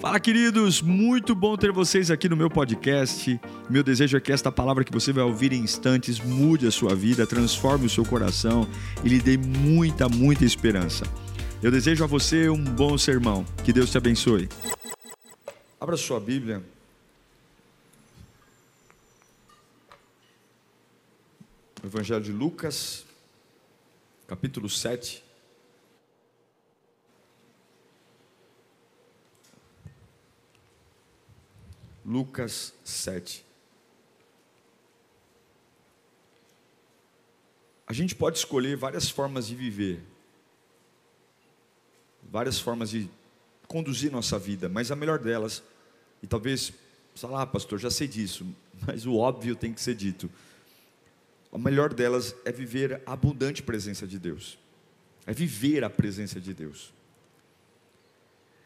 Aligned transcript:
Fala, 0.00 0.20
queridos! 0.20 0.80
Muito 0.80 1.34
bom 1.34 1.56
ter 1.56 1.72
vocês 1.72 2.08
aqui 2.08 2.28
no 2.28 2.36
meu 2.36 2.48
podcast. 2.48 3.40
Meu 3.68 3.82
desejo 3.82 4.16
é 4.16 4.20
que 4.20 4.30
esta 4.30 4.52
palavra 4.52 4.84
que 4.84 4.92
você 4.92 5.12
vai 5.12 5.24
ouvir 5.24 5.52
em 5.52 5.60
instantes 5.60 6.20
mude 6.20 6.68
a 6.68 6.70
sua 6.70 6.94
vida, 6.94 7.26
transforme 7.26 7.86
o 7.86 7.90
seu 7.90 8.04
coração 8.04 8.64
e 9.02 9.08
lhe 9.08 9.18
dê 9.18 9.36
muita, 9.36 10.08
muita 10.08 10.44
esperança. 10.44 11.04
Eu 11.60 11.72
desejo 11.72 12.04
a 12.04 12.06
você 12.06 12.48
um 12.48 12.62
bom 12.62 12.96
sermão. 12.96 13.44
Que 13.64 13.72
Deus 13.72 13.90
te 13.90 13.98
abençoe. 13.98 14.48
Abra 15.80 15.96
sua 15.96 16.20
Bíblia. 16.20 16.62
Evangelho 21.84 22.22
de 22.22 22.30
Lucas, 22.30 23.04
capítulo 24.28 24.68
7. 24.68 25.27
Lucas 32.08 32.72
7. 32.84 33.44
A 37.86 37.92
gente 37.92 38.14
pode 38.14 38.38
escolher 38.38 38.78
várias 38.78 39.10
formas 39.10 39.46
de 39.46 39.54
viver, 39.54 40.00
várias 42.30 42.58
formas 42.58 42.88
de 42.88 43.10
conduzir 43.66 44.10
nossa 44.10 44.38
vida, 44.38 44.70
mas 44.70 44.90
a 44.90 44.96
melhor 44.96 45.18
delas, 45.18 45.62
e 46.22 46.26
talvez, 46.26 46.72
sei 47.14 47.28
lá, 47.28 47.46
pastor, 47.46 47.78
já 47.78 47.90
sei 47.90 48.08
disso, 48.08 48.46
mas 48.86 49.04
o 49.04 49.14
óbvio 49.14 49.54
tem 49.54 49.74
que 49.74 49.80
ser 49.80 49.94
dito. 49.94 50.30
A 51.52 51.58
melhor 51.58 51.92
delas 51.92 52.34
é 52.46 52.50
viver 52.50 53.02
a 53.04 53.12
abundante 53.12 53.62
presença 53.62 54.06
de 54.06 54.18
Deus, 54.18 54.58
é 55.26 55.34
viver 55.34 55.84
a 55.84 55.90
presença 55.90 56.40
de 56.40 56.54
Deus. 56.54 56.90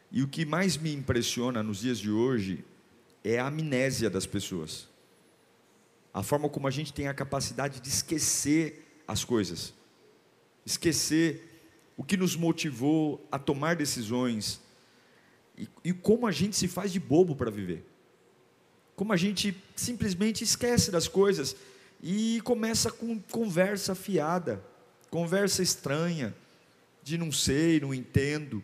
E 0.09 0.23
o 0.23 0.29
que 0.29 0.45
mais 0.45 0.77
me 0.77 0.93
impressiona 0.93 1.61
nos 1.61 1.79
dias 1.79 1.99
de 1.99 2.09
hoje 2.09 2.63
é 3.23 3.39
a 3.39 3.47
amnésia 3.47 4.09
das 4.09 4.25
pessoas. 4.25 4.87
A 6.13 6.21
forma 6.21 6.49
como 6.49 6.67
a 6.67 6.71
gente 6.71 6.93
tem 6.93 7.07
a 7.07 7.13
capacidade 7.13 7.79
de 7.79 7.89
esquecer 7.89 9.01
as 9.07 9.23
coisas, 9.23 9.73
esquecer 10.65 11.49
o 11.97 12.03
que 12.03 12.17
nos 12.17 12.35
motivou 12.35 13.25
a 13.31 13.39
tomar 13.39 13.75
decisões 13.75 14.61
e, 15.57 15.67
e 15.83 15.93
como 15.93 16.27
a 16.27 16.31
gente 16.31 16.55
se 16.55 16.67
faz 16.67 16.91
de 16.91 16.99
bobo 16.99 17.35
para 17.35 17.51
viver. 17.51 17.85
Como 18.95 19.13
a 19.13 19.17
gente 19.17 19.55
simplesmente 19.75 20.43
esquece 20.43 20.91
das 20.91 21.07
coisas 21.07 21.55
e 22.01 22.41
começa 22.43 22.91
com 22.91 23.19
conversa 23.19 23.95
fiada, 23.95 24.63
conversa 25.09 25.63
estranha, 25.63 26.35
de 27.01 27.17
não 27.17 27.31
sei, 27.31 27.79
não 27.79 27.93
entendo. 27.93 28.63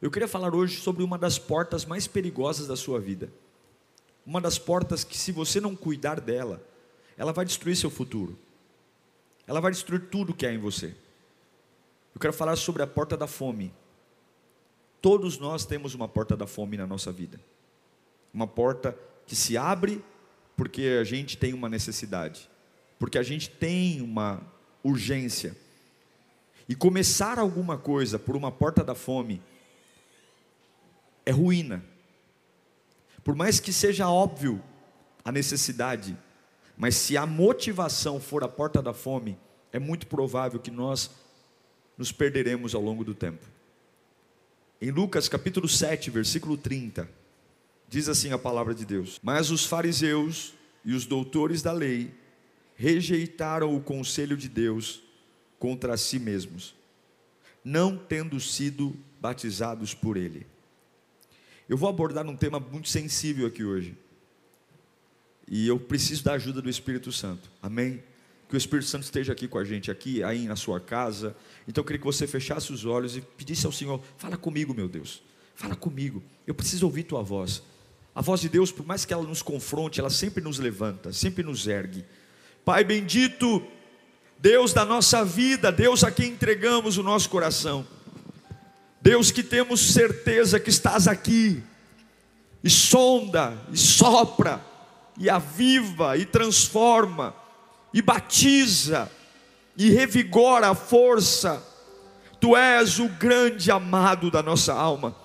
Eu 0.00 0.10
queria 0.10 0.28
falar 0.28 0.54
hoje 0.54 0.80
sobre 0.80 1.02
uma 1.02 1.18
das 1.18 1.38
portas 1.38 1.84
mais 1.84 2.06
perigosas 2.06 2.66
da 2.66 2.76
sua 2.76 2.98
vida. 2.98 3.30
Uma 4.24 4.40
das 4.40 4.58
portas 4.58 5.04
que, 5.04 5.16
se 5.18 5.30
você 5.30 5.60
não 5.60 5.76
cuidar 5.76 6.20
dela, 6.20 6.62
ela 7.18 7.32
vai 7.32 7.44
destruir 7.44 7.76
seu 7.76 7.90
futuro. 7.90 8.38
Ela 9.46 9.60
vai 9.60 9.70
destruir 9.70 10.08
tudo 10.08 10.32
que 10.32 10.46
há 10.46 10.52
em 10.52 10.58
você. 10.58 10.94
Eu 12.14 12.20
quero 12.20 12.32
falar 12.32 12.56
sobre 12.56 12.82
a 12.82 12.86
porta 12.86 13.16
da 13.16 13.26
fome. 13.26 13.72
Todos 15.02 15.38
nós 15.38 15.66
temos 15.66 15.94
uma 15.94 16.08
porta 16.08 16.36
da 16.36 16.46
fome 16.46 16.76
na 16.76 16.86
nossa 16.86 17.12
vida. 17.12 17.38
Uma 18.32 18.46
porta 18.46 18.96
que 19.26 19.36
se 19.36 19.56
abre 19.56 20.02
porque 20.56 20.98
a 21.00 21.04
gente 21.04 21.36
tem 21.36 21.52
uma 21.52 21.68
necessidade, 21.68 22.48
porque 22.98 23.18
a 23.18 23.22
gente 23.22 23.50
tem 23.50 24.00
uma 24.00 24.42
urgência. 24.82 25.56
E 26.68 26.74
começar 26.74 27.38
alguma 27.38 27.76
coisa 27.76 28.18
por 28.18 28.36
uma 28.36 28.52
porta 28.52 28.84
da 28.84 28.94
fome 28.94 29.42
é 31.30 31.32
ruína. 31.32 31.82
Por 33.22 33.34
mais 33.36 33.60
que 33.60 33.72
seja 33.72 34.10
óbvio 34.10 34.60
a 35.24 35.30
necessidade, 35.30 36.18
mas 36.76 36.96
se 36.96 37.16
a 37.16 37.24
motivação 37.24 38.20
for 38.20 38.42
a 38.42 38.48
porta 38.48 38.82
da 38.82 38.92
fome, 38.92 39.38
é 39.72 39.78
muito 39.78 40.08
provável 40.08 40.58
que 40.58 40.70
nós 40.70 41.10
nos 41.96 42.10
perderemos 42.10 42.74
ao 42.74 42.82
longo 42.82 43.04
do 43.04 43.14
tempo. 43.14 43.46
Em 44.80 44.90
Lucas 44.90 45.28
capítulo 45.28 45.68
7, 45.68 46.10
versículo 46.10 46.56
30, 46.56 47.08
diz 47.88 48.08
assim 48.08 48.32
a 48.32 48.38
palavra 48.38 48.74
de 48.74 48.84
Deus: 48.84 49.20
Mas 49.22 49.50
os 49.50 49.64
fariseus 49.64 50.54
e 50.84 50.94
os 50.94 51.06
doutores 51.06 51.62
da 51.62 51.70
lei 51.70 52.12
rejeitaram 52.74 53.76
o 53.76 53.80
conselho 53.80 54.36
de 54.36 54.48
Deus 54.48 55.02
contra 55.58 55.96
si 55.96 56.18
mesmos, 56.18 56.74
não 57.62 57.96
tendo 57.96 58.40
sido 58.40 58.96
batizados 59.20 59.94
por 59.94 60.16
ele. 60.16 60.46
Eu 61.70 61.76
vou 61.76 61.88
abordar 61.88 62.26
um 62.26 62.34
tema 62.34 62.58
muito 62.58 62.88
sensível 62.88 63.46
aqui 63.46 63.62
hoje. 63.62 63.96
E 65.46 65.68
eu 65.68 65.78
preciso 65.78 66.24
da 66.24 66.32
ajuda 66.32 66.60
do 66.60 66.68
Espírito 66.68 67.12
Santo. 67.12 67.48
Amém? 67.62 68.02
Que 68.48 68.56
o 68.56 68.58
Espírito 68.58 68.88
Santo 68.88 69.04
esteja 69.04 69.32
aqui 69.32 69.46
com 69.46 69.56
a 69.56 69.62
gente, 69.62 69.88
aqui, 69.88 70.20
aí 70.24 70.48
na 70.48 70.56
sua 70.56 70.80
casa. 70.80 71.36
Então 71.68 71.82
eu 71.82 71.86
queria 71.86 72.00
que 72.00 72.04
você 72.04 72.26
fechasse 72.26 72.72
os 72.72 72.84
olhos 72.84 73.16
e 73.16 73.20
pedisse 73.20 73.66
ao 73.66 73.70
Senhor: 73.70 74.02
fala 74.18 74.36
comigo, 74.36 74.74
meu 74.74 74.88
Deus. 74.88 75.22
Fala 75.54 75.76
comigo. 75.76 76.20
Eu 76.44 76.56
preciso 76.56 76.86
ouvir 76.86 77.04
tua 77.04 77.22
voz. 77.22 77.62
A 78.12 78.20
voz 78.20 78.40
de 78.40 78.48
Deus, 78.48 78.72
por 78.72 78.84
mais 78.84 79.04
que 79.04 79.14
ela 79.14 79.22
nos 79.22 79.40
confronte, 79.40 80.00
ela 80.00 80.10
sempre 80.10 80.42
nos 80.42 80.58
levanta, 80.58 81.12
sempre 81.12 81.44
nos 81.44 81.68
ergue. 81.68 82.04
Pai 82.64 82.82
bendito, 82.82 83.64
Deus 84.40 84.72
da 84.72 84.84
nossa 84.84 85.24
vida, 85.24 85.70
Deus 85.70 86.02
a 86.02 86.10
quem 86.10 86.32
entregamos 86.32 86.98
o 86.98 87.02
nosso 87.04 87.30
coração. 87.30 87.86
Deus 89.00 89.30
que 89.30 89.42
temos 89.42 89.92
certeza 89.92 90.60
que 90.60 90.68
estás 90.68 91.08
aqui, 91.08 91.62
e 92.62 92.68
sonda, 92.68 93.56
e 93.72 93.78
sopra, 93.78 94.60
e 95.18 95.30
aviva, 95.30 96.18
e 96.18 96.26
transforma, 96.26 97.34
e 97.94 98.02
batiza, 98.02 99.10
e 99.76 99.88
revigora 99.90 100.68
a 100.68 100.74
força. 100.74 101.66
Tu 102.38 102.54
és 102.54 102.98
o 102.98 103.08
grande 103.08 103.70
amado 103.70 104.30
da 104.30 104.42
nossa 104.42 104.74
alma. 104.74 105.16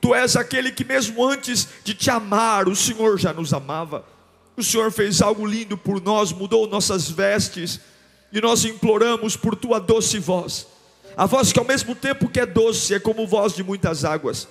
Tu 0.00 0.12
és 0.14 0.34
aquele 0.34 0.72
que, 0.72 0.84
mesmo 0.84 1.24
antes 1.24 1.68
de 1.84 1.94
te 1.94 2.10
amar, 2.10 2.68
o 2.68 2.74
Senhor 2.74 3.18
já 3.18 3.32
nos 3.32 3.52
amava. 3.52 4.04
O 4.56 4.62
Senhor 4.62 4.90
fez 4.90 5.22
algo 5.22 5.46
lindo 5.46 5.78
por 5.78 6.02
nós, 6.02 6.32
mudou 6.32 6.66
nossas 6.66 7.08
vestes, 7.08 7.80
e 8.32 8.40
nós 8.40 8.64
imploramos 8.64 9.36
por 9.36 9.54
tua 9.54 9.78
doce 9.78 10.18
voz 10.18 10.66
a 11.16 11.26
voz 11.26 11.52
que 11.52 11.58
ao 11.58 11.64
mesmo 11.64 11.94
tempo 11.94 12.28
que 12.28 12.40
é 12.40 12.46
doce, 12.46 12.94
é 12.94 13.00
como 13.00 13.26
voz 13.26 13.54
de 13.54 13.62
muitas 13.62 14.04
águas. 14.04 14.48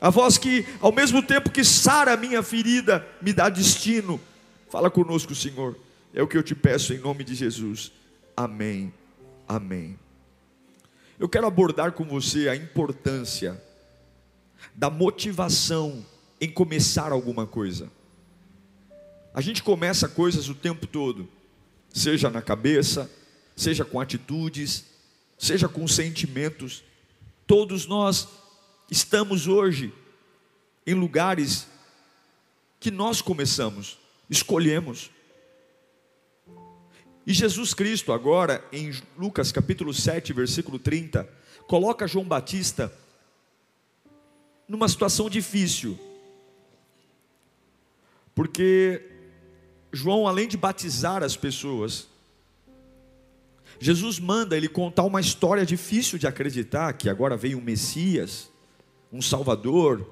A 0.00 0.10
voz 0.10 0.36
que 0.36 0.66
ao 0.80 0.92
mesmo 0.92 1.22
tempo 1.22 1.50
que 1.50 1.64
sara 1.64 2.14
a 2.14 2.16
minha 2.16 2.42
ferida, 2.42 3.06
me 3.20 3.32
dá 3.32 3.48
destino. 3.48 4.20
Fala 4.70 4.90
conosco, 4.90 5.34
Senhor. 5.34 5.76
É 6.12 6.22
o 6.22 6.28
que 6.28 6.36
eu 6.36 6.42
te 6.42 6.54
peço 6.54 6.92
em 6.92 6.98
nome 6.98 7.24
de 7.24 7.34
Jesus. 7.34 7.92
Amém. 8.36 8.92
Amém. 9.48 9.98
Eu 11.18 11.28
quero 11.28 11.46
abordar 11.46 11.92
com 11.92 12.04
você 12.04 12.48
a 12.48 12.56
importância 12.56 13.62
da 14.74 14.90
motivação 14.90 16.04
em 16.40 16.50
começar 16.50 17.12
alguma 17.12 17.46
coisa. 17.46 17.90
A 19.32 19.40
gente 19.40 19.62
começa 19.62 20.08
coisas 20.08 20.48
o 20.48 20.54
tempo 20.54 20.86
todo, 20.86 21.28
seja 21.92 22.28
na 22.28 22.42
cabeça, 22.42 23.10
seja 23.54 23.84
com 23.84 24.00
atitudes, 24.00 24.84
seja 25.42 25.68
com 25.68 25.88
sentimentos. 25.88 26.84
Todos 27.48 27.84
nós 27.84 28.28
estamos 28.88 29.48
hoje 29.48 29.92
em 30.86 30.94
lugares 30.94 31.66
que 32.78 32.92
nós 32.92 33.20
começamos, 33.20 33.98
escolhemos. 34.30 35.10
E 37.26 37.34
Jesus 37.34 37.74
Cristo, 37.74 38.12
agora, 38.12 38.64
em 38.72 38.92
Lucas 39.18 39.50
capítulo 39.50 39.92
7, 39.92 40.32
versículo 40.32 40.78
30, 40.78 41.28
coloca 41.66 42.06
João 42.06 42.24
Batista 42.24 42.92
numa 44.68 44.88
situação 44.88 45.28
difícil, 45.28 45.98
porque 48.32 49.10
João, 49.92 50.28
além 50.28 50.46
de 50.46 50.56
batizar 50.56 51.24
as 51.24 51.36
pessoas, 51.36 52.11
Jesus 53.82 54.20
manda 54.20 54.56
ele 54.56 54.68
contar 54.68 55.02
uma 55.02 55.20
história 55.20 55.66
difícil 55.66 56.16
de 56.16 56.24
acreditar, 56.24 56.92
que 56.92 57.08
agora 57.08 57.36
veio 57.36 57.58
um 57.58 57.60
Messias, 57.60 58.48
um 59.12 59.20
Salvador, 59.20 60.08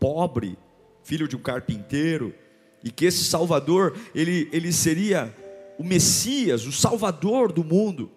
pobre, 0.00 0.58
filho 1.04 1.28
de 1.28 1.36
um 1.36 1.38
carpinteiro, 1.38 2.34
e 2.82 2.90
que 2.90 3.04
esse 3.04 3.22
Salvador, 3.22 3.96
ele, 4.12 4.48
ele 4.50 4.72
seria 4.72 5.32
o 5.78 5.84
Messias, 5.84 6.66
o 6.66 6.72
Salvador 6.72 7.52
do 7.52 7.62
mundo. 7.62 8.10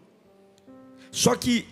Só 1.11 1.35
que 1.35 1.67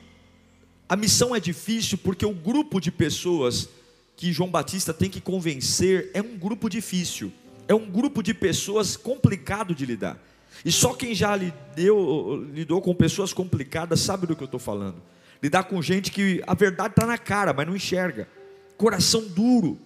a 0.87 0.95
missão 0.95 1.35
é 1.35 1.39
difícil 1.39 1.97
porque 1.97 2.27
o 2.27 2.35
grupo 2.35 2.79
de 2.79 2.91
pessoas 2.91 3.67
que 4.15 4.31
João 4.31 4.51
Batista 4.51 4.93
tem 4.93 5.09
que 5.09 5.19
convencer 5.19 6.11
é 6.13 6.21
um 6.21 6.37
grupo 6.37 6.69
difícil, 6.69 7.31
é 7.67 7.73
um 7.73 7.89
grupo 7.89 8.21
de 8.21 8.31
pessoas 8.31 8.95
complicado 8.95 9.73
de 9.73 9.87
lidar. 9.87 10.21
E 10.65 10.71
só 10.71 10.93
quem 10.93 11.13
já 11.13 11.35
lidou, 11.35 12.43
lidou 12.45 12.81
com 12.81 12.95
pessoas 12.95 13.33
complicadas 13.33 13.99
sabe 13.99 14.25
do 14.25 14.35
que 14.35 14.43
eu 14.43 14.45
estou 14.45 14.59
falando. 14.59 15.01
Lidar 15.41 15.65
com 15.65 15.81
gente 15.81 16.09
que 16.09 16.41
a 16.47 16.53
verdade 16.53 16.93
está 16.93 17.05
na 17.05 17.17
cara, 17.17 17.53
mas 17.53 17.67
não 17.67 17.75
enxerga. 17.75 18.29
coração 18.77 19.27
duro, 19.27 19.79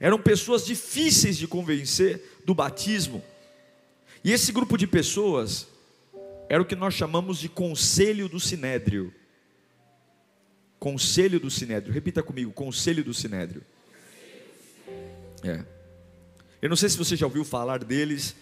eram 0.00 0.18
pessoas 0.18 0.64
difíceis 0.64 1.36
de 1.36 1.46
convencer 1.46 2.40
do 2.44 2.54
batismo. 2.54 3.22
E 4.24 4.32
esse 4.32 4.52
grupo 4.52 4.76
de 4.76 4.86
pessoas 4.86 5.66
era 6.48 6.62
o 6.62 6.66
que 6.66 6.74
nós 6.74 6.94
chamamos 6.94 7.38
de 7.38 7.48
conselho 7.48 8.28
do 8.28 8.40
sinédrio. 8.40 9.12
Conselho 10.78 11.38
do 11.38 11.50
sinédrio. 11.50 11.92
Repita 11.92 12.22
comigo, 12.22 12.52
conselho 12.52 13.04
do 13.04 13.12
sinédrio. 13.12 13.62
É. 15.42 15.64
Eu 16.60 16.68
não 16.68 16.76
sei 16.76 16.88
se 16.88 16.96
você 16.96 17.14
já 17.14 17.26
ouviu 17.26 17.44
falar 17.44 17.84
deles, 17.84 18.34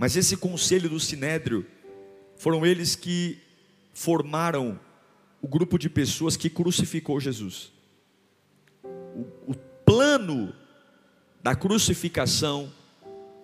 mas 0.00 0.16
esse 0.16 0.34
conselho 0.34 0.88
do 0.88 0.98
sinédrio 0.98 1.66
foram 2.34 2.64
eles 2.64 2.96
que 2.96 3.38
formaram 3.92 4.80
o 5.42 5.46
grupo 5.46 5.78
de 5.78 5.90
pessoas 5.90 6.38
que 6.38 6.48
crucificou 6.48 7.20
Jesus. 7.20 7.70
O, 8.82 9.50
o 9.50 9.54
plano 9.84 10.54
da 11.42 11.54
crucificação, 11.54 12.72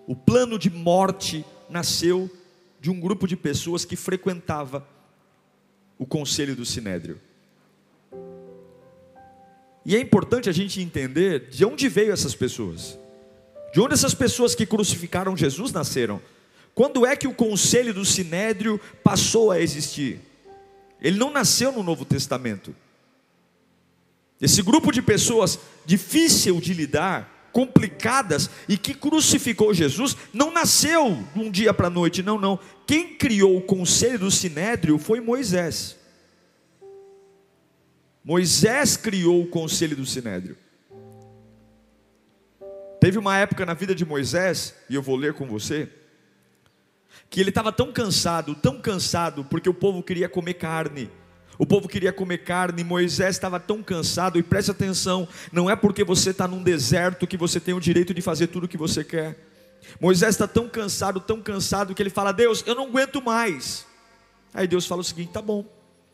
o 0.06 0.16
plano 0.16 0.58
de 0.58 0.70
morte 0.70 1.44
nasceu 1.68 2.34
de 2.80 2.88
um 2.88 2.98
grupo 2.98 3.26
de 3.26 3.36
pessoas 3.36 3.84
que 3.84 3.94
frequentava 3.94 4.88
o 5.98 6.06
conselho 6.06 6.56
do 6.56 6.64
sinédrio. 6.64 7.20
E 9.84 9.94
é 9.94 10.00
importante 10.00 10.48
a 10.48 10.52
gente 10.52 10.80
entender 10.80 11.50
de 11.50 11.66
onde 11.66 11.86
veio 11.86 12.14
essas 12.14 12.34
pessoas. 12.34 12.98
De 13.74 13.80
onde 13.82 13.92
essas 13.92 14.14
pessoas 14.14 14.54
que 14.54 14.64
crucificaram 14.64 15.36
Jesus 15.36 15.70
nasceram? 15.70 16.18
Quando 16.76 17.06
é 17.06 17.16
que 17.16 17.26
o 17.26 17.32
conselho 17.32 17.94
do 17.94 18.04
sinédrio 18.04 18.78
passou 19.02 19.50
a 19.50 19.58
existir? 19.58 20.20
Ele 21.00 21.16
não 21.16 21.30
nasceu 21.30 21.72
no 21.72 21.82
Novo 21.82 22.04
Testamento. 22.04 22.76
Esse 24.38 24.60
grupo 24.60 24.92
de 24.92 25.00
pessoas 25.00 25.58
difícil 25.86 26.60
de 26.60 26.74
lidar, 26.74 27.48
complicadas 27.50 28.50
e 28.68 28.76
que 28.76 28.92
crucificou 28.92 29.72
Jesus, 29.72 30.14
não 30.34 30.52
nasceu 30.52 31.24
de 31.34 31.40
um 31.40 31.50
dia 31.50 31.72
para 31.72 31.86
a 31.86 31.90
noite, 31.90 32.22
não, 32.22 32.38
não. 32.38 32.60
Quem 32.86 33.16
criou 33.16 33.56
o 33.56 33.62
conselho 33.62 34.18
do 34.18 34.30
sinédrio 34.30 34.98
foi 34.98 35.18
Moisés. 35.18 35.96
Moisés 38.22 38.98
criou 38.98 39.42
o 39.42 39.46
conselho 39.46 39.96
do 39.96 40.04
sinédrio. 40.04 40.58
Teve 43.00 43.16
uma 43.16 43.38
época 43.38 43.64
na 43.64 43.72
vida 43.72 43.94
de 43.94 44.04
Moisés, 44.04 44.74
e 44.90 44.94
eu 44.94 45.00
vou 45.00 45.16
ler 45.16 45.32
com 45.32 45.46
você, 45.46 45.88
que 47.28 47.40
ele 47.40 47.50
estava 47.50 47.72
tão 47.72 47.92
cansado, 47.92 48.54
tão 48.54 48.80
cansado, 48.80 49.44
porque 49.44 49.68
o 49.68 49.74
povo 49.74 50.02
queria 50.02 50.28
comer 50.28 50.54
carne. 50.54 51.10
O 51.58 51.64
povo 51.64 51.88
queria 51.88 52.12
comer 52.12 52.38
carne, 52.38 52.84
Moisés 52.84 53.36
estava 53.36 53.58
tão 53.58 53.82
cansado, 53.82 54.38
e 54.38 54.42
preste 54.42 54.70
atenção: 54.70 55.26
não 55.50 55.70
é 55.70 55.76
porque 55.76 56.04
você 56.04 56.30
está 56.30 56.46
num 56.46 56.62
deserto 56.62 57.26
que 57.26 57.36
você 57.36 57.58
tem 57.58 57.74
o 57.74 57.80
direito 57.80 58.12
de 58.12 58.20
fazer 58.20 58.48
tudo 58.48 58.64
o 58.64 58.68
que 58.68 58.76
você 58.76 59.02
quer. 59.02 59.38
Moisés 60.00 60.34
está 60.34 60.46
tão 60.46 60.68
cansado, 60.68 61.20
tão 61.20 61.40
cansado, 61.40 61.94
que 61.94 62.02
ele 62.02 62.10
fala: 62.10 62.32
Deus, 62.32 62.62
eu 62.66 62.74
não 62.74 62.86
aguento 62.86 63.22
mais. 63.22 63.86
Aí 64.52 64.66
Deus 64.66 64.86
fala 64.86 65.00
o 65.00 65.04
seguinte: 65.04 65.32
tá 65.32 65.40
bom, 65.40 65.64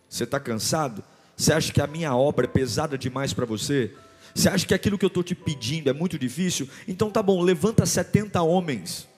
você 0.09 0.25
está 0.25 0.39
cansado? 0.39 1.03
Você 1.37 1.53
acha 1.53 1.73
que 1.73 1.81
a 1.81 1.87
minha 1.87 2.15
obra 2.15 2.45
é 2.45 2.49
pesada 2.49 2.97
demais 2.97 3.33
para 3.33 3.47
você? 3.47 3.93
Você 4.35 4.49
acha 4.49 4.67
que 4.67 4.75
aquilo 4.75 4.97
que 4.97 5.05
eu 5.05 5.09
estou 5.09 5.23
te 5.23 5.35
pedindo 5.35 5.91
é 5.91 5.93
muito 5.93 6.19
difícil? 6.19 6.69
Então 6.87 7.11
tá 7.11 7.23
bom, 7.23 7.43
levanta 7.43 7.85
70 7.85 8.41
homens 8.43 9.09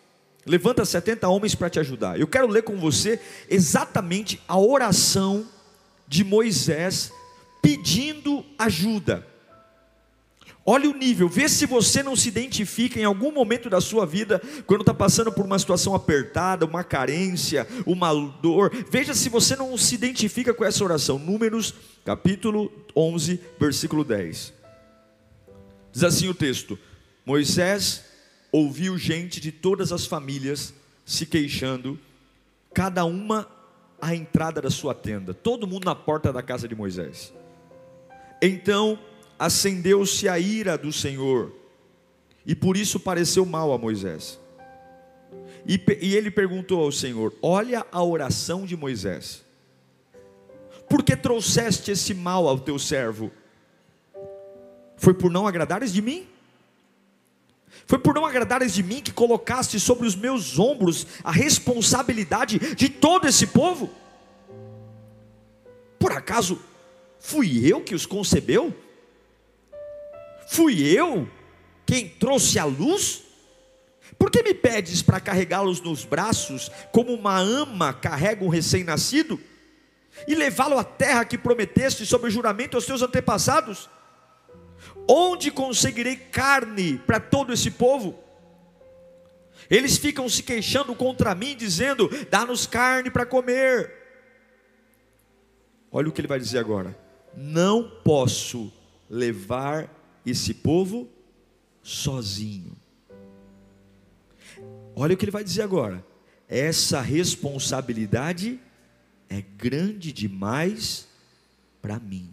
Levanta 0.47 0.85
70 0.85 1.29
homens 1.29 1.55
para 1.55 1.71
te 1.71 1.81
ajudar. 1.81 2.19
Eu 2.19 2.27
quero 2.27 2.47
ler 2.47 2.63
com 2.63 2.77
você 2.77 3.21
exatamente 3.49 4.41
a 4.47 4.59
oração 4.59 5.47
de 6.07 6.23
Moisés 6.23 7.11
pedindo 7.63 8.45
ajuda. 8.59 9.27
Olha 10.67 10.89
o 10.89 10.95
nível, 10.95 11.29
vê 11.29 11.47
se 11.47 11.67
você 11.67 12.03
não 12.03 12.17
se 12.17 12.29
identifica 12.29 12.99
em 12.99 13.05
algum 13.05 13.31
momento 13.31 13.69
da 13.69 13.83
sua 13.83 14.07
vida, 14.07 14.41
quando 14.67 14.81
está 14.81 14.95
passando 14.95 15.31
por 15.31 15.45
uma 15.45 15.59
situação 15.59 15.95
apertada, 15.95 16.65
uma 16.65 16.83
carência, 16.83 17.67
uma 17.85 18.15
dor. 18.41 18.73
Veja 18.91 19.13
se 19.13 19.29
você 19.29 19.57
não 19.57 19.77
se 19.77 19.95
identifica 19.95 20.55
com 20.55 20.65
essa 20.65 20.83
oração. 20.83 21.19
Números, 21.19 21.75
capítulo 22.03 22.73
11, 22.97 23.39
versículo 23.61 24.05
10. 24.05 24.55
Diz 25.93 26.03
assim 26.03 26.29
o 26.29 26.35
texto: 26.35 26.79
Moisés 27.27 28.05
ouviu 28.55 28.97
gente 28.97 29.41
de 29.41 29.51
todas 29.51 29.91
as 29.91 30.07
famílias 30.07 30.73
se 31.05 31.27
queixando, 31.27 31.99
cada 32.73 33.05
uma 33.05 33.49
à 34.01 34.15
entrada 34.15 34.63
da 34.63 34.71
sua 34.71 34.95
tenda, 34.95 35.35
todo 35.35 35.67
mundo 35.67 35.87
na 35.87 35.95
porta 35.97 36.33
da 36.33 36.41
casa 36.41 36.69
de 36.69 36.75
Moisés. 36.77 37.35
Então 38.41 38.97
acendeu-se 39.37 40.29
a 40.29 40.39
ira 40.39 40.79
do 40.79 40.93
Senhor, 40.93 41.53
e 42.47 42.55
por 42.55 42.77
isso 42.77 43.01
pareceu 43.01 43.45
mal 43.45 43.73
a 43.73 43.79
Moisés. 43.79 44.39
E, 45.67 45.75
e 46.01 46.15
ele 46.15 46.31
perguntou 46.31 46.81
ao 46.81 46.93
Senhor: 46.93 47.35
Olha 47.43 47.85
a 47.91 48.05
oração 48.05 48.65
de 48.65 48.77
Moisés, 48.77 49.45
por 50.89 51.03
que 51.03 51.17
trouxeste 51.17 51.91
esse 51.91 52.15
mal 52.15 52.47
ao 52.47 52.61
teu 52.61 52.79
servo? 52.79 53.33
Foi 54.97 55.13
por 55.13 55.29
não 55.29 55.45
agradares 55.45 55.93
de 55.93 56.01
mim? 56.01 56.29
Foi 57.87 57.99
por 57.99 58.15
não 58.15 58.25
agradares 58.25 58.73
de 58.73 58.83
mim 58.83 59.01
que 59.01 59.13
colocaste 59.13 59.79
sobre 59.79 60.07
os 60.07 60.17
meus 60.17 60.59
ombros 60.59 61.07
a 61.23 61.31
responsabilidade 61.31 62.59
de 62.75 62.89
todo 62.89 63.27
esse 63.27 63.47
povo? 63.47 63.91
Por 65.99 66.13
acaso 66.13 66.59
fui 67.19 67.71
eu 67.71 67.83
que 67.83 67.95
os 67.95 68.07
concebeu? 68.07 68.75
Fui 70.49 70.83
eu 70.83 71.29
quem 71.87 72.09
trouxe 72.09 72.59
a 72.59 72.65
luz? 72.65 73.23
Por 74.19 74.31
que 74.31 74.43
me 74.43 74.55
pedes 74.55 75.03
para 75.03 75.21
carregá-los 75.21 75.81
nos 75.81 76.05
braços, 76.05 76.71
como 76.93 77.13
uma 77.13 77.39
ama 77.39 77.93
carrega 77.93 78.45
um 78.45 78.49
recém-nascido? 78.49 79.41
E 80.29 80.35
levá-lo 80.35 80.79
à 80.79 80.85
terra 80.85 81.25
que 81.25 81.37
prometeste 81.37 82.07
sob 82.07 82.31
juramento 82.31 82.77
aos 82.77 82.87
teus 82.87 83.03
antepassados? 83.03 83.91
Onde 85.09 85.51
conseguirei 85.51 86.17
carne 86.17 86.99
para 86.99 87.21
todo 87.21 87.53
esse 87.53 87.71
povo? 87.71 88.19
Eles 89.71 89.97
ficam 89.97 90.29
se 90.29 90.43
queixando 90.43 90.95
contra 90.95 91.35
mim, 91.35 91.57
dizendo: 91.57 92.09
dá-nos 92.31 92.67
carne 92.67 93.11
para 93.11 93.27
comer. 93.27 93.93
Olha 95.91 96.09
o 96.09 96.13
que 96.13 96.21
ele 96.21 96.29
vai 96.29 96.39
dizer 96.39 96.59
agora: 96.59 96.99
não 97.37 97.89
posso 98.03 98.73
levar 99.09 99.89
esse 100.25 100.55
povo 100.55 101.09
sozinho. 101.83 102.77
Olha 104.97 105.15
o 105.15 105.17
que 105.17 105.25
ele 105.25 105.31
vai 105.31 105.45
dizer 105.45 105.63
agora: 105.63 106.05
essa 106.49 107.01
responsabilidade 107.01 108.61
é 109.29 109.41
grande 109.41 110.13
demais 110.13 111.09
para 111.81 111.99
mim. 111.99 112.33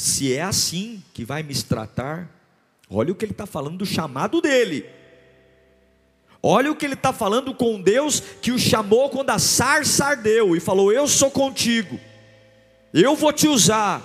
Se 0.00 0.32
é 0.32 0.40
assim 0.40 1.04
que 1.12 1.26
vai 1.26 1.42
me 1.42 1.54
tratar, 1.62 2.26
olha 2.88 3.12
o 3.12 3.14
que 3.14 3.22
ele 3.22 3.32
está 3.32 3.44
falando 3.44 3.76
do 3.76 3.84
chamado 3.84 4.40
dele. 4.40 4.88
Olha 6.42 6.72
o 6.72 6.74
que 6.74 6.86
ele 6.86 6.94
está 6.94 7.12
falando 7.12 7.52
com 7.52 7.78
Deus 7.78 8.18
que 8.40 8.50
o 8.50 8.58
chamou 8.58 9.10
quando 9.10 9.28
a 9.28 9.38
sarça 9.38 10.06
ardeu 10.06 10.56
e 10.56 10.60
falou: 10.60 10.90
Eu 10.90 11.06
sou 11.06 11.30
contigo, 11.30 12.00
eu 12.94 13.14
vou 13.14 13.30
te 13.30 13.46
usar. 13.46 14.00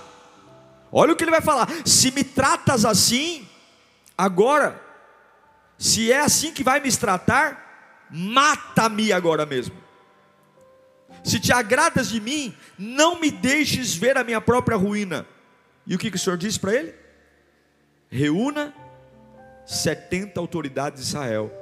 Olha 0.92 1.14
o 1.14 1.16
que 1.16 1.24
ele 1.24 1.30
vai 1.30 1.40
falar: 1.40 1.66
Se 1.86 2.10
me 2.10 2.22
tratas 2.22 2.84
assim, 2.84 3.48
agora, 4.18 4.78
se 5.78 6.12
é 6.12 6.20
assim 6.20 6.52
que 6.52 6.62
vai 6.62 6.78
me 6.78 6.94
tratar, 6.94 8.06
mata-me 8.10 9.14
agora 9.14 9.46
mesmo. 9.46 9.74
Se 11.24 11.40
te 11.40 11.54
agradas 11.54 12.10
de 12.10 12.20
mim, 12.20 12.54
não 12.78 13.18
me 13.18 13.30
deixes 13.30 13.94
ver 13.94 14.18
a 14.18 14.24
minha 14.24 14.42
própria 14.42 14.76
ruína. 14.76 15.26
E 15.86 15.94
o 15.94 15.98
que, 15.98 16.10
que 16.10 16.16
o 16.16 16.20
Senhor 16.20 16.36
disse 16.36 16.58
para 16.58 16.74
ele? 16.74 16.94
Reúna 18.08 18.74
70 19.66 20.38
autoridades 20.38 21.02
de 21.02 21.08
Israel, 21.08 21.52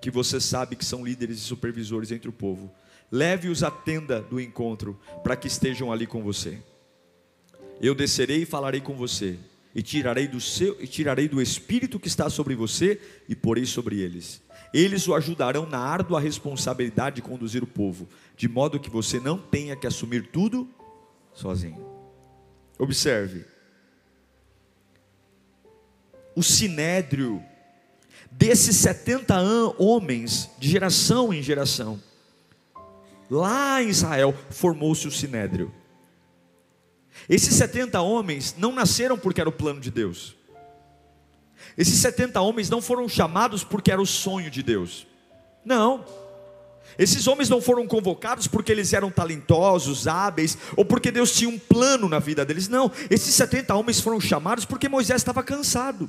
que 0.00 0.10
você 0.10 0.40
sabe 0.40 0.76
que 0.76 0.84
são 0.84 1.04
líderes 1.04 1.38
e 1.38 1.42
supervisores 1.42 2.10
entre 2.10 2.28
o 2.28 2.32
povo. 2.32 2.72
Leve-os 3.10 3.62
à 3.62 3.70
tenda 3.70 4.20
do 4.22 4.40
encontro, 4.40 4.98
para 5.22 5.36
que 5.36 5.48
estejam 5.48 5.92
ali 5.92 6.06
com 6.06 6.22
você. 6.22 6.58
Eu 7.80 7.94
descerei 7.94 8.42
e 8.42 8.46
falarei 8.46 8.80
com 8.80 8.94
você, 8.94 9.38
e 9.74 9.82
tirarei 9.82 10.26
do 10.26 10.40
seu 10.40 10.76
e 10.80 10.86
tirarei 10.86 11.28
do 11.28 11.40
espírito 11.40 11.98
que 11.98 12.08
está 12.08 12.28
sobre 12.28 12.54
você 12.54 13.00
e 13.28 13.34
porei 13.34 13.64
sobre 13.64 14.00
eles. 14.00 14.42
Eles 14.72 15.08
o 15.08 15.14
ajudarão 15.14 15.66
na 15.66 15.78
árdua 15.78 16.20
responsabilidade 16.20 17.16
de 17.16 17.22
conduzir 17.22 17.62
o 17.62 17.66
povo, 17.66 18.08
de 18.36 18.48
modo 18.48 18.78
que 18.78 18.90
você 18.90 19.18
não 19.18 19.38
tenha 19.38 19.74
que 19.74 19.86
assumir 19.86 20.28
tudo 20.28 20.68
sozinho. 21.32 21.84
Observe. 22.78 23.44
O 26.40 26.42
sinédrio 26.42 27.44
desses 28.30 28.74
70 28.76 29.74
homens, 29.76 30.48
de 30.58 30.70
geração 30.70 31.34
em 31.34 31.42
geração, 31.42 32.02
lá 33.30 33.82
em 33.82 33.90
Israel 33.90 34.34
formou-se 34.48 35.06
o 35.06 35.10
sinédrio. 35.10 35.70
Esses 37.28 37.54
70 37.56 38.00
homens 38.00 38.54
não 38.56 38.72
nasceram 38.72 39.18
porque 39.18 39.38
era 39.38 39.50
o 39.50 39.52
plano 39.52 39.80
de 39.80 39.90
Deus. 39.90 40.34
Esses 41.76 41.96
70 41.96 42.40
homens 42.40 42.70
não 42.70 42.80
foram 42.80 43.06
chamados 43.06 43.62
porque 43.62 43.92
era 43.92 44.00
o 44.00 44.06
sonho 44.06 44.50
de 44.50 44.62
Deus. 44.62 45.06
Não. 45.62 46.06
Esses 46.98 47.26
homens 47.26 47.50
não 47.50 47.60
foram 47.60 47.86
convocados 47.86 48.46
porque 48.46 48.72
eles 48.72 48.94
eram 48.94 49.10
talentosos, 49.10 50.08
hábeis, 50.08 50.56
ou 50.74 50.86
porque 50.86 51.10
Deus 51.10 51.32
tinha 51.32 51.50
um 51.50 51.58
plano 51.58 52.08
na 52.08 52.18
vida 52.18 52.46
deles. 52.46 52.66
Não. 52.66 52.90
Esses 53.10 53.34
70 53.34 53.74
homens 53.74 54.00
foram 54.00 54.18
chamados 54.18 54.64
porque 54.64 54.88
Moisés 54.88 55.20
estava 55.20 55.42
cansado. 55.42 56.08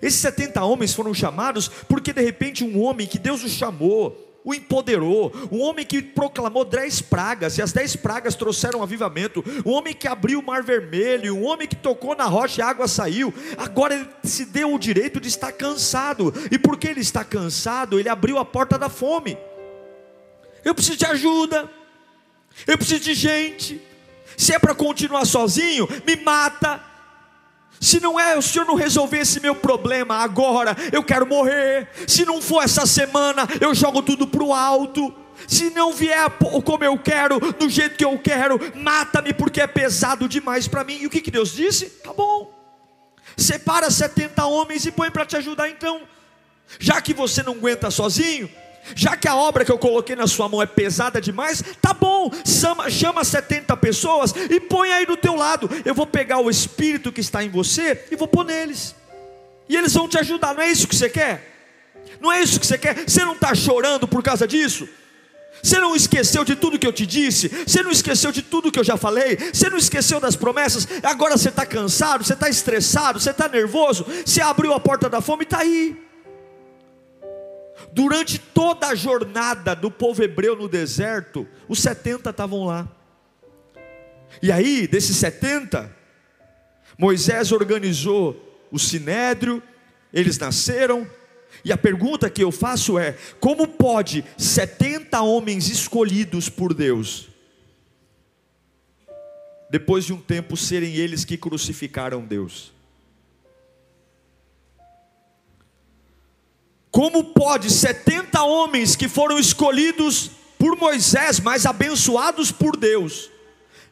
Esses 0.00 0.20
70 0.20 0.62
homens 0.64 0.94
foram 0.94 1.12
chamados 1.14 1.68
porque 1.68 2.12
de 2.12 2.22
repente 2.22 2.64
um 2.64 2.82
homem 2.82 3.06
que 3.06 3.18
Deus 3.18 3.42
o 3.42 3.48
chamou, 3.48 4.24
o 4.44 4.52
empoderou, 4.52 5.32
um 5.50 5.60
homem 5.62 5.86
que 5.86 6.02
proclamou 6.02 6.64
dez 6.66 7.00
pragas, 7.00 7.56
e 7.56 7.62
as 7.62 7.72
dez 7.72 7.96
pragas 7.96 8.34
trouxeram 8.34 8.82
avivamento, 8.82 9.42
um 9.64 9.72
homem 9.72 9.94
que 9.94 10.06
abriu 10.06 10.40
o 10.40 10.42
mar 10.44 10.62
vermelho, 10.62 11.34
um 11.34 11.44
homem 11.46 11.66
que 11.66 11.74
tocou 11.74 12.14
na 12.14 12.24
rocha 12.24 12.60
e 12.60 12.62
a 12.62 12.68
água 12.68 12.86
saiu, 12.86 13.32
agora 13.56 13.94
ele 13.94 14.06
se 14.22 14.44
deu 14.44 14.74
o 14.74 14.78
direito 14.78 15.18
de 15.18 15.28
estar 15.28 15.50
cansado, 15.50 16.32
e 16.50 16.58
porque 16.58 16.86
ele 16.86 17.00
está 17.00 17.24
cansado, 17.24 17.98
ele 17.98 18.08
abriu 18.08 18.38
a 18.38 18.44
porta 18.44 18.78
da 18.78 18.90
fome. 18.90 19.38
Eu 20.62 20.74
preciso 20.74 20.98
de 20.98 21.06
ajuda, 21.06 21.70
eu 22.66 22.76
preciso 22.76 23.00
de 23.00 23.14
gente, 23.14 23.80
se 24.36 24.52
é 24.52 24.58
para 24.58 24.74
continuar 24.74 25.24
sozinho, 25.24 25.88
me 26.06 26.16
mata, 26.16 26.82
se 27.80 28.00
não 28.00 28.18
é, 28.18 28.36
o 28.36 28.42
Senhor 28.42 28.64
não 28.66 28.74
resolver 28.74 29.18
esse 29.18 29.40
meu 29.40 29.54
problema 29.54 30.16
agora, 30.16 30.76
eu 30.92 31.02
quero 31.02 31.26
morrer. 31.26 31.88
Se 32.06 32.24
não 32.24 32.40
for 32.40 32.62
essa 32.62 32.86
semana, 32.86 33.46
eu 33.60 33.74
jogo 33.74 34.02
tudo 34.02 34.26
para 34.26 34.42
o 34.42 34.54
alto. 34.54 35.14
Se 35.46 35.70
não 35.70 35.92
vier 35.92 36.30
como 36.64 36.84
eu 36.84 36.96
quero, 36.98 37.38
do 37.52 37.68
jeito 37.68 37.96
que 37.96 38.04
eu 38.04 38.18
quero, 38.18 38.58
mata-me 38.74 39.32
porque 39.32 39.60
é 39.60 39.66
pesado 39.66 40.28
demais 40.28 40.68
para 40.68 40.84
mim. 40.84 40.98
E 41.00 41.06
o 41.06 41.10
que, 41.10 41.20
que 41.20 41.30
Deus 41.30 41.52
disse? 41.52 41.86
Tá 41.86 42.12
bom. 42.12 42.52
Separa 43.36 43.90
70 43.90 44.46
homens 44.46 44.86
e 44.86 44.92
põe 44.92 45.10
para 45.10 45.26
te 45.26 45.36
ajudar 45.36 45.68
então. 45.68 46.02
Já 46.78 47.00
que 47.00 47.12
você 47.12 47.42
não 47.42 47.52
aguenta 47.52 47.90
sozinho, 47.90 48.48
já 48.94 49.16
que 49.16 49.28
a 49.28 49.36
obra 49.36 49.64
que 49.64 49.72
eu 49.72 49.78
coloquei 49.78 50.14
na 50.14 50.26
sua 50.26 50.48
mão 50.48 50.60
é 50.60 50.66
pesada 50.66 51.20
demais, 51.20 51.62
tá 51.80 51.94
bom, 51.94 52.30
chama, 52.44 52.90
chama 52.90 53.24
70 53.24 53.76
pessoas 53.76 54.34
e 54.50 54.60
põe 54.60 54.90
aí 54.90 55.06
do 55.06 55.16
teu 55.16 55.34
lado. 55.34 55.70
Eu 55.84 55.94
vou 55.94 56.06
pegar 56.06 56.38
o 56.38 56.50
espírito 56.50 57.12
que 57.12 57.20
está 57.20 57.42
em 57.42 57.48
você 57.48 58.04
e 58.10 58.16
vou 58.16 58.28
pôr 58.28 58.44
neles. 58.44 58.94
E 59.68 59.76
eles 59.76 59.94
vão 59.94 60.08
te 60.08 60.18
ajudar, 60.18 60.54
não 60.54 60.62
é 60.62 60.70
isso 60.70 60.86
que 60.86 60.94
você 60.94 61.08
quer? 61.08 61.52
Não 62.20 62.30
é 62.30 62.42
isso 62.42 62.60
que 62.60 62.66
você 62.66 62.76
quer? 62.76 63.08
Você 63.08 63.24
não 63.24 63.32
está 63.32 63.54
chorando 63.54 64.06
por 64.06 64.22
causa 64.22 64.46
disso? 64.46 64.88
Você 65.62 65.78
não 65.78 65.96
esqueceu 65.96 66.44
de 66.44 66.54
tudo 66.54 66.78
que 66.78 66.86
eu 66.86 66.92
te 66.92 67.06
disse? 67.06 67.48
Você 67.48 67.82
não 67.82 67.90
esqueceu 67.90 68.30
de 68.30 68.42
tudo 68.42 68.70
que 68.70 68.78
eu 68.78 68.84
já 68.84 68.98
falei? 68.98 69.38
Você 69.52 69.70
não 69.70 69.78
esqueceu 69.78 70.20
das 70.20 70.36
promessas? 70.36 70.86
Agora 71.02 71.38
você 71.38 71.48
está 71.48 71.64
cansado, 71.64 72.22
você 72.22 72.34
está 72.34 72.50
estressado, 72.50 73.18
você 73.18 73.30
está 73.30 73.48
nervoso? 73.48 74.04
Você 74.26 74.42
abriu 74.42 74.74
a 74.74 74.80
porta 74.80 75.08
da 75.08 75.22
fome 75.22 75.42
e 75.42 75.44
está 75.44 75.58
aí. 75.60 76.03
Durante 77.94 78.40
toda 78.40 78.88
a 78.88 78.94
jornada 78.96 79.72
do 79.72 79.88
povo 79.88 80.20
hebreu 80.20 80.56
no 80.56 80.68
deserto, 80.68 81.46
os 81.68 81.78
70 81.78 82.30
estavam 82.30 82.64
lá. 82.64 82.88
E 84.42 84.50
aí, 84.50 84.88
desses 84.88 85.16
70, 85.16 85.94
Moisés 86.98 87.52
organizou 87.52 88.66
o 88.68 88.80
sinédrio, 88.80 89.62
eles 90.12 90.36
nasceram, 90.36 91.08
e 91.64 91.70
a 91.70 91.78
pergunta 91.78 92.28
que 92.28 92.42
eu 92.42 92.50
faço 92.50 92.98
é: 92.98 93.16
como 93.38 93.68
pode 93.68 94.24
70 94.36 95.22
homens 95.22 95.68
escolhidos 95.68 96.48
por 96.48 96.74
Deus, 96.74 97.28
depois 99.70 100.04
de 100.04 100.12
um 100.12 100.20
tempo 100.20 100.56
serem 100.56 100.96
eles 100.96 101.24
que 101.24 101.36
crucificaram 101.36 102.24
Deus? 102.24 102.73
Como 106.94 107.24
pode 107.24 107.70
70 107.70 108.44
homens 108.44 108.94
que 108.94 109.08
foram 109.08 109.36
escolhidos 109.36 110.30
por 110.56 110.76
Moisés, 110.76 111.40
mas 111.40 111.66
abençoados 111.66 112.52
por 112.52 112.76
Deus, 112.76 113.32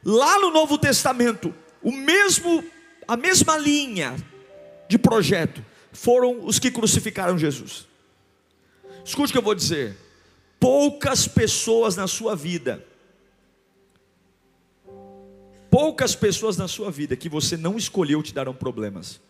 lá 0.05 0.39
no 0.39 0.53
Novo 0.53 0.79
Testamento, 0.79 1.53
o 1.83 1.91
mesmo 1.91 2.63
a 3.09 3.17
mesma 3.17 3.59
linha 3.59 4.15
de 4.89 4.99
projeto 4.99 5.67
foram 5.93 6.47
os 6.47 6.61
que 6.61 6.71
crucificaram 6.71 7.37
Jesus. 7.37 7.89
Escute 9.05 9.31
o 9.31 9.33
que 9.33 9.39
eu 9.39 9.43
vou 9.43 9.57
dizer. 9.57 9.97
Poucas 10.61 11.27
pessoas 11.27 11.97
na 11.97 12.07
sua 12.07 12.37
vida, 12.37 12.87
poucas 15.69 16.15
pessoas 16.15 16.57
na 16.57 16.69
sua 16.69 16.89
vida 16.89 17.17
que 17.17 17.29
você 17.29 17.57
não 17.57 17.77
escolheu 17.77 18.23
te 18.23 18.33
darão 18.33 18.55
problemas. 18.55 19.21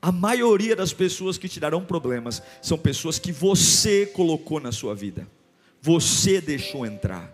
A 0.00 0.12
maioria 0.12 0.76
das 0.76 0.92
pessoas 0.92 1.38
que 1.38 1.48
te 1.48 1.58
darão 1.58 1.84
problemas 1.84 2.42
são 2.62 2.78
pessoas 2.78 3.18
que 3.18 3.32
você 3.32 4.06
colocou 4.06 4.60
na 4.60 4.72
sua 4.72 4.94
vida, 4.94 5.26
você 5.80 6.40
deixou 6.40 6.86
entrar, 6.86 7.32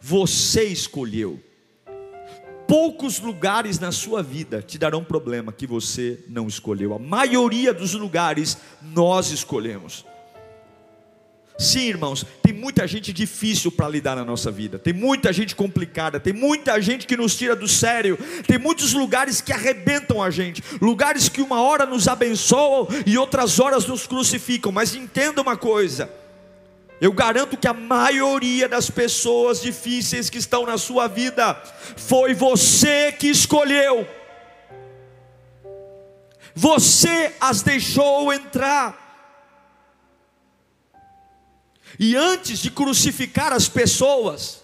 você 0.00 0.64
escolheu. 0.64 1.42
Poucos 2.66 3.18
lugares 3.18 3.78
na 3.78 3.90
sua 3.90 4.22
vida 4.22 4.60
te 4.60 4.76
darão 4.76 5.02
problema 5.02 5.52
que 5.52 5.66
você 5.66 6.22
não 6.28 6.46
escolheu. 6.46 6.92
A 6.92 6.98
maioria 6.98 7.72
dos 7.72 7.94
lugares 7.94 8.58
nós 8.82 9.30
escolhemos. 9.30 10.04
Sim, 11.58 11.88
irmãos, 11.88 12.24
tem 12.40 12.52
muita 12.52 12.86
gente 12.86 13.12
difícil 13.12 13.72
para 13.72 13.88
lidar 13.88 14.14
na 14.14 14.24
nossa 14.24 14.48
vida, 14.48 14.78
tem 14.78 14.92
muita 14.92 15.32
gente 15.32 15.56
complicada, 15.56 16.20
tem 16.20 16.32
muita 16.32 16.80
gente 16.80 17.04
que 17.04 17.16
nos 17.16 17.34
tira 17.34 17.56
do 17.56 17.66
sério, 17.66 18.16
tem 18.46 18.56
muitos 18.56 18.92
lugares 18.92 19.40
que 19.40 19.52
arrebentam 19.52 20.22
a 20.22 20.30
gente, 20.30 20.62
lugares 20.80 21.28
que 21.28 21.42
uma 21.42 21.60
hora 21.60 21.84
nos 21.84 22.06
abençoam 22.06 22.86
e 23.04 23.18
outras 23.18 23.58
horas 23.58 23.86
nos 23.86 24.06
crucificam, 24.06 24.70
mas 24.70 24.94
entenda 24.94 25.42
uma 25.42 25.56
coisa, 25.56 26.08
eu 27.00 27.12
garanto 27.12 27.56
que 27.56 27.66
a 27.66 27.74
maioria 27.74 28.68
das 28.68 28.88
pessoas 28.88 29.60
difíceis 29.60 30.30
que 30.30 30.38
estão 30.38 30.64
na 30.64 30.78
sua 30.78 31.08
vida 31.08 31.60
foi 31.96 32.34
você 32.34 33.10
que 33.10 33.26
escolheu, 33.26 34.06
você 36.54 37.32
as 37.40 37.62
deixou 37.62 38.32
entrar. 38.32 39.07
E 41.98 42.16
antes 42.16 42.58
de 42.58 42.70
crucificar 42.70 43.52
as 43.52 43.68
pessoas, 43.68 44.62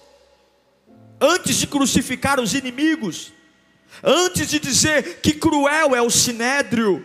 antes 1.20 1.56
de 1.56 1.66
crucificar 1.66 2.40
os 2.40 2.54
inimigos, 2.54 3.32
antes 4.02 4.48
de 4.48 4.58
dizer 4.58 5.20
que 5.20 5.32
cruel 5.32 5.94
é 5.94 6.02
o 6.02 6.10
sinédrio, 6.10 7.04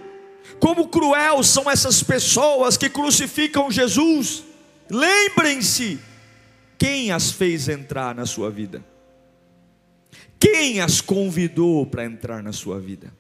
como 0.60 0.88
cruel 0.88 1.44
são 1.44 1.70
essas 1.70 2.02
pessoas 2.02 2.76
que 2.78 2.90
crucificam 2.90 3.72
Jesus, 3.72 4.44
lembrem-se 4.90 6.00
quem 6.78 7.12
as 7.12 7.32
fez 7.32 7.70
entrar 7.70 8.16
na 8.16 8.26
sua 8.26 8.50
vida, 8.50 8.84
quem 10.40 10.82
as 10.82 11.02
convidou 11.02 11.86
para 11.86 12.06
entrar 12.06 12.42
na 12.42 12.52
sua 12.52 12.80
vida, 12.80 13.14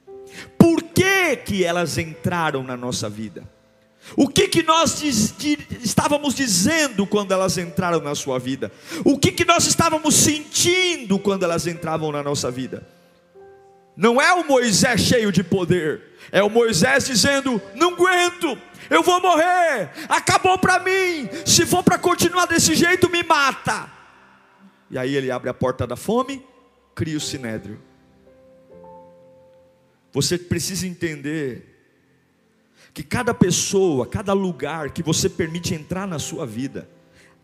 por 0.58 0.82
que, 0.82 1.36
que 1.38 1.63
elas 1.63 1.98
entraram 1.98 2.63
na 2.63 2.75
nossa 2.75 3.10
vida. 3.10 3.58
O 4.15 4.27
que, 4.27 4.47
que 4.47 4.63
nós 4.63 4.99
diz, 4.99 5.33
estávamos 5.81 6.33
dizendo 6.33 7.05
quando 7.05 7.31
elas 7.31 7.57
entraram 7.57 7.99
na 7.99 8.15
sua 8.15 8.39
vida? 8.39 8.71
O 9.05 9.17
que, 9.17 9.31
que 9.31 9.45
nós 9.45 9.65
estávamos 9.65 10.15
sentindo 10.15 11.19
quando 11.19 11.43
elas 11.43 11.67
entravam 11.67 12.11
na 12.11 12.23
nossa 12.23 12.49
vida? 12.49 12.87
Não 13.95 14.21
é 14.21 14.33
o 14.33 14.47
Moisés 14.47 15.01
cheio 15.01 15.31
de 15.31 15.43
poder, 15.43 16.01
é 16.31 16.41
o 16.41 16.49
Moisés 16.49 17.05
dizendo: 17.05 17.61
Não 17.75 17.93
aguento, 17.93 18.57
eu 18.89 19.03
vou 19.03 19.21
morrer, 19.21 19.91
acabou 20.07 20.57
para 20.57 20.79
mim, 20.79 21.29
se 21.45 21.65
for 21.65 21.83
para 21.83 21.97
continuar 21.97 22.45
desse 22.45 22.75
jeito, 22.75 23.09
me 23.09 23.23
mata. 23.23 23.91
E 24.89 24.97
aí 24.97 25.15
ele 25.15 25.29
abre 25.29 25.49
a 25.49 25.53
porta 25.53 25.85
da 25.85 25.95
fome, 25.95 26.43
cria 26.95 27.17
o 27.17 27.21
sinédrio. 27.21 27.79
Você 30.11 30.37
precisa 30.37 30.87
entender 30.87 31.68
que 32.93 33.03
cada 33.03 33.34
pessoa, 33.34 34.05
cada 34.05 34.34
lugar 34.34 34.91
que 34.91 35.03
você 35.03 35.29
permite 35.29 35.74
entrar 35.74 36.08
na 36.08 36.19
sua 36.19 36.46
vida, 36.46 36.88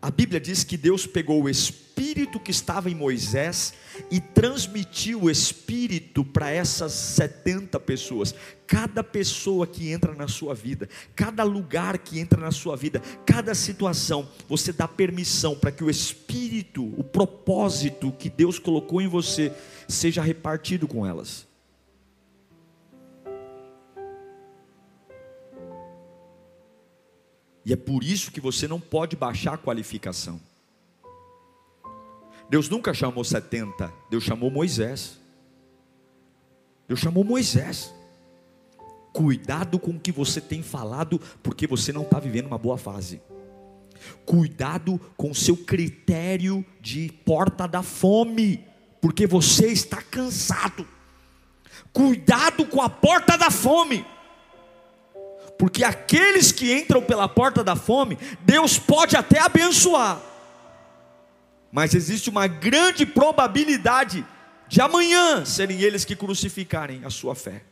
a 0.06 0.12
Bíblia 0.12 0.40
diz 0.40 0.64
que 0.64 0.78
Deus 0.78 1.08
pegou 1.08 1.42
o 1.42 1.50
espírito 1.50 2.40
que 2.40 2.52
estava 2.52 2.92
em 2.92 2.94
Moisés 2.94 3.74
e 4.12 4.20
transmitiu 4.20 5.24
o 5.24 5.32
espírito 5.32 6.24
para 6.24 6.52
essas 6.52 6.92
70 6.92 7.80
pessoas. 7.80 8.36
Cada 8.68 9.04
pessoa 9.04 9.66
que 9.66 9.90
entra 9.90 10.14
na 10.14 10.28
sua 10.28 10.54
vida, 10.54 10.88
cada 11.16 11.44
lugar 11.44 11.98
que 11.98 12.20
entra 12.20 12.40
na 12.40 12.52
sua 12.52 12.75
vida, 12.75 13.02
cada 13.25 13.56
situação, 13.56 14.30
você 14.48 14.72
dá 14.72 14.88
permissão 14.88 15.56
para 15.56 15.72
que 15.72 15.84
o 15.84 15.90
espírito, 15.90 16.84
o 17.00 17.04
propósito 17.04 18.12
que 18.12 18.30
Deus 18.30 18.60
colocou 18.60 19.02
em 19.02 19.08
você, 19.08 19.52
seja 19.88 20.22
repartido 20.22 20.88
com 20.88 21.04
elas. 21.04 21.48
E 27.65 27.74
é 27.74 27.75
por 27.75 28.03
isso 28.03 28.31
que 28.31 28.39
você 28.39 28.67
não 28.67 28.79
pode 28.79 29.15
baixar 29.15 29.55
a 29.55 29.57
qualificação. 29.57 30.39
Deus 32.50 32.69
nunca 32.69 32.93
chamou 32.93 33.24
70, 33.24 33.91
Deus 34.10 34.24
chamou 34.24 34.51
Moisés. 34.51 35.19
Deus 36.88 37.00
chamou 37.00 37.24
Moisés. 37.24 37.93
Cuidado 39.12 39.79
com 39.79 39.91
o 39.91 40.00
que 40.00 40.12
você 40.12 40.39
tem 40.39 40.62
falado, 40.62 41.19
porque 41.41 41.65
você 41.65 41.91
não 41.91 42.03
está 42.03 42.19
vivendo 42.19 42.48
uma 42.48 42.57
boa 42.57 42.77
fase. 42.77 43.22
Cuidado 44.25 45.00
com 45.17 45.31
o 45.31 45.36
seu 45.36 45.57
critério 45.57 46.63
de 46.79 47.12
porta 47.25 47.67
da 47.67 47.81
fome, 47.81 48.63
porque 49.01 49.25
você 49.25 49.67
está 49.72 50.01
cansado. 50.01 50.86
Cuidado 51.91 52.65
com 52.65 52.81
a 52.81 52.89
porta 52.89 53.38
da 53.38 53.50
fome, 53.50 54.05
porque 55.58 55.84
aqueles 55.84 56.52
que 56.52 56.74
entram 56.74 57.02
pela 57.02 57.28
porta 57.28 57.64
da 57.64 57.76
fome, 57.76 58.18
Deus 58.42 58.78
pode 58.78 59.16
até 59.16 59.40
abençoar, 59.40 60.22
mas 61.72 61.94
existe 61.94 62.30
uma 62.30 62.48
grande 62.48 63.06
probabilidade 63.06 64.26
de 64.68 64.82
amanhã 64.82 65.46
serem 65.46 65.82
eles 65.82 66.06
que 66.06 66.16
crucificarem 66.16 67.04
a 67.04 67.10
sua 67.10 67.36
fé. 67.36 67.64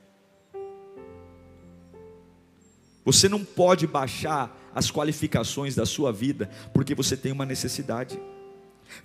Você 3.05 3.27
não 3.27 3.43
pode 3.43 3.85
baixar 3.85 4.55
as 4.73 4.89
qualificações 4.89 5.75
da 5.75 5.85
sua 5.85 6.11
vida 6.11 6.49
porque 6.73 6.95
você 6.95 7.17
tem 7.17 7.31
uma 7.31 7.45
necessidade. 7.45 8.19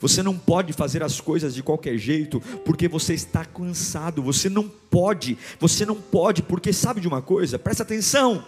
Você 0.00 0.22
não 0.22 0.36
pode 0.36 0.72
fazer 0.72 1.02
as 1.02 1.20
coisas 1.20 1.54
de 1.54 1.62
qualquer 1.62 1.96
jeito 1.96 2.40
porque 2.64 2.88
você 2.88 3.14
está 3.14 3.44
cansado. 3.44 4.22
Você 4.22 4.48
não 4.48 4.68
pode, 4.68 5.38
você 5.58 5.84
não 5.86 5.96
pode, 5.96 6.42
porque 6.42 6.72
sabe 6.72 7.00
de 7.00 7.08
uma 7.08 7.22
coisa? 7.22 7.58
Presta 7.58 7.82
atenção. 7.82 8.44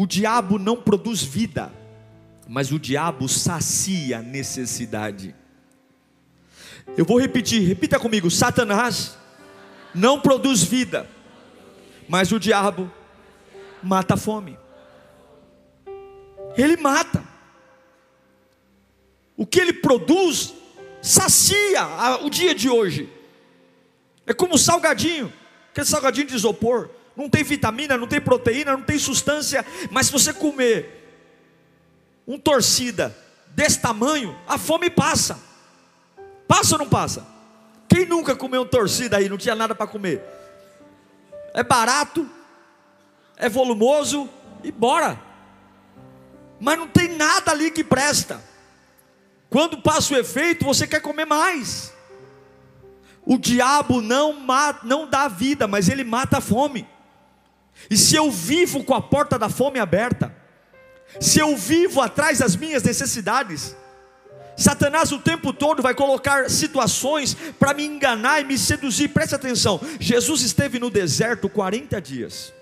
O 0.00 0.06
diabo 0.06 0.58
não 0.58 0.78
produz 0.78 1.22
vida, 1.22 1.70
mas 2.48 2.72
o 2.72 2.78
diabo 2.78 3.28
sacia 3.28 4.22
necessidade. 4.22 5.34
Eu 6.96 7.04
vou 7.04 7.20
repetir, 7.20 7.60
repita 7.68 8.00
comigo: 8.00 8.30
Satanás 8.30 9.18
não 9.94 10.18
produz 10.18 10.62
vida, 10.62 11.06
mas 12.08 12.32
o 12.32 12.40
diabo 12.40 12.90
mata 13.82 14.14
a 14.14 14.16
fome. 14.16 14.58
Ele 16.56 16.78
mata. 16.78 17.22
O 19.36 19.44
que 19.44 19.60
ele 19.60 19.74
produz 19.74 20.54
sacia 21.02 21.84
o 22.22 22.30
dia 22.30 22.54
de 22.54 22.70
hoje. 22.70 23.12
É 24.26 24.32
como 24.32 24.56
salgadinho, 24.56 25.30
aquele 25.70 25.86
salgadinho 25.86 26.26
de 26.26 26.36
isopor. 26.36 26.88
Não 27.20 27.28
tem 27.28 27.44
vitamina, 27.44 27.98
não 27.98 28.06
tem 28.06 28.18
proteína, 28.18 28.72
não 28.72 28.82
tem 28.82 28.98
substância, 28.98 29.62
mas 29.90 30.06
se 30.06 30.12
você 30.12 30.32
comer 30.32 31.04
um 32.26 32.38
torcida 32.38 33.14
desse 33.48 33.78
tamanho, 33.78 34.34
a 34.48 34.56
fome 34.56 34.88
passa. 34.88 35.38
Passa 36.48 36.76
ou 36.76 36.78
não 36.78 36.88
passa? 36.88 37.26
Quem 37.86 38.06
nunca 38.06 38.34
comeu 38.34 38.62
um 38.62 38.66
torcida 38.66 39.18
aí, 39.18 39.28
não 39.28 39.36
tinha 39.36 39.54
nada 39.54 39.74
para 39.74 39.86
comer? 39.86 40.22
É 41.52 41.62
barato, 41.62 42.26
é 43.36 43.50
volumoso 43.50 44.26
e 44.64 44.72
bora. 44.72 45.20
Mas 46.58 46.78
não 46.78 46.88
tem 46.88 47.18
nada 47.18 47.50
ali 47.50 47.70
que 47.70 47.84
presta. 47.84 48.42
Quando 49.50 49.82
passa 49.82 50.14
o 50.14 50.16
efeito, 50.16 50.64
você 50.64 50.86
quer 50.86 51.02
comer 51.02 51.26
mais. 51.26 51.92
O 53.26 53.36
diabo 53.36 54.00
não, 54.00 54.32
mata, 54.40 54.86
não 54.86 55.06
dá 55.06 55.28
vida, 55.28 55.68
mas 55.68 55.90
ele 55.90 56.02
mata 56.02 56.38
a 56.38 56.40
fome. 56.40 56.88
E 57.88 57.96
se 57.96 58.16
eu 58.16 58.30
vivo 58.30 58.84
com 58.84 58.94
a 58.94 59.00
porta 59.00 59.38
da 59.38 59.48
fome 59.48 59.78
aberta, 59.78 60.34
se 61.18 61.38
eu 61.38 61.56
vivo 61.56 62.00
atrás 62.00 62.38
das 62.38 62.54
minhas 62.54 62.82
necessidades, 62.82 63.76
Satanás 64.56 65.10
o 65.10 65.18
tempo 65.18 65.52
todo 65.52 65.82
vai 65.82 65.94
colocar 65.94 66.50
situações 66.50 67.34
para 67.58 67.72
me 67.72 67.84
enganar 67.84 68.40
e 68.40 68.44
me 68.44 68.58
seduzir. 68.58 69.08
Preste 69.08 69.34
atenção: 69.34 69.80
Jesus 69.98 70.42
esteve 70.42 70.78
no 70.78 70.90
deserto 70.90 71.48
40 71.48 72.00
dias. 72.00 72.52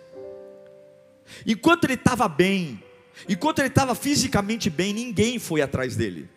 Enquanto 1.47 1.85
ele 1.85 1.95
estava 1.95 2.29
bem, 2.29 2.83
enquanto 3.29 3.59
ele 3.59 3.69
estava 3.69 3.95
fisicamente 3.95 4.71
bem, 4.71 4.93
ninguém 4.93 5.39
foi 5.39 5.61
atrás 5.61 5.97
dele. 5.97 6.29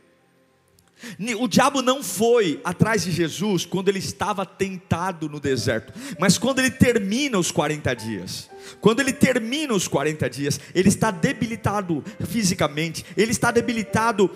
O 1.39 1.47
diabo 1.47 1.81
não 1.81 2.03
foi 2.03 2.59
atrás 2.63 3.03
de 3.03 3.11
Jesus 3.11 3.65
quando 3.65 3.89
ele 3.89 3.99
estava 3.99 4.45
tentado 4.45 5.27
no 5.27 5.39
deserto, 5.39 5.93
mas 6.19 6.37
quando 6.37 6.59
ele 6.59 6.71
termina 6.71 7.37
os 7.37 7.51
40 7.51 7.95
dias. 7.95 8.49
Quando 8.79 8.99
ele 8.99 9.13
termina 9.13 9.73
os 9.73 9.87
40 9.87 10.29
dias, 10.29 10.59
ele 10.73 10.89
está 10.89 11.11
debilitado 11.11 12.03
fisicamente, 12.27 13.05
ele 13.17 13.31
está 13.31 13.51
debilitado, 13.51 14.29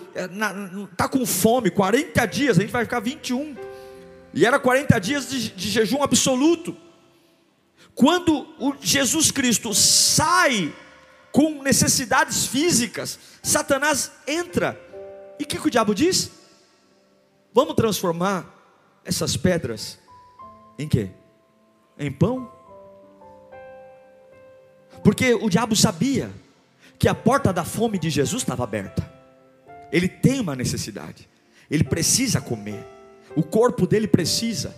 está 0.90 1.04
eh, 1.04 1.08
com 1.08 1.24
fome. 1.24 1.70
40 1.70 2.26
dias, 2.26 2.58
a 2.58 2.60
gente 2.60 2.72
vai 2.72 2.84
ficar 2.84 3.00
21, 3.00 3.56
e 4.34 4.44
era 4.44 4.58
40 4.58 4.98
dias 4.98 5.30
de, 5.30 5.50
de 5.50 5.70
jejum 5.70 6.02
absoluto. 6.02 6.76
Quando 7.94 8.46
o 8.58 8.74
Jesus 8.80 9.30
Cristo 9.30 9.72
sai 9.72 10.74
com 11.32 11.62
necessidades 11.62 12.46
físicas, 12.46 13.18
Satanás 13.42 14.10
entra, 14.26 14.78
e 15.38 15.44
o 15.44 15.46
que, 15.46 15.58
que 15.58 15.66
o 15.66 15.70
diabo 15.70 15.94
diz? 15.94 16.30
Vamos 17.56 17.74
transformar 17.74 18.54
essas 19.02 19.34
pedras 19.34 19.98
em 20.78 20.86
quê? 20.86 21.08
Em 21.98 22.12
pão? 22.12 22.52
Porque 25.02 25.32
o 25.32 25.48
diabo 25.48 25.74
sabia 25.74 26.30
que 26.98 27.08
a 27.08 27.14
porta 27.14 27.54
da 27.54 27.64
fome 27.64 27.98
de 27.98 28.10
Jesus 28.10 28.42
estava 28.42 28.62
aberta. 28.62 29.10
Ele 29.90 30.06
tem 30.06 30.38
uma 30.38 30.54
necessidade. 30.54 31.26
Ele 31.70 31.82
precisa 31.82 32.42
comer. 32.42 32.86
O 33.34 33.42
corpo 33.42 33.86
dele 33.86 34.06
precisa. 34.06 34.76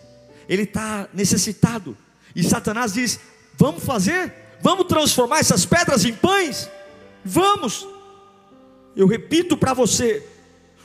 Ele 0.49 0.63
está 0.63 1.09
necessitado. 1.13 1.99
E 2.33 2.45
Satanás 2.45 2.93
diz: 2.93 3.19
Vamos 3.57 3.83
fazer? 3.83 4.33
Vamos 4.61 4.87
transformar 4.87 5.41
essas 5.41 5.67
pedras 5.67 6.05
em 6.05 6.15
pães? 6.15 6.71
Vamos. 7.25 7.85
Eu 8.95 9.09
repito 9.09 9.57
para 9.57 9.75
você: 9.75 10.25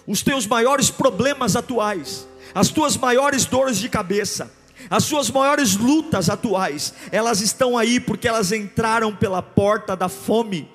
os 0.07 0.21
teus 0.21 0.45
maiores 0.45 0.89
problemas 0.89 1.55
atuais, 1.55 2.27
as 2.53 2.69
tuas 2.69 2.97
maiores 2.97 3.45
dores 3.45 3.77
de 3.77 3.89
cabeça, 3.89 4.51
as 4.89 5.05
suas 5.05 5.29
maiores 5.29 5.75
lutas 5.75 6.29
atuais, 6.29 6.93
elas 7.11 7.41
estão 7.41 7.77
aí 7.77 7.99
porque 7.99 8.27
elas 8.27 8.51
entraram 8.51 9.15
pela 9.15 9.41
porta 9.41 9.95
da 9.95 10.09
fome. 10.09 10.69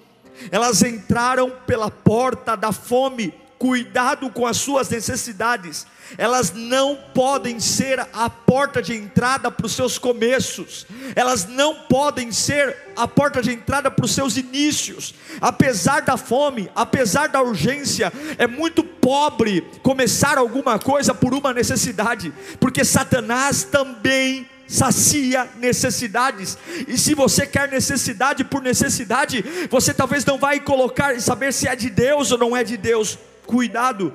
Elas 0.50 0.82
entraram 0.82 1.50
pela 1.66 1.90
porta 1.90 2.56
da 2.56 2.72
fome. 2.72 3.34
Cuidado 3.58 4.30
com 4.30 4.46
as 4.46 4.56
suas 4.56 4.88
necessidades, 4.88 5.84
elas 6.16 6.52
não 6.52 6.96
podem 7.12 7.58
ser 7.58 7.98
a 8.12 8.30
porta 8.30 8.80
de 8.80 8.94
entrada 8.94 9.50
para 9.50 9.66
os 9.66 9.72
seus 9.72 9.98
começos, 9.98 10.86
elas 11.16 11.44
não 11.44 11.74
podem 11.74 12.30
ser 12.30 12.76
a 12.96 13.08
porta 13.08 13.42
de 13.42 13.50
entrada 13.50 13.90
para 13.90 14.04
os 14.04 14.12
seus 14.12 14.36
inícios, 14.36 15.12
apesar 15.40 16.02
da 16.02 16.16
fome, 16.16 16.70
apesar 16.72 17.30
da 17.30 17.42
urgência, 17.42 18.12
é 18.38 18.46
muito 18.46 18.84
pobre 19.08 19.62
começar 19.82 20.36
alguma 20.36 20.78
coisa 20.78 21.14
por 21.14 21.32
uma 21.32 21.54
necessidade, 21.54 22.30
porque 22.60 22.84
Satanás 22.84 23.64
também 23.64 24.46
sacia 24.66 25.48
necessidades. 25.56 26.58
E 26.86 26.98
se 26.98 27.14
você 27.14 27.46
quer 27.46 27.70
necessidade 27.70 28.44
por 28.44 28.60
necessidade, 28.60 29.42
você 29.70 29.94
talvez 29.94 30.26
não 30.26 30.36
vai 30.36 30.60
colocar 30.60 31.14
e 31.14 31.22
saber 31.22 31.54
se 31.54 31.66
é 31.66 31.74
de 31.74 31.88
Deus 31.88 32.32
ou 32.32 32.36
não 32.36 32.54
é 32.54 32.62
de 32.62 32.76
Deus 32.76 33.16
cuidado. 33.46 34.12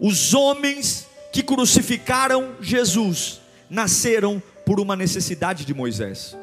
Os 0.00 0.34
homens 0.34 1.06
que 1.32 1.40
crucificaram 1.40 2.56
Jesus 2.60 3.40
nasceram 3.70 4.42
por 4.66 4.80
uma 4.80 4.96
necessidade 4.96 5.64
de 5.64 5.72
Moisés. 5.72 6.36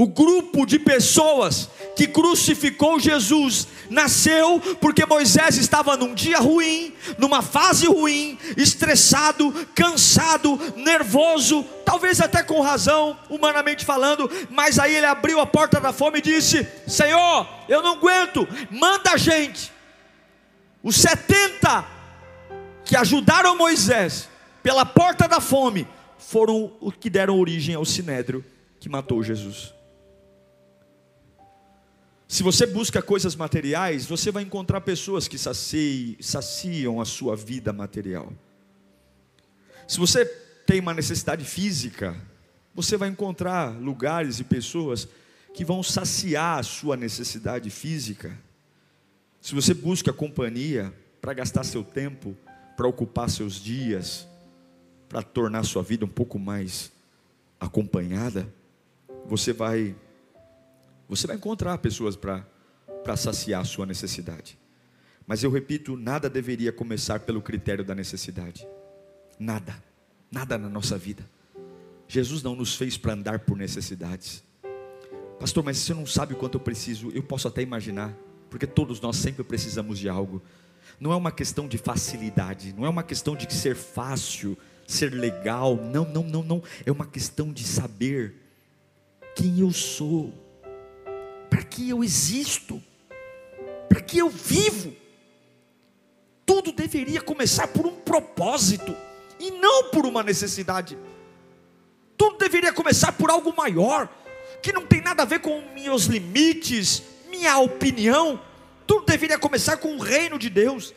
O 0.00 0.06
grupo 0.06 0.64
de 0.64 0.78
pessoas 0.78 1.68
que 1.94 2.06
crucificou 2.06 2.98
Jesus 2.98 3.68
nasceu 3.90 4.58
porque 4.80 5.04
Moisés 5.04 5.58
estava 5.58 5.94
num 5.94 6.14
dia 6.14 6.38
ruim, 6.38 6.94
numa 7.18 7.42
fase 7.42 7.86
ruim, 7.86 8.38
estressado, 8.56 9.52
cansado, 9.74 10.58
nervoso, 10.74 11.62
talvez 11.84 12.18
até 12.18 12.42
com 12.42 12.62
razão, 12.62 13.14
humanamente 13.28 13.84
falando, 13.84 14.30
mas 14.48 14.78
aí 14.78 14.96
ele 14.96 15.04
abriu 15.04 15.38
a 15.38 15.44
porta 15.44 15.78
da 15.78 15.92
fome 15.92 16.20
e 16.20 16.22
disse: 16.22 16.66
Senhor, 16.88 17.46
eu 17.68 17.82
não 17.82 17.98
aguento, 17.98 18.48
manda 18.70 19.10
a 19.10 19.18
gente. 19.18 19.70
Os 20.82 20.96
70 20.96 21.84
que 22.86 22.96
ajudaram 22.96 23.54
Moisés 23.54 24.30
pela 24.62 24.86
porta 24.86 25.28
da 25.28 25.42
fome 25.42 25.86
foram 26.16 26.72
os 26.80 26.94
que 26.94 27.10
deram 27.10 27.38
origem 27.38 27.74
ao 27.74 27.84
sinédrio 27.84 28.42
que 28.80 28.88
matou 28.88 29.22
Jesus. 29.22 29.78
Se 32.30 32.44
você 32.44 32.64
busca 32.64 33.02
coisas 33.02 33.34
materiais, 33.34 34.06
você 34.06 34.30
vai 34.30 34.44
encontrar 34.44 34.82
pessoas 34.82 35.26
que 35.26 35.36
saciam 35.36 37.00
a 37.00 37.04
sua 37.04 37.34
vida 37.34 37.72
material. 37.72 38.32
Se 39.88 39.98
você 39.98 40.24
tem 40.64 40.78
uma 40.78 40.94
necessidade 40.94 41.44
física, 41.44 42.16
você 42.72 42.96
vai 42.96 43.08
encontrar 43.08 43.76
lugares 43.76 44.38
e 44.38 44.44
pessoas 44.44 45.08
que 45.52 45.64
vão 45.64 45.82
saciar 45.82 46.60
a 46.60 46.62
sua 46.62 46.96
necessidade 46.96 47.68
física. 47.68 48.38
Se 49.40 49.52
você 49.52 49.74
busca 49.74 50.12
companhia 50.12 50.94
para 51.20 51.34
gastar 51.34 51.64
seu 51.64 51.82
tempo, 51.82 52.36
para 52.76 52.86
ocupar 52.86 53.28
seus 53.28 53.54
dias, 53.54 54.28
para 55.08 55.20
tornar 55.20 55.64
sua 55.64 55.82
vida 55.82 56.04
um 56.04 56.08
pouco 56.08 56.38
mais 56.38 56.92
acompanhada, 57.58 58.48
você 59.26 59.52
vai 59.52 59.96
você 61.10 61.26
vai 61.26 61.36
encontrar 61.36 61.76
pessoas 61.78 62.14
para 62.14 63.16
saciar 63.16 63.62
a 63.62 63.64
sua 63.64 63.84
necessidade. 63.84 64.56
Mas 65.26 65.42
eu 65.42 65.50
repito, 65.50 65.96
nada 65.96 66.30
deveria 66.30 66.72
começar 66.72 67.20
pelo 67.20 67.42
critério 67.42 67.84
da 67.84 67.94
necessidade. 67.94 68.66
Nada. 69.38 69.74
Nada 70.30 70.56
na 70.56 70.68
nossa 70.68 70.96
vida. 70.96 71.28
Jesus 72.06 72.42
não 72.42 72.54
nos 72.54 72.76
fez 72.76 72.96
para 72.96 73.12
andar 73.12 73.40
por 73.40 73.56
necessidades. 73.56 74.42
Pastor, 75.38 75.64
mas 75.64 75.78
você 75.78 75.94
não 75.94 76.06
sabe 76.06 76.34
o 76.34 76.36
quanto 76.36 76.56
eu 76.56 76.60
preciso. 76.60 77.10
Eu 77.12 77.22
posso 77.22 77.48
até 77.48 77.62
imaginar, 77.62 78.14
porque 78.48 78.66
todos 78.66 79.00
nós 79.00 79.16
sempre 79.16 79.42
precisamos 79.42 79.98
de 79.98 80.08
algo. 80.08 80.42
Não 81.00 81.12
é 81.12 81.16
uma 81.16 81.32
questão 81.32 81.66
de 81.66 81.78
facilidade, 81.78 82.72
não 82.76 82.84
é 82.84 82.88
uma 82.88 83.02
questão 83.02 83.34
de 83.34 83.52
ser 83.52 83.74
fácil, 83.74 84.56
ser 84.86 85.12
legal. 85.12 85.76
Não, 85.76 86.04
não, 86.04 86.22
não, 86.22 86.42
não. 86.42 86.62
É 86.84 86.92
uma 86.92 87.06
questão 87.06 87.52
de 87.52 87.64
saber 87.64 88.34
quem 89.34 89.60
eu 89.60 89.72
sou, 89.72 90.34
que 91.70 91.88
eu 91.88 92.02
existo, 92.02 92.82
para 93.88 94.00
que 94.00 94.18
eu 94.18 94.28
vivo. 94.28 94.94
Tudo 96.44 96.72
deveria 96.72 97.20
começar 97.20 97.68
por 97.68 97.86
um 97.86 97.94
propósito 97.94 98.94
e 99.38 99.52
não 99.52 99.84
por 99.84 100.04
uma 100.04 100.22
necessidade. 100.22 100.98
Tudo 102.16 102.36
deveria 102.36 102.72
começar 102.72 103.12
por 103.12 103.30
algo 103.30 103.54
maior, 103.56 104.08
que 104.60 104.72
não 104.72 104.84
tem 104.84 105.00
nada 105.00 105.22
a 105.22 105.26
ver 105.26 105.38
com 105.38 105.62
meus 105.72 106.04
limites, 106.04 107.02
minha 107.30 107.56
opinião. 107.58 108.38
Tudo 108.86 109.06
deveria 109.06 109.38
começar 109.38 109.76
com 109.78 109.94
o 109.94 109.98
reino 109.98 110.38
de 110.38 110.50
Deus. 110.50 110.92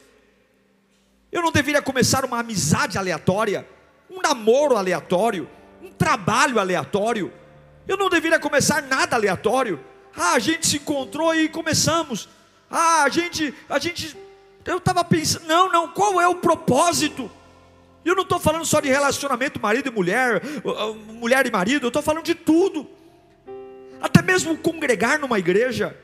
Eu 1.32 1.42
não 1.42 1.52
deveria 1.52 1.82
começar 1.82 2.26
uma 2.26 2.40
amizade 2.40 2.98
aleatória, 2.98 3.68
um 4.10 4.22
namoro 4.22 4.76
aleatório, 4.76 5.50
um 5.82 5.92
trabalho 5.92 6.60
aleatório. 6.60 7.32
Eu 7.88 7.96
não 7.96 8.10
deveria 8.10 8.40
começar 8.40 8.82
nada 8.84 9.16
aleatório. 9.16 9.80
Ah, 10.16 10.34
a 10.34 10.40
gente 10.40 10.68
se 10.68 10.78
encontrou 10.78 11.34
e 11.34 11.50
começamos. 11.50 12.30
Ah, 12.70 13.04
a 13.04 13.10
gente, 13.10 13.54
a 13.70 13.80
gente, 13.80 14.16
eu 14.66 14.78
estava 14.78 15.04
pensando, 15.04 15.46
não, 15.46 15.72
não, 15.72 15.88
qual 15.88 16.20
é 16.22 16.28
o 16.28 16.36
propósito? 16.36 17.30
Eu 18.06 18.16
não 18.16 18.24
estou 18.24 18.40
falando 18.40 18.66
só 18.66 18.80
de 18.80 18.90
relacionamento 18.90 19.62
marido 19.62 19.88
e 19.88 19.92
mulher, 19.92 20.42
mulher 21.08 21.46
e 21.46 21.52
marido, 21.52 21.86
eu 21.86 21.90
estou 21.90 22.02
falando 22.02 22.26
de 22.26 22.36
tudo. 22.36 22.88
Até 24.02 24.22
mesmo 24.22 24.58
congregar 24.58 25.18
numa 25.18 25.40
igreja. 25.40 25.98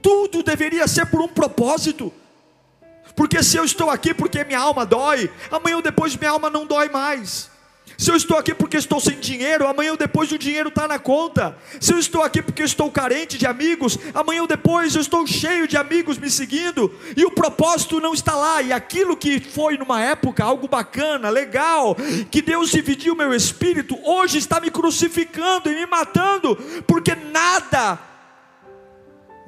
Tudo 0.00 0.42
deveria 0.42 0.86
ser 0.86 1.06
por 1.06 1.20
um 1.20 1.28
propósito. 1.28 2.12
Porque 3.16 3.42
se 3.42 3.56
eu 3.56 3.64
estou 3.64 3.90
aqui 3.90 4.14
porque 4.14 4.44
minha 4.44 4.60
alma 4.60 4.86
dói, 4.86 5.28
amanhã 5.50 5.76
ou 5.76 5.82
depois 5.82 6.14
minha 6.14 6.30
alma 6.30 6.48
não 6.48 6.64
dói 6.64 6.88
mais. 6.88 7.50
Se 7.98 8.12
eu 8.12 8.16
estou 8.16 8.38
aqui 8.38 8.54
porque 8.54 8.76
estou 8.76 9.00
sem 9.00 9.18
dinheiro, 9.18 9.66
amanhã 9.66 9.90
ou 9.90 9.96
depois 9.96 10.30
o 10.30 10.38
dinheiro 10.38 10.68
está 10.68 10.86
na 10.86 11.00
conta. 11.00 11.58
Se 11.80 11.92
eu 11.92 11.98
estou 11.98 12.22
aqui 12.22 12.40
porque 12.40 12.62
estou 12.62 12.88
carente 12.92 13.36
de 13.36 13.44
amigos, 13.44 13.98
amanhã 14.14 14.42
ou 14.42 14.46
depois 14.46 14.94
eu 14.94 15.00
estou 15.00 15.26
cheio 15.26 15.66
de 15.66 15.76
amigos 15.76 16.16
me 16.16 16.30
seguindo, 16.30 16.94
e 17.16 17.24
o 17.24 17.30
propósito 17.32 18.00
não 18.00 18.14
está 18.14 18.36
lá. 18.36 18.62
E 18.62 18.72
aquilo 18.72 19.16
que 19.16 19.40
foi 19.40 19.76
numa 19.76 20.00
época 20.00 20.44
algo 20.44 20.68
bacana, 20.68 21.28
legal, 21.28 21.96
que 22.30 22.40
Deus 22.40 22.70
dividiu 22.70 23.16
meu 23.16 23.34
espírito, 23.34 23.98
hoje 24.04 24.38
está 24.38 24.60
me 24.60 24.70
crucificando 24.70 25.68
e 25.68 25.74
me 25.74 25.86
matando, 25.86 26.54
porque 26.86 27.16
nada 27.16 27.98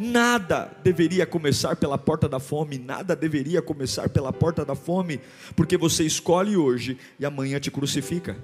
Nada 0.02 0.74
deveria 0.82 1.26
começar 1.26 1.76
pela 1.76 1.98
porta 1.98 2.26
da 2.26 2.40
fome, 2.40 2.78
nada 2.78 3.14
deveria 3.14 3.60
começar 3.60 4.08
pela 4.08 4.32
porta 4.32 4.64
da 4.64 4.74
fome, 4.74 5.20
porque 5.54 5.76
você 5.76 6.04
escolhe 6.04 6.56
hoje 6.56 6.96
e 7.18 7.26
amanhã 7.26 7.60
te 7.60 7.70
crucifica. 7.70 8.34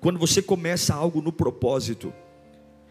Quando 0.00 0.18
você 0.18 0.40
começa 0.40 0.94
algo 0.94 1.20
no 1.20 1.30
propósito, 1.30 2.14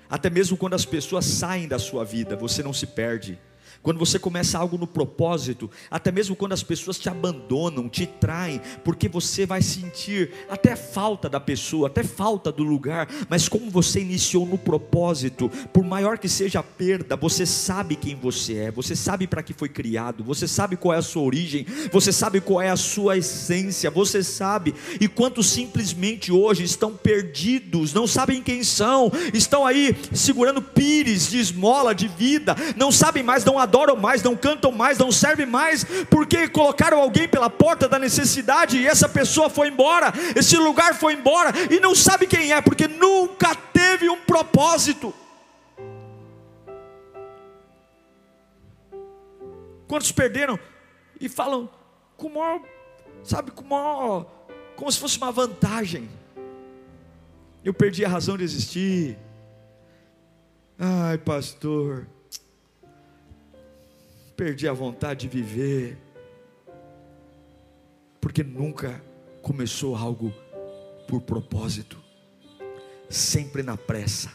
até 0.08 0.30
mesmo 0.30 0.56
quando 0.56 0.76
as 0.76 0.86
pessoas 0.86 1.26
saem 1.26 1.68
da 1.68 1.80
sua 1.80 2.06
vida, 2.06 2.36
você 2.36 2.62
não 2.62 2.72
se 2.72 2.86
perde. 2.86 3.40
Quando 3.86 4.00
você 4.00 4.18
começa 4.18 4.58
algo 4.58 4.80
no 4.80 4.88
propósito, 4.88 5.70
até 5.92 6.12
mesmo 6.12 6.36
quando 6.36 6.54
as 6.54 6.64
pessoas 6.64 6.98
te 6.98 7.08
abandonam, 7.08 7.88
te 7.88 8.08
traem, 8.08 8.60
porque 8.84 9.08
você 9.08 9.46
vai 9.46 9.62
sentir 9.62 10.32
até 10.50 10.76
falta 10.76 11.30
da 11.30 11.40
pessoa, 11.40 11.86
até 11.86 12.04
falta 12.04 12.52
do 12.52 12.64
lugar, 12.64 13.08
mas 13.30 13.48
como 13.48 13.70
você 13.70 14.00
iniciou 14.00 14.44
no 14.44 14.58
propósito, 14.58 15.52
por 15.72 15.84
maior 15.84 16.18
que 16.18 16.28
seja 16.28 16.62
a 16.62 16.64
perda, 16.64 17.16
você 17.16 17.46
sabe 17.46 17.96
quem 17.96 18.16
você 18.16 18.56
é, 18.56 18.72
você 18.72 18.96
sabe 18.96 19.28
para 19.28 19.44
que 19.44 19.54
foi 19.54 19.70
criado, 19.70 20.24
você 20.24 20.48
sabe 20.48 20.76
qual 20.76 20.96
é 20.96 20.98
a 20.98 21.04
sua 21.04 21.22
origem, 21.22 21.68
você 21.92 22.12
sabe 22.12 22.42
qual 22.42 22.60
é 22.60 22.72
a 22.72 22.76
sua 22.76 23.18
essência, 23.18 23.92
você 23.92 24.24
sabe, 24.24 24.74
e 25.00 25.08
quantos 25.08 25.46
simplesmente 25.46 26.32
hoje 26.32 26.64
estão 26.64 26.92
perdidos, 26.98 27.94
não 27.94 28.08
sabem 28.08 28.42
quem 28.42 28.64
são, 28.64 29.12
estão 29.32 29.64
aí 29.64 29.96
segurando 30.12 30.60
pires 30.60 31.30
de 31.30 31.38
esmola 31.38 31.94
de 31.94 32.08
vida, 32.08 32.56
não 32.76 32.92
sabem 32.92 33.22
mais, 33.22 33.46
não 33.46 33.60
adoram 33.60 33.75
adoram 33.76 33.98
mais, 33.98 34.24
não 34.24 34.38
cantam 34.38 34.72
mais, 34.72 34.98
não 34.98 35.12
servem 35.12 35.46
mais, 35.46 35.84
porque 36.10 36.48
colocaram 36.48 36.98
alguém 36.98 37.28
pela 37.28 37.50
porta 37.50 37.90
da 37.90 38.00
necessidade 38.00 38.78
e 38.78 38.88
essa 38.88 39.10
pessoa 39.10 39.50
foi 39.50 39.68
embora, 39.68 40.14
esse 40.34 40.56
lugar 40.56 40.96
foi 40.96 41.14
embora 41.14 41.52
e 41.70 41.80
não 41.82 41.94
sabe 41.94 42.26
quem 42.26 42.54
é, 42.54 42.62
porque 42.62 42.88
nunca 42.88 43.54
teve 43.74 44.10
um 44.10 44.22
propósito. 44.22 45.14
Quantos 49.88 50.12
perderam 50.12 50.58
e 51.20 51.28
falam 51.28 51.70
com 52.16 52.30
maior, 52.30 52.62
sabe, 53.24 53.52
com 53.52 53.64
maior, 53.66 54.26
como 54.78 54.90
se 54.90 54.98
fosse 54.98 55.18
uma 55.18 55.34
vantagem. 55.34 56.10
Eu 57.64 57.74
perdi 57.74 58.06
a 58.06 58.10
razão 58.10 58.38
de 58.38 58.44
existir. 58.44 59.18
Ai, 60.80 61.18
pastor, 61.18 62.08
perdi 64.36 64.68
a 64.68 64.74
vontade 64.74 65.28
de 65.28 65.28
viver, 65.28 65.98
porque 68.20 68.44
nunca 68.44 69.02
começou 69.42 69.96
algo 69.96 70.34
por 71.08 71.22
propósito, 71.22 71.98
sempre 73.10 73.64
na 73.64 73.78
pressa, 73.78 74.32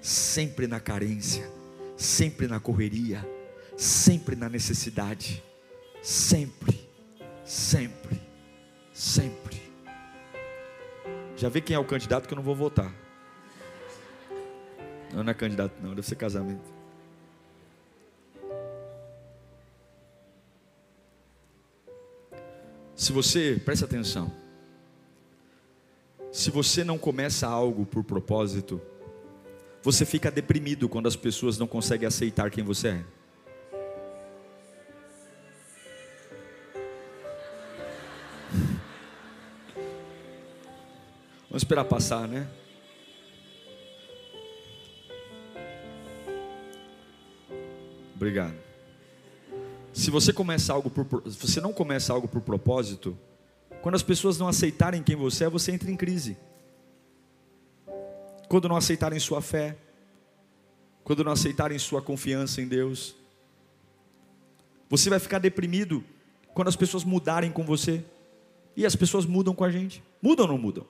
sempre 0.00 0.66
na 0.66 0.80
carência, 0.80 1.50
sempre 1.96 2.46
na 2.46 2.60
correria, 2.60 3.28
sempre 3.76 4.36
na 4.36 4.48
necessidade, 4.48 5.42
sempre, 6.02 6.88
sempre, 7.44 8.20
sempre. 8.92 9.60
Já 11.36 11.48
vê 11.48 11.60
quem 11.60 11.76
é 11.76 11.78
o 11.78 11.84
candidato 11.84 12.26
que 12.26 12.32
eu 12.32 12.36
não 12.36 12.42
vou 12.42 12.56
votar. 12.56 12.94
Não, 15.12 15.28
é 15.28 15.34
candidato, 15.34 15.74
não, 15.82 15.94
deve 15.94 16.06
ser 16.06 16.16
casamento. 16.16 16.75
Se 22.96 23.12
você, 23.12 23.60
preste 23.62 23.84
atenção, 23.84 24.32
se 26.32 26.50
você 26.50 26.82
não 26.82 26.96
começa 26.96 27.46
algo 27.46 27.84
por 27.84 28.02
propósito, 28.02 28.80
você 29.82 30.06
fica 30.06 30.30
deprimido 30.30 30.88
quando 30.88 31.06
as 31.06 31.14
pessoas 31.14 31.58
não 31.58 31.66
conseguem 31.66 32.08
aceitar 32.08 32.50
quem 32.50 32.64
você 32.64 32.88
é. 32.88 33.04
Vamos 41.50 41.62
esperar 41.62 41.84
passar, 41.84 42.26
né? 42.26 42.48
Obrigado. 48.14 48.65
Se 49.96 50.10
você 50.10 50.30
começa 50.30 50.74
algo 50.74 50.90
por, 50.90 51.22
você 51.24 51.58
não 51.58 51.72
começa 51.72 52.12
algo 52.12 52.28
por 52.28 52.42
propósito, 52.42 53.16
quando 53.80 53.94
as 53.94 54.02
pessoas 54.02 54.38
não 54.38 54.46
aceitarem 54.46 55.02
quem 55.02 55.16
você 55.16 55.44
é, 55.44 55.48
você 55.48 55.72
entra 55.72 55.90
em 55.90 55.96
crise. 55.96 56.36
Quando 58.46 58.68
não 58.68 58.76
aceitarem 58.76 59.18
sua 59.18 59.40
fé, 59.40 59.74
quando 61.02 61.24
não 61.24 61.32
aceitarem 61.32 61.78
sua 61.78 62.02
confiança 62.02 62.60
em 62.60 62.68
Deus, 62.68 63.16
você 64.86 65.08
vai 65.08 65.18
ficar 65.18 65.38
deprimido 65.38 66.04
quando 66.52 66.68
as 66.68 66.76
pessoas 66.76 67.02
mudarem 67.02 67.50
com 67.50 67.64
você. 67.64 68.04
E 68.76 68.84
as 68.84 68.94
pessoas 68.94 69.24
mudam 69.24 69.54
com 69.54 69.64
a 69.64 69.70
gente. 69.70 70.04
Mudam 70.20 70.44
ou 70.44 70.52
não 70.52 70.58
mudam? 70.58 70.86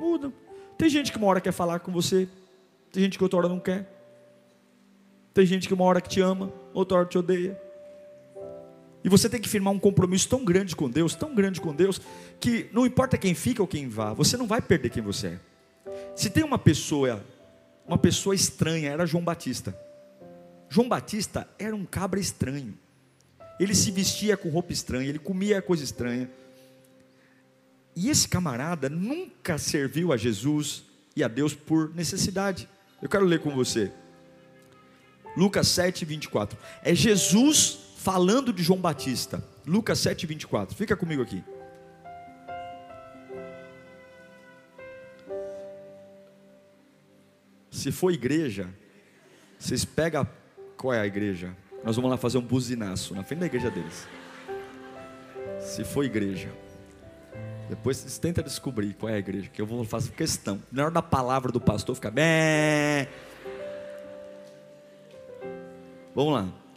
Mudam. 0.00 0.32
Tem 0.78 0.88
gente 0.88 1.12
que 1.12 1.18
uma 1.18 1.26
hora 1.26 1.42
quer 1.42 1.52
falar 1.52 1.80
com 1.80 1.92
você, 1.92 2.26
tem 2.90 3.02
gente 3.02 3.18
que 3.18 3.22
outra 3.22 3.40
hora 3.40 3.48
não 3.48 3.60
quer. 3.60 3.86
Tem 5.34 5.44
gente 5.44 5.68
que 5.68 5.74
uma 5.74 5.84
hora 5.84 6.00
que 6.00 6.08
te 6.08 6.22
ama, 6.22 6.50
outra 6.72 6.96
hora 6.96 7.06
te 7.06 7.18
odeia. 7.18 7.67
E 9.08 9.10
você 9.10 9.26
tem 9.26 9.40
que 9.40 9.48
firmar 9.48 9.72
um 9.72 9.78
compromisso 9.78 10.28
tão 10.28 10.44
grande 10.44 10.76
com 10.76 10.86
Deus, 10.90 11.14
tão 11.14 11.34
grande 11.34 11.62
com 11.62 11.74
Deus, 11.74 11.98
que 12.38 12.68
não 12.74 12.84
importa 12.84 13.16
quem 13.16 13.34
fica 13.34 13.62
ou 13.62 13.66
quem 13.66 13.88
vá, 13.88 14.12
você 14.12 14.36
não 14.36 14.46
vai 14.46 14.60
perder 14.60 14.90
quem 14.90 15.02
você 15.02 15.28
é. 15.28 15.40
Se 16.14 16.28
tem 16.28 16.44
uma 16.44 16.58
pessoa, 16.58 17.24
uma 17.86 17.96
pessoa 17.96 18.34
estranha, 18.34 18.90
era 18.90 19.06
João 19.06 19.24
Batista. 19.24 19.74
João 20.68 20.86
Batista 20.90 21.48
era 21.58 21.74
um 21.74 21.86
cabra 21.86 22.20
estranho. 22.20 22.76
ele 23.58 23.74
se 23.74 23.90
vestia 23.90 24.36
com 24.36 24.50
roupa 24.50 24.74
estranha, 24.74 25.08
ele 25.08 25.18
comia 25.18 25.62
coisa 25.62 25.82
estranha. 25.82 26.30
E 27.96 28.10
esse 28.10 28.28
camarada 28.28 28.90
nunca 28.90 29.56
serviu 29.56 30.12
a 30.12 30.18
Jesus 30.18 30.84
e 31.16 31.24
a 31.24 31.28
Deus 31.28 31.54
por 31.54 31.94
necessidade. 31.94 32.68
Eu 33.00 33.08
quero 33.08 33.24
ler 33.24 33.40
com 33.40 33.52
você. 33.52 33.90
Lucas 35.34 35.66
7, 35.68 36.04
24. 36.04 36.58
É 36.82 36.94
Jesus 36.94 37.87
falando 37.98 38.52
de 38.52 38.62
João 38.62 38.80
Batista. 38.80 39.44
Lucas 39.66 39.98
7, 39.98 40.24
24. 40.24 40.74
Fica 40.74 40.96
comigo 40.96 41.20
aqui. 41.20 41.42
Se 47.70 47.90
for 47.90 48.12
igreja, 48.12 48.68
vocês 49.58 49.84
pegam. 49.84 50.26
Qual 50.76 50.94
é 50.94 51.00
a 51.00 51.06
igreja? 51.06 51.56
Nós 51.84 51.96
vamos 51.96 52.10
lá 52.10 52.16
fazer 52.16 52.38
um 52.38 52.42
buzinaço 52.42 53.14
na 53.14 53.24
frente 53.24 53.40
da 53.40 53.46
igreja 53.46 53.68
deles. 53.68 54.06
Se 55.60 55.82
for 55.82 56.04
igreja. 56.04 56.50
Depois 57.68 57.96
vocês 57.96 58.16
tentam 58.16 58.44
descobrir 58.44 58.94
qual 58.94 59.10
é 59.10 59.16
a 59.16 59.18
igreja, 59.18 59.50
que 59.52 59.60
eu 59.60 59.66
vou 59.66 59.84
fazer 59.84 60.12
questão. 60.12 60.62
Na 60.70 60.84
hora 60.84 60.92
da 60.92 61.02
palavra 61.02 61.50
do 61.50 61.60
pastor 61.60 61.96
fica 61.96 62.10
bem. 62.10 63.08
Vamos 66.14 66.32
lá. 66.32 66.67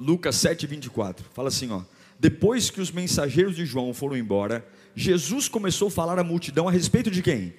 Lucas 0.00 0.36
7, 0.36 0.66
24. 0.66 1.26
Fala 1.32 1.48
assim, 1.48 1.70
ó. 1.70 1.82
Depois 2.18 2.70
que 2.70 2.80
os 2.80 2.90
mensageiros 2.90 3.56
de 3.56 3.66
João 3.66 3.92
foram 3.92 4.16
embora, 4.16 4.66
Jesus 4.94 5.48
começou 5.48 5.88
a 5.88 5.90
falar 5.90 6.18
à 6.18 6.24
multidão 6.24 6.68
a 6.68 6.72
respeito 6.72 7.10
de 7.10 7.22
quem? 7.22 7.54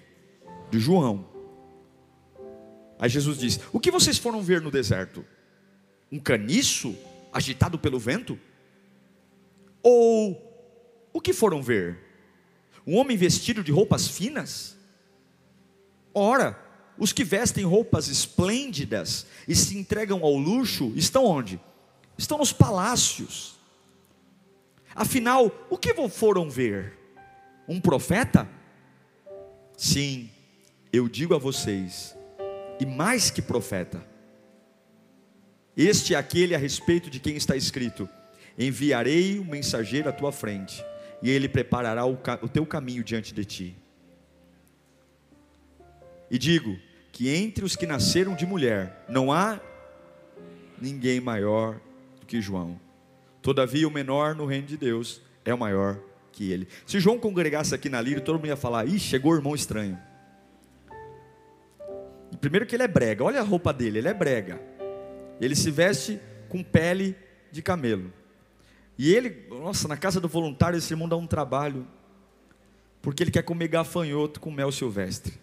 De 0.72 0.80
João. 0.80 1.28
Aí 2.98 3.10
Jesus 3.10 3.38
diz: 3.38 3.60
O 3.74 3.80
que 3.80 3.92
vocês 3.92 4.18
foram 4.18 4.42
ver 4.42 4.62
no 4.62 4.72
deserto? 4.72 5.26
Um 6.12 6.20
caniço 6.20 6.96
agitado 7.32 7.78
pelo 7.78 8.00
vento? 8.00 8.40
Ou 9.84 10.42
o 11.12 11.22
que 11.22 11.34
foram 11.34 11.62
ver? 11.62 12.00
Um 12.88 12.96
homem 12.98 13.18
vestido 13.18 13.64
de 13.64 13.72
roupas 13.72 14.08
finas? 14.08 14.78
Ora, 16.14 16.58
os 16.98 17.12
que 17.12 17.24
vestem 17.24 17.66
roupas 17.66 18.08
esplêndidas 18.08 19.26
e 19.48 19.56
se 19.56 19.78
entregam 19.78 20.24
ao 20.24 20.36
luxo 20.36 20.94
estão 20.96 21.26
onde? 21.26 21.60
Estão 22.18 22.38
nos 22.38 22.54
palácios. 22.54 23.56
Afinal, 24.96 25.52
o 25.70 25.78
que 25.78 25.94
foram 26.10 26.50
ver? 26.50 26.98
Um 27.68 27.82
profeta? 27.82 28.48
Sim, 29.78 30.30
eu 30.92 31.10
digo 31.10 31.36
a 31.36 31.38
vocês, 31.38 32.16
e 32.80 32.86
mais 32.86 33.30
que 33.30 33.42
profeta. 33.42 34.06
Este 35.76 36.14
é 36.14 36.18
aquele 36.18 36.56
a 36.56 36.58
respeito 36.58 37.10
de 37.10 37.20
quem 37.20 37.36
está 37.36 37.56
escrito: 37.56 38.08
Enviarei 38.58 39.38
um 39.40 39.44
mensageiro 39.44 40.08
à 40.08 40.14
tua 40.14 40.32
frente, 40.32 40.82
e 41.22 41.30
ele 41.30 41.50
preparará 41.50 42.06
o, 42.06 42.14
o 42.42 42.48
teu 42.48 42.66
caminho 42.66 43.04
diante 43.04 43.34
de 43.34 43.44
ti. 43.44 43.76
E 46.32 46.38
digo 46.38 46.80
que 47.12 47.30
entre 47.30 47.66
os 47.66 47.76
que 47.76 47.86
nasceram 47.86 48.36
de 48.36 48.46
mulher 48.46 49.06
não 49.10 49.32
há 49.32 49.60
ninguém 50.82 51.20
maior 51.20 51.80
do 52.26 52.28
que 52.28 52.42
João. 52.42 52.80
Todavia, 53.42 53.88
o 53.88 53.92
menor 53.92 54.34
no 54.36 54.46
reino 54.46 54.66
de 54.66 54.76
Deus 54.76 55.22
é 55.46 55.54
o 55.54 55.58
maior 55.58 56.00
que 56.32 56.52
ele. 56.52 56.68
Se 56.86 57.00
João 57.00 57.20
congregasse 57.20 57.74
aqui 57.76 57.88
na 57.88 58.02
Lírio, 58.02 58.22
todo 58.22 58.36
mundo 58.36 58.48
ia 58.48 58.58
falar: 58.58 58.88
Ih, 58.88 59.00
chegou 59.00 59.32
o 59.32 59.36
irmão 59.36 59.54
estranho. 59.54 59.98
Primeiro 62.42 62.66
que 62.66 62.76
ele 62.76 62.84
é 62.84 62.88
brega, 62.88 63.24
olha 63.24 63.40
a 63.40 63.44
roupa 63.44 63.72
dele, 63.72 64.00
ele 64.00 64.08
é 64.08 64.14
brega. 64.14 64.60
Ele 65.40 65.56
se 65.56 65.70
veste 65.70 66.20
com 66.50 66.64
pele 66.64 67.16
de 67.52 67.62
camelo. 67.62 68.12
E 68.98 69.14
ele, 69.14 69.48
nossa, 69.50 69.88
na 69.88 69.96
casa 69.96 70.20
do 70.20 70.28
voluntário, 70.28 70.78
esse 70.78 70.92
irmão 70.92 71.08
dá 71.08 71.16
um 71.16 71.28
trabalho, 71.28 71.88
porque 73.02 73.24
ele 73.24 73.32
quer 73.32 73.44
comer 73.44 73.68
gafanhoto 73.68 74.40
com 74.40 74.50
mel 74.50 74.72
silvestre. 74.72 75.34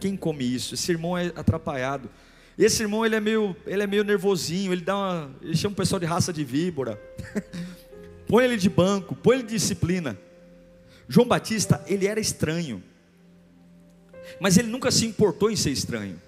Quem 0.00 0.16
come 0.16 0.44
isso? 0.44 0.74
Esse 0.74 0.90
irmão 0.90 1.16
é 1.16 1.26
atrapalhado. 1.26 2.10
Esse 2.58 2.82
irmão 2.82 3.06
ele 3.06 3.14
é 3.14 3.20
meio, 3.20 3.54
ele 3.64 3.82
é 3.84 3.86
meio 3.86 4.02
nervosinho, 4.02 4.72
ele 4.72 4.80
dá 4.80 4.96
uma, 4.96 5.30
ele 5.40 5.56
chama 5.56 5.74
o 5.74 5.76
pessoal 5.76 6.00
de 6.00 6.06
raça 6.06 6.32
de 6.32 6.42
víbora. 6.42 7.00
põe 8.26 8.44
ele 8.44 8.56
de 8.56 8.68
banco, 8.68 9.14
põe 9.14 9.36
ele 9.36 9.44
de 9.44 9.54
disciplina. 9.54 10.18
João 11.08 11.26
Batista, 11.26 11.82
ele 11.86 12.06
era 12.06 12.18
estranho. 12.18 12.82
Mas 14.40 14.58
ele 14.58 14.68
nunca 14.68 14.90
se 14.90 15.06
importou 15.06 15.50
em 15.50 15.56
ser 15.56 15.70
estranho. 15.70 16.20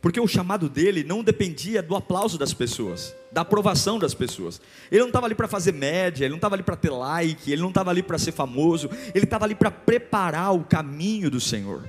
Porque 0.00 0.18
o 0.18 0.26
chamado 0.26 0.66
dele 0.66 1.04
não 1.04 1.22
dependia 1.22 1.82
do 1.82 1.94
aplauso 1.94 2.38
das 2.38 2.54
pessoas, 2.54 3.14
da 3.30 3.42
aprovação 3.42 3.98
das 3.98 4.14
pessoas. 4.14 4.60
Ele 4.90 5.00
não 5.00 5.08
estava 5.08 5.26
ali 5.26 5.34
para 5.34 5.46
fazer 5.46 5.72
média, 5.72 6.24
ele 6.24 6.30
não 6.30 6.38
estava 6.38 6.54
ali 6.54 6.62
para 6.62 6.76
ter 6.76 6.90
like, 6.90 7.52
ele 7.52 7.60
não 7.60 7.68
estava 7.68 7.90
ali 7.90 8.02
para 8.02 8.18
ser 8.18 8.32
famoso, 8.32 8.88
ele 9.14 9.24
estava 9.24 9.44
ali 9.44 9.54
para 9.54 9.70
preparar 9.70 10.54
o 10.54 10.64
caminho 10.64 11.30
do 11.30 11.38
Senhor. 11.38 11.86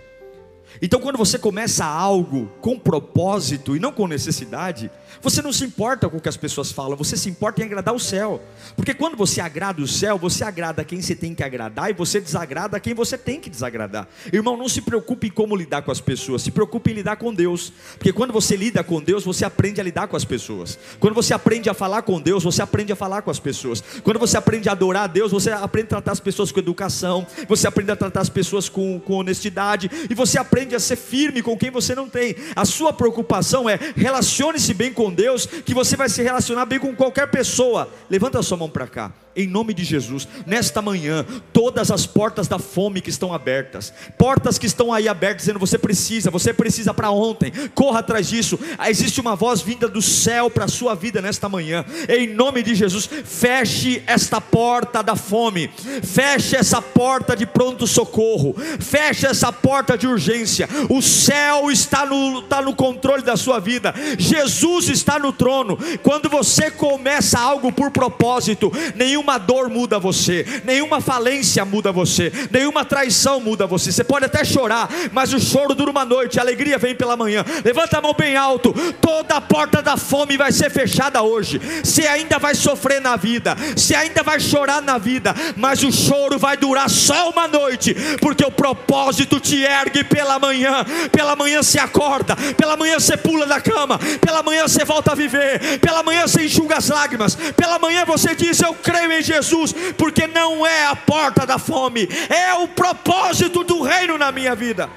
Então, 0.80 1.00
quando 1.00 1.18
você 1.18 1.40
começa 1.40 1.84
algo 1.86 2.52
com 2.62 2.78
propósito 2.78 3.76
e 3.76 3.80
não 3.80 3.92
com 3.92 4.08
necessidade, 4.08 4.92
você 5.22 5.42
não 5.42 5.52
se 5.52 5.64
importa 5.64 6.10
com 6.10 6.18
o 6.18 6.22
que 6.22 6.30
as 6.30 6.38
pessoas 6.38 6.72
falam, 6.72 6.98
você 6.98 7.18
se 7.18 7.30
importa 7.30 7.62
em 7.62 7.66
agradar 7.66 7.94
o 7.94 8.00
céu. 8.00 8.42
Porque 8.76 8.94
quando 8.94 9.18
você 9.18 9.42
agrada 9.42 9.82
o 9.82 9.88
céu, 9.88 10.18
você 10.18 10.44
agrada 10.44 10.84
quem 10.84 11.02
você 11.02 11.16
tem 11.16 11.36
que 11.36 11.44
agradar 11.44 11.90
e 11.90 11.94
você 11.94 12.20
desagrada 12.20 12.80
quem 12.80 12.94
você 12.94 13.18
tem 13.18 13.40
que 13.40 13.50
desagradar. 13.50 14.08
Irmão, 14.32 14.56
não 14.56 14.70
se 14.70 14.82
preocupe 14.82 15.28
em 15.28 15.32
como 15.32 15.56
lidar 15.56 15.82
com 15.82 15.92
as 15.92 16.00
pessoas, 16.00 16.42
se 16.42 16.52
preocupe 16.52 16.92
em 16.92 16.96
lidar 16.96 17.18
com 17.18 17.34
Deus. 17.34 17.74
Porque 17.98 18.14
quando 18.14 18.32
você 18.32 18.56
lida 18.56 18.84
com 18.84 19.02
Deus, 19.02 19.24
você 19.24 19.46
aprende 19.46 19.82
a 19.82 19.84
lidar 19.84 20.08
com 20.08 20.16
as 20.16 20.26
pessoas. 20.26 20.78
Quando 21.00 21.14
você 21.14 21.34
aprende 21.34 21.70
a 21.70 21.74
falar 21.74 22.02
com 22.04 22.20
Deus, 22.20 22.44
você 22.44 22.62
aprende 22.62 22.92
a 22.92 22.96
falar 22.96 23.22
com 23.22 23.32
as 23.32 23.40
pessoas. 23.40 23.84
Quando 24.04 24.20
você 24.20 24.38
aprende 24.38 24.70
a 24.70 24.72
adorar 24.72 25.04
a 25.04 25.08
Deus, 25.08 25.32
você 25.32 25.52
aprende 25.52 25.88
a 25.88 25.90
tratar 25.90 26.12
as 26.14 26.20
pessoas 26.20 26.52
com 26.52 26.60
educação, 26.60 27.26
você 27.48 27.68
aprende 27.68 27.92
a 27.92 27.96
tratar 27.96 28.22
as 28.22 28.30
pessoas 28.30 28.70
com, 28.70 29.00
com 29.00 29.16
honestidade 29.16 29.90
e 30.10 30.16
você 30.16 30.40
aprende 30.40 30.61
aprende 30.62 30.76
a 30.76 30.80
ser 30.80 30.96
firme 30.96 31.42
com 31.42 31.58
quem 31.58 31.72
você 31.72 31.96
não 31.96 32.08
tem. 32.08 32.36
A 32.56 32.66
sua 32.66 32.94
preocupação 32.94 33.68
é 33.68 33.80
relacione-se 33.96 34.74
bem 34.74 34.94
com 34.94 35.12
Deus, 35.12 35.46
que 35.46 35.74
você 35.74 35.96
vai 35.96 36.08
se 36.08 36.22
relacionar 36.22 36.66
bem 36.66 36.80
com 36.80 36.96
qualquer 36.96 37.30
pessoa. 37.30 37.90
Levanta 38.10 38.40
a 38.40 38.44
sua 38.44 38.58
mão 38.58 38.70
para 38.70 38.88
cá 38.88 39.12
em 39.36 39.48
nome 39.48 39.74
de 39.74 39.84
Jesus, 39.84 40.28
nesta 40.46 40.82
manhã, 40.82 41.26
todas 41.54 41.90
as 41.92 42.06
portas 42.06 42.48
da 42.48 42.60
fome 42.60 43.02
que 43.02 43.10
estão 43.10 43.34
abertas, 43.34 43.94
portas 44.18 44.58
que 44.58 44.66
estão 44.66 44.92
aí 44.92 45.08
abertas, 45.08 45.44
dizendo 45.44 45.60
você 45.60 45.78
precisa, 45.78 46.30
você 46.30 46.54
precisa 46.54 46.94
para 46.94 47.12
ontem, 47.12 47.52
corra 47.74 48.00
atrás 48.00 48.28
disso. 48.28 48.60
Ah, 48.78 48.90
existe 48.90 49.22
uma 49.22 49.36
voz 49.36 49.62
vinda 49.62 49.88
do 49.88 50.02
céu 50.02 50.50
para 50.50 50.66
a 50.66 50.68
sua 50.68 50.96
vida 50.96 51.22
nesta 51.22 51.48
manhã, 51.48 51.86
em 52.10 52.28
nome 52.28 52.62
de 52.62 52.76
Jesus, 52.76 53.10
feche 53.24 54.04
esta 54.06 54.42
porta 54.42 55.02
da 55.02 55.16
fome, 55.16 55.70
feche 56.04 56.56
essa 56.56 56.82
porta 56.82 57.36
de 57.36 57.46
pronto-socorro, 57.46 58.56
feche 58.80 59.26
essa 59.26 59.52
porta 59.52 59.98
de 59.98 60.08
urgência. 60.08 60.68
O 60.90 61.02
céu 61.02 61.72
está 61.72 62.06
no, 62.06 62.40
está 62.40 62.62
no 62.62 62.76
controle 62.76 63.24
da 63.24 63.38
sua 63.38 63.60
vida, 63.60 63.94
Jesus 64.18 64.90
está 64.90 65.18
no 65.18 65.32
trono. 65.32 65.78
Quando 66.04 66.30
você 66.30 66.70
começa 66.70 67.40
algo 67.40 67.72
por 67.72 67.92
propósito, 67.92 68.72
nenhum 68.96 69.21
nenhuma 69.22 69.38
dor 69.38 69.70
muda 69.70 70.00
você, 70.00 70.46
nenhuma 70.64 71.00
falência 71.00 71.64
muda 71.64 71.92
você, 71.92 72.32
nenhuma 72.50 72.84
traição 72.84 73.40
muda 73.40 73.68
você. 73.68 73.92
Você 73.92 74.04
pode 74.04 74.26
até 74.26 74.44
chorar, 74.44 74.90
mas 75.12 75.32
o 75.32 75.40
choro 75.40 75.76
dura 75.76 75.92
uma 75.92 76.04
noite, 76.04 76.40
a 76.40 76.42
alegria 76.42 76.78
vem 76.78 76.96
pela 76.96 77.16
manhã. 77.16 77.46
Levanta 77.64 78.00
a 78.00 78.02
mão 78.02 78.16
bem 78.18 78.36
alto, 78.36 78.74
toda 79.00 79.36
a 79.36 79.42
porta 79.42 79.82
da 79.82 79.96
fome 79.96 80.38
vai 80.38 80.52
ser 80.52 80.72
fechada 80.72 81.22
hoje. 81.22 81.62
Você 81.84 82.08
ainda 82.08 82.40
vai 82.40 82.56
sofrer 82.56 83.00
na 83.00 83.16
vida, 83.16 83.56
você 83.76 83.94
ainda 83.94 84.24
vai 84.24 84.40
chorar 84.40 84.82
na 84.82 84.98
vida, 84.98 85.36
mas 85.56 85.84
o 85.84 85.92
choro 85.92 86.40
vai 86.40 86.58
durar 86.58 86.90
só 86.90 87.30
uma 87.30 87.48
noite, 87.48 87.96
porque 88.20 88.44
o 88.44 88.52
propósito 88.52 89.40
te 89.40 89.62
ergue 89.62 90.04
pela 90.04 90.40
manhã. 90.40 90.84
Pela 91.12 91.36
manhã 91.36 91.62
você 91.62 91.80
acorda, 91.80 92.36
pela 92.58 92.76
manhã 92.76 93.00
você 93.00 93.16
pula 93.16 93.46
da 93.46 93.62
cama, 93.62 94.00
pela 94.20 94.42
manhã 94.42 94.68
você 94.68 94.84
volta 94.84 95.12
a 95.12 95.16
viver, 95.16 95.80
pela 95.80 96.02
manhã 96.02 96.28
você 96.28 96.46
enxuga 96.46 96.78
as 96.78 96.90
lágrimas, 96.90 97.36
pela 97.56 97.78
manhã 97.78 98.04
você 98.06 98.34
diz: 98.34 98.60
Eu 98.62 98.74
creio 98.74 99.11
em 99.12 99.22
Jesus, 99.22 99.74
porque 99.98 100.28
não 100.28 100.66
é 100.66 100.86
a 100.86 100.96
porta 100.96 101.46
da 101.46 101.58
fome, 101.58 102.08
é 102.30 102.54
o 102.56 102.68
propósito 102.68 103.64
do 103.64 103.82
reino 103.82 104.18
na 104.18 104.32
minha 104.32 104.56
vida. 104.56 104.90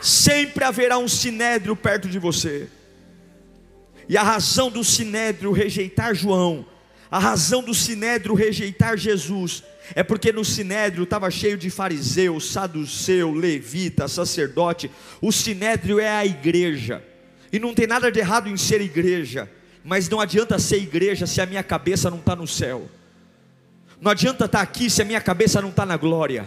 Sempre 0.00 0.64
haverá 0.64 0.98
um 0.98 1.08
sinédrio 1.08 1.76
perto 1.76 2.08
de 2.08 2.18
você. 2.18 2.68
E 4.08 4.16
a 4.16 4.22
razão 4.22 4.70
do 4.70 4.82
sinédrio 4.82 5.52
rejeitar 5.52 6.14
João, 6.14 6.66
a 7.10 7.18
razão 7.18 7.62
do 7.62 7.74
sinédrio 7.74 8.34
rejeitar 8.34 8.96
Jesus, 8.96 9.62
é 9.94 10.02
porque 10.02 10.32
no 10.32 10.44
sinédrio 10.44 11.04
estava 11.04 11.30
cheio 11.30 11.58
de 11.58 11.70
fariseu, 11.70 12.38
saduceu, 12.40 13.32
levita, 13.32 14.08
sacerdote. 14.08 14.90
O 15.20 15.32
sinédrio 15.32 15.98
é 15.98 16.08
a 16.08 16.24
igreja. 16.24 17.02
E 17.52 17.58
não 17.58 17.74
tem 17.74 17.86
nada 17.86 18.10
de 18.10 18.20
errado 18.20 18.48
em 18.48 18.56
ser 18.56 18.80
igreja 18.80 19.50
mas 19.84 20.08
não 20.08 20.20
adianta 20.20 20.58
ser 20.58 20.76
igreja 20.76 21.26
se 21.26 21.40
a 21.40 21.46
minha 21.46 21.62
cabeça 21.62 22.10
não 22.10 22.18
está 22.18 22.36
no 22.36 22.46
céu. 22.46 22.88
Não 24.00 24.10
adianta 24.10 24.46
estar 24.46 24.58
tá 24.58 24.62
aqui 24.62 24.88
se 24.88 25.02
a 25.02 25.04
minha 25.04 25.20
cabeça 25.20 25.60
não 25.60 25.70
está 25.70 25.84
na 25.84 25.96
glória. 25.96 26.46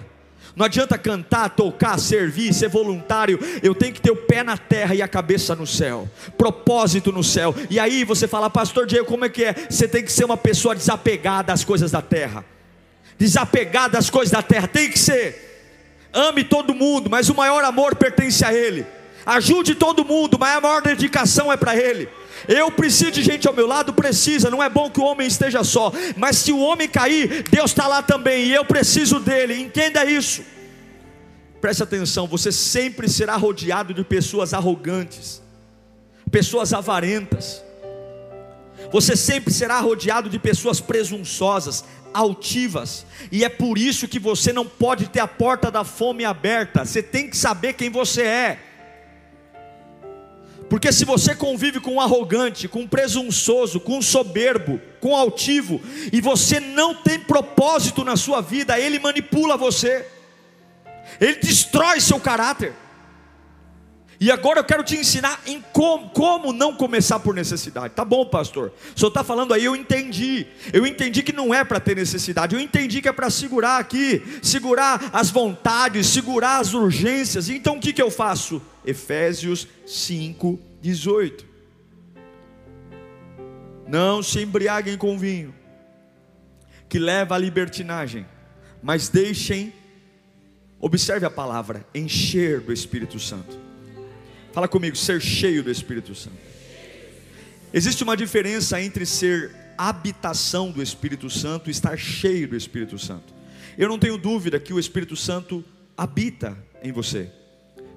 Não 0.55 0.65
adianta 0.65 0.97
cantar, 0.97 1.49
tocar, 1.49 1.97
servir, 1.99 2.53
ser 2.53 2.69
voluntário. 2.69 3.39
Eu 3.63 3.73
tenho 3.73 3.93
que 3.93 4.01
ter 4.01 4.11
o 4.11 4.15
pé 4.15 4.43
na 4.43 4.55
terra 4.55 4.93
e 4.93 5.01
a 5.01 5.07
cabeça 5.07 5.55
no 5.55 5.65
céu. 5.65 6.07
Propósito 6.37 7.11
no 7.11 7.23
céu. 7.23 7.55
E 7.69 7.79
aí 7.79 8.03
você 8.03 8.27
fala, 8.27 8.49
Pastor 8.49 8.85
Diego, 8.85 9.05
como 9.05 9.25
é 9.25 9.29
que 9.29 9.43
é? 9.43 9.53
Você 9.69 9.87
tem 9.87 10.03
que 10.03 10.11
ser 10.11 10.25
uma 10.25 10.37
pessoa 10.37 10.75
desapegada 10.75 11.51
às 11.51 11.63
coisas 11.63 11.89
da 11.91 12.01
terra. 12.01 12.45
Desapegada 13.17 13.97
às 13.97 14.09
coisas 14.09 14.31
da 14.31 14.43
terra. 14.43 14.67
Tem 14.67 14.91
que 14.91 14.99
ser. 14.99 15.51
Ame 16.13 16.43
todo 16.43 16.75
mundo, 16.75 17.09
mas 17.09 17.29
o 17.29 17.35
maior 17.35 17.63
amor 17.63 17.95
pertence 17.95 18.45
a 18.45 18.53
Ele. 18.53 18.85
Ajude 19.25 19.75
todo 19.75 20.05
mundo, 20.05 20.37
mas 20.39 20.57
a 20.57 20.61
maior 20.61 20.81
dedicação 20.81 21.51
é 21.51 21.57
para 21.57 21.75
Ele. 21.75 22.09
Eu 22.47 22.71
preciso 22.71 23.11
de 23.11 23.23
gente 23.23 23.47
ao 23.47 23.53
meu 23.53 23.67
lado? 23.67 23.93
Precisa, 23.93 24.49
não 24.49 24.61
é 24.61 24.69
bom 24.69 24.89
que 24.89 24.99
o 24.99 25.05
homem 25.05 25.27
esteja 25.27 25.63
só, 25.63 25.91
mas 26.17 26.37
se 26.37 26.51
o 26.51 26.59
homem 26.59 26.87
cair, 26.89 27.43
Deus 27.49 27.71
está 27.71 27.87
lá 27.87 28.01
também, 28.01 28.45
e 28.45 28.53
eu 28.53 28.65
preciso 28.65 29.19
dele, 29.19 29.59
entenda 29.59 30.03
isso. 30.05 30.43
Preste 31.61 31.83
atenção, 31.83 32.27
você 32.27 32.51
sempre 32.51 33.07
será 33.07 33.37
rodeado 33.37 33.93
de 33.93 34.03
pessoas 34.03 34.53
arrogantes, 34.53 35.41
pessoas 36.29 36.73
avarentas, 36.73 37.63
você 38.91 39.15
sempre 39.15 39.53
será 39.53 39.79
rodeado 39.79 40.29
de 40.29 40.37
pessoas 40.37 40.81
presunçosas, 40.81 41.85
altivas, 42.13 43.05
e 43.31 43.45
é 43.45 43.49
por 43.49 43.77
isso 43.77 44.07
que 44.07 44.19
você 44.19 44.51
não 44.51 44.65
pode 44.65 45.07
ter 45.07 45.21
a 45.21 45.27
porta 45.27 45.71
da 45.71 45.85
fome 45.85 46.25
aberta, 46.25 46.83
você 46.83 47.01
tem 47.01 47.29
que 47.29 47.37
saber 47.37 47.73
quem 47.73 47.89
você 47.89 48.23
é. 48.23 48.59
Porque 50.73 50.91
se 50.91 51.05
você 51.05 51.35
convive 51.35 51.79
com 51.79 51.93
um 51.93 52.01
arrogante, 52.01 52.67
com 52.67 52.79
um 52.79 52.87
presunçoso, 52.87 53.79
com 53.79 53.99
um 53.99 54.01
soberbo, 54.01 54.81
com 54.99 55.11
um 55.11 55.15
altivo, 55.15 55.79
e 56.11 56.19
você 56.19 56.59
não 56.59 56.95
tem 56.95 57.19
propósito 57.19 58.03
na 58.03 58.15
sua 58.17 58.41
vida, 58.41 58.79
ele 58.79 58.97
manipula 58.97 59.55
você, 59.55 60.03
ele 61.21 61.35
destrói 61.35 62.01
seu 62.01 62.19
caráter. 62.19 62.73
E 64.19 64.31
agora 64.31 64.59
eu 64.59 64.63
quero 64.63 64.83
te 64.83 64.95
ensinar 64.95 65.41
em 65.45 65.61
como, 65.73 66.09
como 66.09 66.53
não 66.53 66.75
começar 66.75 67.19
por 67.19 67.33
necessidade. 67.33 67.93
Tá 67.93 68.05
bom, 68.05 68.25
pastor? 68.25 68.71
O 68.95 68.99
senhor 68.99 69.09
está 69.09 69.23
falando 69.23 69.53
aí, 69.53 69.65
eu 69.65 69.75
entendi. 69.75 70.47
Eu 70.71 70.85
entendi 70.85 71.23
que 71.23 71.33
não 71.33 71.53
é 71.53 71.63
para 71.63 71.79
ter 71.79 71.95
necessidade. 71.95 72.55
Eu 72.55 72.61
entendi 72.61 73.01
que 73.01 73.09
é 73.09 73.11
para 73.11 73.29
segurar 73.29 73.79
aqui, 73.79 74.21
segurar 74.41 75.09
as 75.11 75.29
vontades, 75.29 76.07
segurar 76.07 76.59
as 76.59 76.73
urgências. 76.73 77.49
Então 77.49 77.77
o 77.77 77.79
que, 77.79 77.91
que 77.91 78.01
eu 78.01 78.11
faço? 78.11 78.61
Efésios 78.85 79.67
5, 79.85 80.59
18. 80.81 81.45
Não 83.87 84.23
se 84.23 84.41
embriaguem 84.41 84.97
com 84.97 85.17
vinho, 85.17 85.53
que 86.87 86.97
leva 86.97 87.35
à 87.35 87.37
libertinagem, 87.37 88.25
mas 88.81 89.09
deixem, 89.09 89.73
observe 90.79 91.25
a 91.25 91.29
palavra, 91.29 91.85
encher 91.93 92.61
do 92.61 92.71
Espírito 92.71 93.19
Santo. 93.19 93.62
Fala 94.53 94.67
comigo, 94.67 94.95
ser 94.95 95.19
cheio 95.19 95.63
do 95.63 95.71
Espírito 95.71 96.13
Santo. 96.13 96.37
Existe 97.73 98.03
uma 98.03 98.15
diferença 98.15 98.79
entre 98.79 99.03
ser 99.03 99.51
habitação 99.75 100.69
do 100.71 100.79
Espírito 100.79 101.27
Santo 101.27 101.69
e 101.69 101.71
estar 101.71 101.97
cheio 101.97 102.47
do 102.47 102.55
Espírito 102.55 102.99
Santo. 102.99 103.33
Eu 103.75 103.89
não 103.89 103.97
tenho 103.97 104.15
dúvida 104.15 104.59
que 104.59 104.71
o 104.71 104.77
Espírito 104.77 105.15
Santo 105.15 105.65
habita 105.97 106.55
em 106.83 106.91
você. 106.91 107.31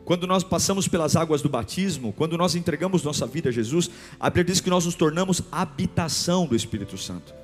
Quando 0.06 0.26
nós 0.26 0.42
passamos 0.42 0.88
pelas 0.88 1.14
águas 1.14 1.42
do 1.42 1.48
batismo, 1.50 2.10
quando 2.14 2.38
nós 2.38 2.54
entregamos 2.54 3.02
nossa 3.02 3.26
vida 3.26 3.50
a 3.50 3.52
Jesus, 3.52 3.90
a 4.18 4.30
Bíblia 4.30 4.44
diz 4.44 4.60
que 4.60 4.70
nós 4.70 4.86
nos 4.86 4.94
tornamos 4.94 5.42
habitação 5.52 6.46
do 6.46 6.56
Espírito 6.56 6.96
Santo. 6.96 7.34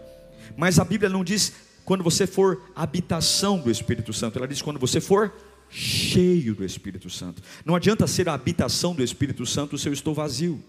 Mas 0.56 0.78
a 0.78 0.84
Bíblia 0.84 1.10
não 1.10 1.22
diz 1.22 1.52
quando 1.84 2.02
você 2.02 2.26
for 2.26 2.62
habitação 2.74 3.58
do 3.58 3.70
Espírito 3.70 4.12
Santo, 4.14 4.38
ela 4.38 4.48
diz 4.48 4.62
quando 4.62 4.78
você 4.78 5.02
for 5.02 5.34
cheio 5.72 6.54
do 6.54 6.64
Espírito 6.64 7.08
Santo. 7.08 7.42
Não 7.64 7.74
adianta 7.74 8.06
ser 8.06 8.28
a 8.28 8.34
habitação 8.34 8.94
do 8.94 9.02
Espírito 9.02 9.46
Santo 9.46 9.78
se 9.78 9.88
eu 9.88 9.92
estou 9.92 10.12
vazio. 10.12 10.62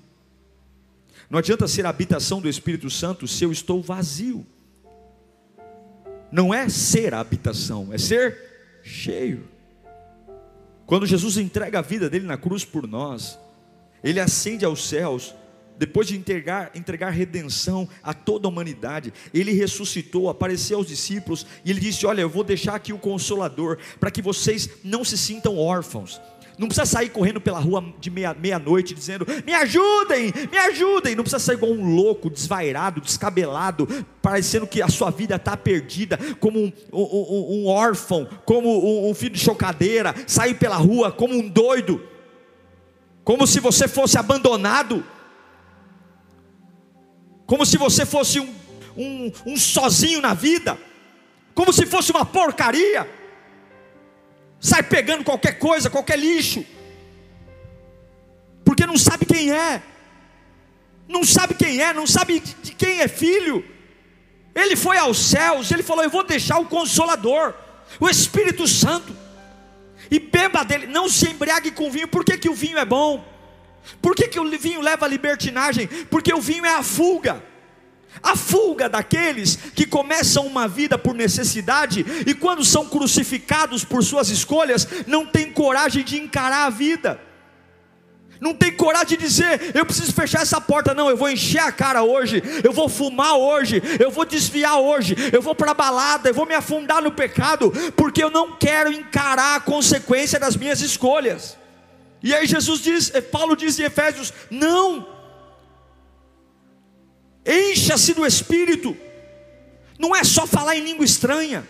Não 1.30 1.38
adianta 1.38 1.68
ser 1.68 1.86
a 1.86 1.90
habitação 1.90 2.40
do 2.40 2.48
Espírito 2.48 2.90
Santo 2.90 3.28
se 3.28 3.44
eu 3.44 3.52
estou 3.52 3.82
vazio. 3.82 4.46
Não 6.32 6.54
é 6.54 6.70
ser 6.70 7.14
a 7.14 7.20
habitação, 7.20 7.90
é 7.92 7.98
ser 7.98 8.80
cheio. 8.82 9.48
Quando 10.86 11.06
Jesus 11.06 11.38
entrega 11.38 11.80
a 11.80 11.82
vida 11.82 12.10
dele 12.10 12.26
na 12.26 12.38
cruz 12.38 12.64
por 12.64 12.88
nós, 12.88 13.38
ele 14.04 14.20
ascende 14.20 14.64
aos 14.64 14.88
céus 14.88 15.36
depois 15.78 16.08
de 16.08 16.16
entregar, 16.16 16.72
entregar 16.76 17.10
redenção 17.10 17.88
a 18.02 18.14
toda 18.14 18.48
a 18.48 18.50
humanidade, 18.50 19.14
ele 19.34 19.52
ressuscitou, 19.54 20.30
apareceu 20.30 20.78
aos 20.78 20.88
discípulos 20.88 21.46
e 21.66 21.72
ele 21.72 21.80
disse: 21.80 22.06
Olha, 22.06 22.22
eu 22.22 22.30
vou 22.30 22.44
deixar 22.44 22.76
aqui 22.76 22.94
o 22.94 22.98
consolador, 22.98 23.78
para 24.00 24.12
que 24.12 24.22
vocês 24.22 24.70
não 24.84 25.04
se 25.04 25.18
sintam 25.18 25.58
órfãos. 25.58 26.22
Não 26.58 26.68
precisa 26.68 26.86
sair 26.86 27.10
correndo 27.10 27.42
pela 27.42 27.60
rua 27.60 27.84
de 28.00 28.12
meia-noite 28.12 28.94
meia 28.94 29.00
dizendo: 29.00 29.26
Me 29.46 29.54
ajudem, 29.54 30.32
me 30.52 30.58
ajudem. 30.58 31.16
Não 31.16 31.24
precisa 31.24 31.40
sair 31.40 31.56
igual 31.56 31.72
um 31.72 31.96
louco, 31.96 32.30
desvairado, 32.30 33.02
descabelado, 33.02 33.88
parecendo 34.22 34.68
que 34.68 34.82
a 34.82 34.88
sua 34.88 35.10
vida 35.10 35.36
está 35.36 35.58
perdida, 35.58 36.18
como 36.40 36.60
um, 36.60 36.72
um, 36.92 37.64
um 37.64 37.68
órfão, 37.68 38.28
como 38.46 39.10
um 39.10 39.14
filho 39.16 39.34
de 39.34 39.40
chocadeira, 39.40 40.14
sair 40.28 40.54
pela 40.54 40.78
rua 40.78 41.12
como 41.12 41.34
um 41.34 41.50
doido, 41.50 42.08
como 43.24 43.48
se 43.48 43.60
você 43.60 43.88
fosse 43.88 44.18
abandonado 44.18 45.04
como 47.54 47.68
se 47.68 47.78
você 47.78 48.04
fosse 48.04 48.40
um, 48.40 48.52
um, 48.98 49.32
um 49.46 49.56
sozinho 49.56 50.20
na 50.20 50.34
vida, 50.34 50.76
como 51.54 51.72
se 51.72 51.86
fosse 51.86 52.12
uma 52.12 52.26
porcaria, 52.26 53.08
sai 54.60 54.82
pegando 54.82 55.24
qualquer 55.24 55.60
coisa, 55.60 55.88
qualquer 55.88 56.18
lixo, 56.18 56.66
porque 58.66 58.88
não 58.88 58.98
sabe 58.98 59.28
quem 59.28 59.52
é, 59.52 59.84
não 61.08 61.24
sabe 61.24 61.54
quem 61.54 61.80
é, 61.80 61.94
não 61.94 62.08
sabe 62.08 62.40
de 62.40 62.74
quem 62.74 63.02
é 63.02 63.08
filho. 63.08 63.64
Ele 64.56 64.76
foi 64.76 64.98
aos 64.98 65.20
céus, 65.20 65.70
ele 65.70 65.84
falou: 65.84 66.04
Eu 66.04 66.10
vou 66.10 66.24
deixar 66.24 66.58
o 66.58 66.66
Consolador, 66.66 67.54
o 68.00 68.10
Espírito 68.10 68.68
Santo, 68.68 69.16
e 70.10 70.18
beba 70.18 70.66
dele, 70.66 70.88
não 70.88 71.08
se 71.08 71.30
embriague 71.30 71.70
com 71.70 71.92
vinho, 71.92 72.08
por 72.08 72.26
que, 72.26 72.36
que 72.36 72.50
o 72.50 72.56
vinho 72.56 72.80
é 72.80 72.86
bom? 72.86 73.24
Por 74.02 74.16
que, 74.16 74.28
que 74.28 74.40
o 74.40 74.50
vinho 74.58 74.82
leva 74.82 75.06
a 75.06 75.10
libertinagem? 75.10 75.88
Porque 76.10 76.34
o 76.34 76.42
vinho 76.42 76.66
é 76.66 76.76
a 76.76 76.84
fuga. 76.84 77.44
A 78.22 78.36
fuga 78.36 78.88
daqueles 78.88 79.56
que 79.74 79.88
começam 79.88 80.46
uma 80.46 80.68
vida 80.68 80.98
por 80.98 81.16
necessidade 81.16 82.06
e, 82.28 82.34
quando 82.34 82.64
são 82.64 82.88
crucificados 82.88 83.84
por 83.84 84.04
suas 84.04 84.30
escolhas, 84.30 84.88
não 85.08 85.26
têm 85.26 85.52
coragem 85.52 86.04
de 86.04 86.18
encarar 86.20 86.66
a 86.66 86.70
vida, 86.70 87.20
não 88.40 88.54
tem 88.54 88.72
coragem 88.72 89.18
de 89.18 89.26
dizer: 89.26 89.72
eu 89.74 89.86
preciso 89.86 90.14
fechar 90.14 90.42
essa 90.42 90.60
porta, 90.60 90.94
não, 90.94 91.10
eu 91.10 91.18
vou 91.18 91.30
encher 91.30 91.62
a 91.62 91.72
cara 91.72 92.04
hoje, 92.04 92.44
eu 92.64 92.74
vou 92.74 92.90
fumar 92.90 93.36
hoje, 93.36 93.82
eu 94.00 94.12
vou 94.12 94.26
desviar 94.26 94.78
hoje, 94.80 95.16
eu 95.32 95.42
vou 95.42 95.56
para 95.56 95.72
a 95.72 95.74
balada, 95.74 96.30
eu 96.30 96.34
vou 96.34 96.46
me 96.46 96.54
afundar 96.54 97.02
no 97.02 97.12
pecado, 97.12 97.72
porque 97.96 98.24
eu 98.24 98.30
não 98.30 98.58
quero 98.58 98.92
encarar 98.92 99.56
a 99.56 99.60
consequência 99.62 100.40
das 100.40 100.56
minhas 100.56 100.82
escolhas. 100.82 101.58
E 102.24 102.34
aí 102.34 102.48
Jesus 102.48 102.80
diz, 102.80 103.14
eh, 103.14 103.20
Paulo 103.20 103.54
diz 103.54 103.78
em 103.78 103.84
Efésios: 103.84 104.32
não, 104.50 105.06
encha-se 107.46 108.14
do 108.14 108.26
Espírito, 108.26 108.96
não 110.00 110.16
é 110.16 110.24
só 110.24 110.48
falar 110.48 110.78
em 110.78 110.86
língua 110.86 111.04
estranha, 111.04 111.68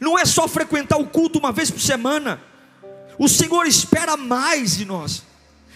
não 0.00 0.18
é 0.18 0.24
só 0.24 0.48
frequentar 0.48 0.96
o 0.96 1.06
culto 1.06 1.38
uma 1.38 1.52
vez 1.52 1.70
por 1.70 1.80
semana, 1.80 2.42
o 3.18 3.28
Senhor 3.28 3.66
espera 3.66 4.16
mais 4.16 4.78
de 4.78 4.86
nós, 4.86 5.24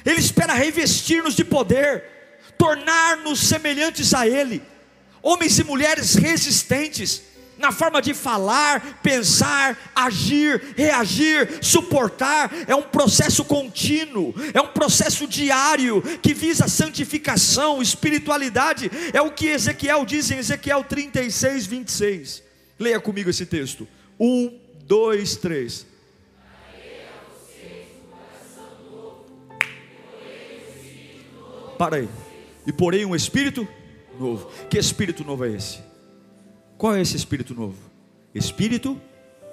Ele 0.03 0.19
espera 0.19 0.55
revestir-nos 0.55 1.37
de 1.37 1.45
poder, 1.45 2.03
tornar-nos 2.57 3.39
semelhantes 3.41 4.15
a 4.15 4.27
Ele, 4.27 4.63
homens 5.23 5.59
e 5.59 5.65
mulheres 5.65 6.15
resistentes, 6.15 7.23
na 7.59 7.73
forma 7.73 8.03
de 8.03 8.13
falar, 8.13 9.01
pensar, 9.03 9.79
agir, 9.95 10.75
reagir, 10.77 11.59
suportar, 11.63 12.51
é 12.67 12.75
um 12.75 12.83
processo 12.83 13.45
contínuo, 13.45 14.35
é 14.53 14.61
um 14.61 14.69
processo 14.69 15.27
diário 15.27 16.03
que 16.21 16.35
visa 16.35 16.69
santificação, 16.69 17.81
espiritualidade, 17.81 18.91
é 19.13 19.21
o 19.21 19.31
que 19.31 19.47
Ezequiel 19.47 20.05
diz 20.05 20.31
em 20.31 20.39
Ezequiel 20.39 20.85
36, 20.85 21.67
26. 21.67 22.43
Leia 22.79 23.01
comigo 23.01 23.31
esse 23.31 23.47
texto. 23.47 23.89
Um, 24.21 24.59
dois, 24.85 25.37
três. 25.37 25.87
Para 31.79 31.97
aí. 31.97 32.09
E 32.67 32.73
porém 32.73 33.05
um 33.05 33.15
espírito 33.15 33.69
novo. 34.19 34.51
Que 34.69 34.79
espírito 34.79 35.25
novo 35.25 35.45
é 35.45 35.53
esse? 35.53 35.86
Qual 36.79 36.95
é 36.95 37.01
esse 37.01 37.17
Espírito 37.17 37.55
novo? 37.55 37.79
Espírito 38.35 39.01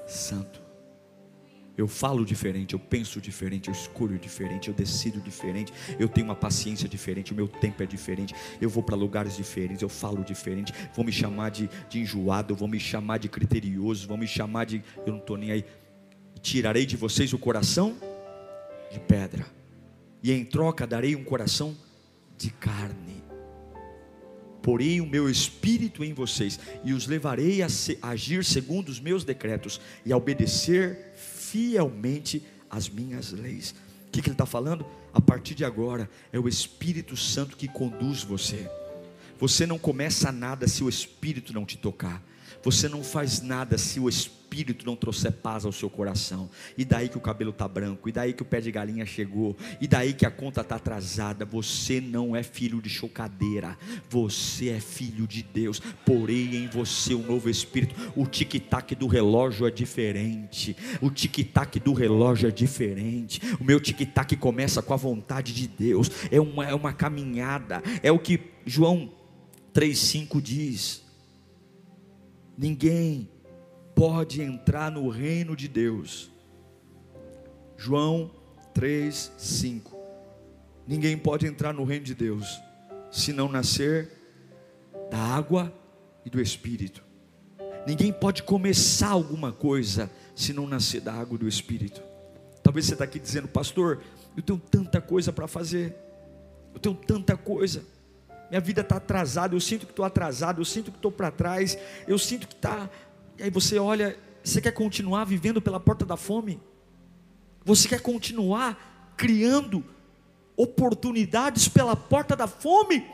Santo. 0.05 0.61
Eu 1.75 1.87
falo 1.87 2.23
diferente, 2.23 2.73
eu 2.73 2.79
penso 2.79 3.19
diferente, 3.19 3.67
eu 3.67 3.73
escolho 3.73 4.19
diferente, 4.19 4.67
eu 4.67 4.75
decido 4.75 5.19
diferente, 5.19 5.73
eu 5.97 6.07
tenho 6.07 6.27
uma 6.27 6.35
paciência 6.35 6.87
diferente, 6.87 7.31
o 7.31 7.35
meu 7.35 7.47
tempo 7.47 7.81
é 7.81 7.85
diferente, 7.85 8.35
eu 8.61 8.69
vou 8.69 8.83
para 8.83 8.95
lugares 8.95 9.35
diferentes, 9.35 9.81
eu 9.81 9.89
falo 9.89 10.23
diferente, 10.23 10.71
vão 10.93 11.03
me 11.03 11.11
chamar 11.11 11.49
de, 11.49 11.67
de 11.89 11.99
enjoado, 11.99 12.55
vão 12.55 12.67
me 12.67 12.79
chamar 12.79 13.17
de 13.17 13.27
criterioso, 13.27 14.07
vão 14.07 14.17
me 14.17 14.27
chamar 14.27 14.65
de. 14.65 14.83
Eu 15.03 15.13
não 15.13 15.19
estou 15.19 15.35
nem 15.35 15.51
aí. 15.51 15.65
tirarei 16.41 16.85
de 16.85 16.95
vocês 16.95 17.33
o 17.33 17.39
coração 17.39 17.95
de 18.91 18.99
pedra, 18.99 19.45
e 20.21 20.31
em 20.31 20.45
troca 20.45 20.85
darei 20.85 21.15
um 21.15 21.23
coração 21.23 21.75
de 22.37 22.51
carne. 22.51 23.23
Porei 24.63 25.01
o 25.01 25.05
meu 25.05 25.29
espírito 25.29 26.05
em 26.05 26.13
vocês 26.13 26.57
e 26.85 26.93
os 26.93 27.05
levarei 27.05 27.61
a, 27.61 27.67
se, 27.67 27.99
agir 28.01 28.45
segundo 28.45 28.87
os 28.87 28.99
meus 28.99 29.25
decretos 29.25 29.79
e 30.05 30.13
a 30.13 30.17
obedecer 30.17 31.13
fielmente 31.17 32.41
as 32.69 32.87
minhas 32.89 33.31
leis. 33.31 33.75
O 34.07 34.11
que, 34.11 34.21
que 34.21 34.29
ele 34.29 34.35
está 34.35 34.45
falando? 34.45 34.85
A 35.13 35.19
partir 35.19 35.53
de 35.53 35.65
agora 35.65 36.09
é 36.31 36.39
o 36.39 36.47
Espírito 36.47 37.17
Santo 37.17 37.57
que 37.57 37.67
conduz 37.67 38.23
você. 38.23 38.67
Você 39.37 39.65
não 39.65 39.77
começa 39.77 40.31
nada 40.31 40.65
se 40.65 40.81
o 40.81 40.87
Espírito 40.87 41.53
não 41.53 41.65
te 41.65 41.77
tocar. 41.77 42.23
Você 42.63 42.87
não 42.87 43.03
faz 43.03 43.41
nada 43.41 43.77
se 43.77 43.99
o 43.99 44.07
Espírito 44.07 44.42
não 44.85 44.95
trouxer 44.95 45.31
paz 45.31 45.65
ao 45.65 45.71
seu 45.71 45.89
coração. 45.89 46.49
E 46.77 46.85
daí 46.85 47.09
que 47.09 47.17
o 47.17 47.21
cabelo 47.21 47.51
está 47.51 47.67
branco, 47.67 48.07
e 48.07 48.11
daí 48.11 48.33
que 48.33 48.41
o 48.41 48.45
pé 48.45 48.61
de 48.61 48.71
galinha 48.71 49.05
chegou, 49.05 49.55
e 49.79 49.87
daí 49.87 50.13
que 50.13 50.25
a 50.25 50.31
conta 50.31 50.61
está 50.61 50.75
atrasada. 50.75 51.45
Você 51.45 51.99
não 51.99 52.35
é 52.35 52.43
filho 52.43 52.81
de 52.81 52.89
chocadeira, 52.89 53.77
você 54.09 54.69
é 54.69 54.79
filho 54.79 55.25
de 55.25 55.41
Deus. 55.41 55.79
Porém 56.05 56.55
em 56.55 56.67
você 56.67 57.13
um 57.13 57.25
novo 57.25 57.49
Espírito. 57.49 57.95
O 58.15 58.25
tic-tac 58.25 58.95
do 58.95 59.07
relógio 59.07 59.65
é 59.65 59.71
diferente. 59.71 60.75
O 61.01 61.09
tic-tac 61.09 61.79
do 61.79 61.93
relógio 61.93 62.47
é 62.47 62.51
diferente. 62.51 63.41
O 63.59 63.63
meu 63.63 63.79
tic-tac 63.79 64.35
começa 64.37 64.81
com 64.81 64.93
a 64.93 64.97
vontade 64.97 65.53
de 65.53 65.67
Deus. 65.67 66.09
É 66.31 66.39
uma, 66.39 66.65
é 66.65 66.73
uma 66.73 66.93
caminhada. 66.93 67.81
É 68.01 68.11
o 68.11 68.19
que 68.19 68.39
João 68.65 69.11
3,5 69.73 70.41
diz 70.41 71.03
Ninguém 72.57 73.29
pode 73.95 74.41
entrar 74.41 74.91
no 74.91 75.09
reino 75.09 75.55
de 75.55 75.67
Deus. 75.67 76.31
João 77.77 78.31
3, 78.73 79.31
5. 79.37 79.95
Ninguém 80.87 81.17
pode 81.17 81.45
entrar 81.45 81.73
no 81.73 81.83
reino 81.83 82.05
de 82.05 82.15
Deus 82.15 82.59
se 83.11 83.31
não 83.31 83.47
nascer 83.47 84.09
da 85.09 85.17
água 85.17 85.73
e 86.25 86.29
do 86.29 86.41
Espírito. 86.41 87.03
Ninguém 87.85 88.11
pode 88.11 88.43
começar 88.43 89.09
alguma 89.09 89.51
coisa 89.51 90.09
se 90.35 90.53
não 90.53 90.67
nascer 90.67 91.01
da 91.01 91.13
água 91.13 91.35
e 91.35 91.39
do 91.39 91.47
Espírito. 91.47 92.01
Talvez 92.61 92.85
você 92.85 92.93
está 92.93 93.03
aqui 93.03 93.19
dizendo, 93.19 93.47
pastor, 93.47 94.01
eu 94.35 94.41
tenho 94.41 94.59
tanta 94.59 95.01
coisa 95.01 95.31
para 95.31 95.47
fazer, 95.47 95.95
eu 96.73 96.79
tenho 96.79 96.95
tanta 96.95 97.35
coisa 97.35 97.83
minha 98.53 98.61
vida 98.61 98.81
está 98.81 98.97
atrasada, 98.97 99.55
eu 99.55 99.59
sinto 99.59 99.87
que 99.87 99.91
estou 99.91 100.05
atrasado, 100.05 100.61
eu 100.61 100.65
sinto 100.65 100.91
que 100.91 100.97
estou 100.99 101.11
para 101.11 101.31
trás, 101.31 101.75
eu 102.07 102.19
sinto 102.19 102.47
que 102.47 102.53
está. 102.53 102.87
E 103.37 103.43
aí 103.43 103.49
você 103.49 103.79
olha, 103.79 104.17
você 104.43 104.61
quer 104.61 104.71
continuar 104.71 105.25
vivendo 105.25 105.61
pela 105.61 105.79
porta 105.79 106.05
da 106.05 106.17
fome? 106.17 106.61
Você 107.65 107.87
quer 107.87 108.01
continuar 108.01 109.13
criando 109.15 109.83
oportunidades 110.55 111.67
pela 111.67 111.95
porta 111.95 112.35
da 112.35 112.47
fome? 112.47 113.05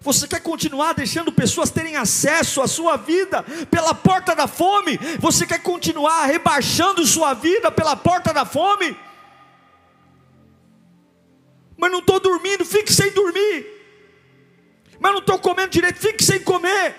Você 0.00 0.26
quer 0.26 0.40
continuar 0.40 0.94
deixando 0.94 1.30
pessoas 1.30 1.70
terem 1.70 1.94
acesso 1.96 2.60
à 2.60 2.66
sua 2.66 2.96
vida 2.96 3.44
pela 3.70 3.94
porta 3.94 4.34
da 4.34 4.48
fome? 4.48 4.98
Você 5.20 5.46
quer 5.46 5.62
continuar 5.62 6.26
rebaixando 6.26 7.06
sua 7.06 7.34
vida 7.34 7.70
pela 7.70 7.94
porta 7.94 8.32
da 8.32 8.44
fome? 8.44 8.96
Mas 11.76 11.90
não 11.90 12.00
estou 12.00 12.18
dormindo, 12.18 12.64
fique 12.64 12.92
sem 12.92 13.12
dormir 13.12 13.82
mas 15.02 15.10
não 15.10 15.18
estou 15.18 15.36
comendo 15.36 15.70
direito, 15.70 15.98
fique 15.98 16.22
sem 16.22 16.38
comer, 16.38 16.94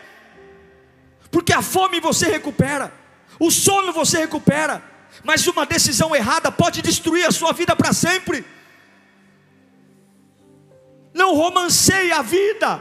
porque 1.33 1.51
a 1.51 1.63
fome 1.63 1.99
você 1.99 2.27
recupera, 2.27 2.93
o 3.39 3.49
sono 3.49 3.91
você 3.91 4.19
recupera, 4.19 4.83
mas 5.23 5.47
uma 5.47 5.65
decisão 5.65 6.15
errada 6.15 6.51
pode 6.51 6.79
destruir 6.83 7.25
a 7.25 7.31
sua 7.31 7.51
vida 7.51 7.75
para 7.75 7.91
sempre. 7.91 8.45
Não 11.11 11.35
romanceie 11.35 12.11
a 12.11 12.21
vida. 12.21 12.79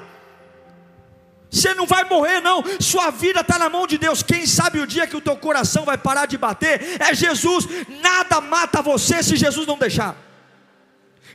Você 1.51 1.73
não 1.75 1.87
vai 1.87 2.05
morrer, 2.05 2.41
não. 2.41 2.63
Sua 2.79 3.11
vida 3.11 3.41
está 3.41 3.59
na 3.59 3.71
mão 3.71 3.87
de 3.87 3.97
Deus. 3.97 4.23
Quem 4.23 4.47
sabe 4.47 4.81
o 4.81 4.87
dia 4.87 5.07
que 5.07 5.17
o 5.17 5.21
teu 5.21 5.37
coração 5.37 5.85
vai 5.85 5.97
parar 5.97 6.27
de 6.27 6.37
bater 6.37 7.01
é 7.01 7.15
Jesus. 7.15 7.67
Nada 8.03 8.41
mata 8.41 8.83
você 8.83 9.23
se 9.23 9.35
Jesus 9.37 9.67
não 9.67 9.79
deixar. 9.79 10.15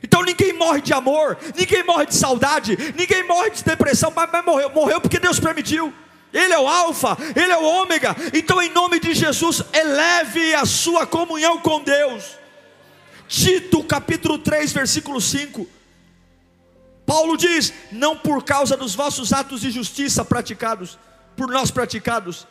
Então 0.02 0.22
ninguém 0.22 0.52
morre 0.52 0.80
de 0.80 0.92
amor, 0.92 1.36
ninguém 1.56 1.82
morre 1.82 2.06
de 2.06 2.14
saudade, 2.14 2.76
ninguém 2.96 3.24
morre 3.26 3.50
de 3.50 3.64
depressão, 3.64 4.12
mas, 4.14 4.30
mas 4.32 4.44
morreu, 4.44 4.70
morreu 4.70 5.00
porque 5.00 5.18
Deus 5.18 5.40
permitiu. 5.40 5.92
Ele 6.32 6.52
é 6.52 6.58
o 6.58 6.68
Alfa, 6.68 7.16
Ele 7.34 7.52
é 7.52 7.58
o 7.58 7.64
Ômega. 7.64 8.14
Então, 8.34 8.60
em 8.60 8.70
nome 8.70 9.00
de 9.00 9.14
Jesus, 9.14 9.62
eleve 9.72 10.54
a 10.54 10.66
sua 10.66 11.06
comunhão 11.06 11.58
com 11.60 11.82
Deus. 11.82 12.36
Tito 13.26 13.82
capítulo 13.84 14.38
3, 14.38 14.72
versículo 14.72 15.20
5. 15.20 15.66
Paulo 17.06 17.36
diz: 17.36 17.72
Não 17.90 18.16
por 18.16 18.44
causa 18.44 18.76
dos 18.76 18.94
vossos 18.94 19.32
atos 19.32 19.62
de 19.62 19.70
justiça 19.70 20.24
praticados, 20.24 20.98
por 21.36 21.48
nós 21.48 21.70
praticados, 21.70 22.46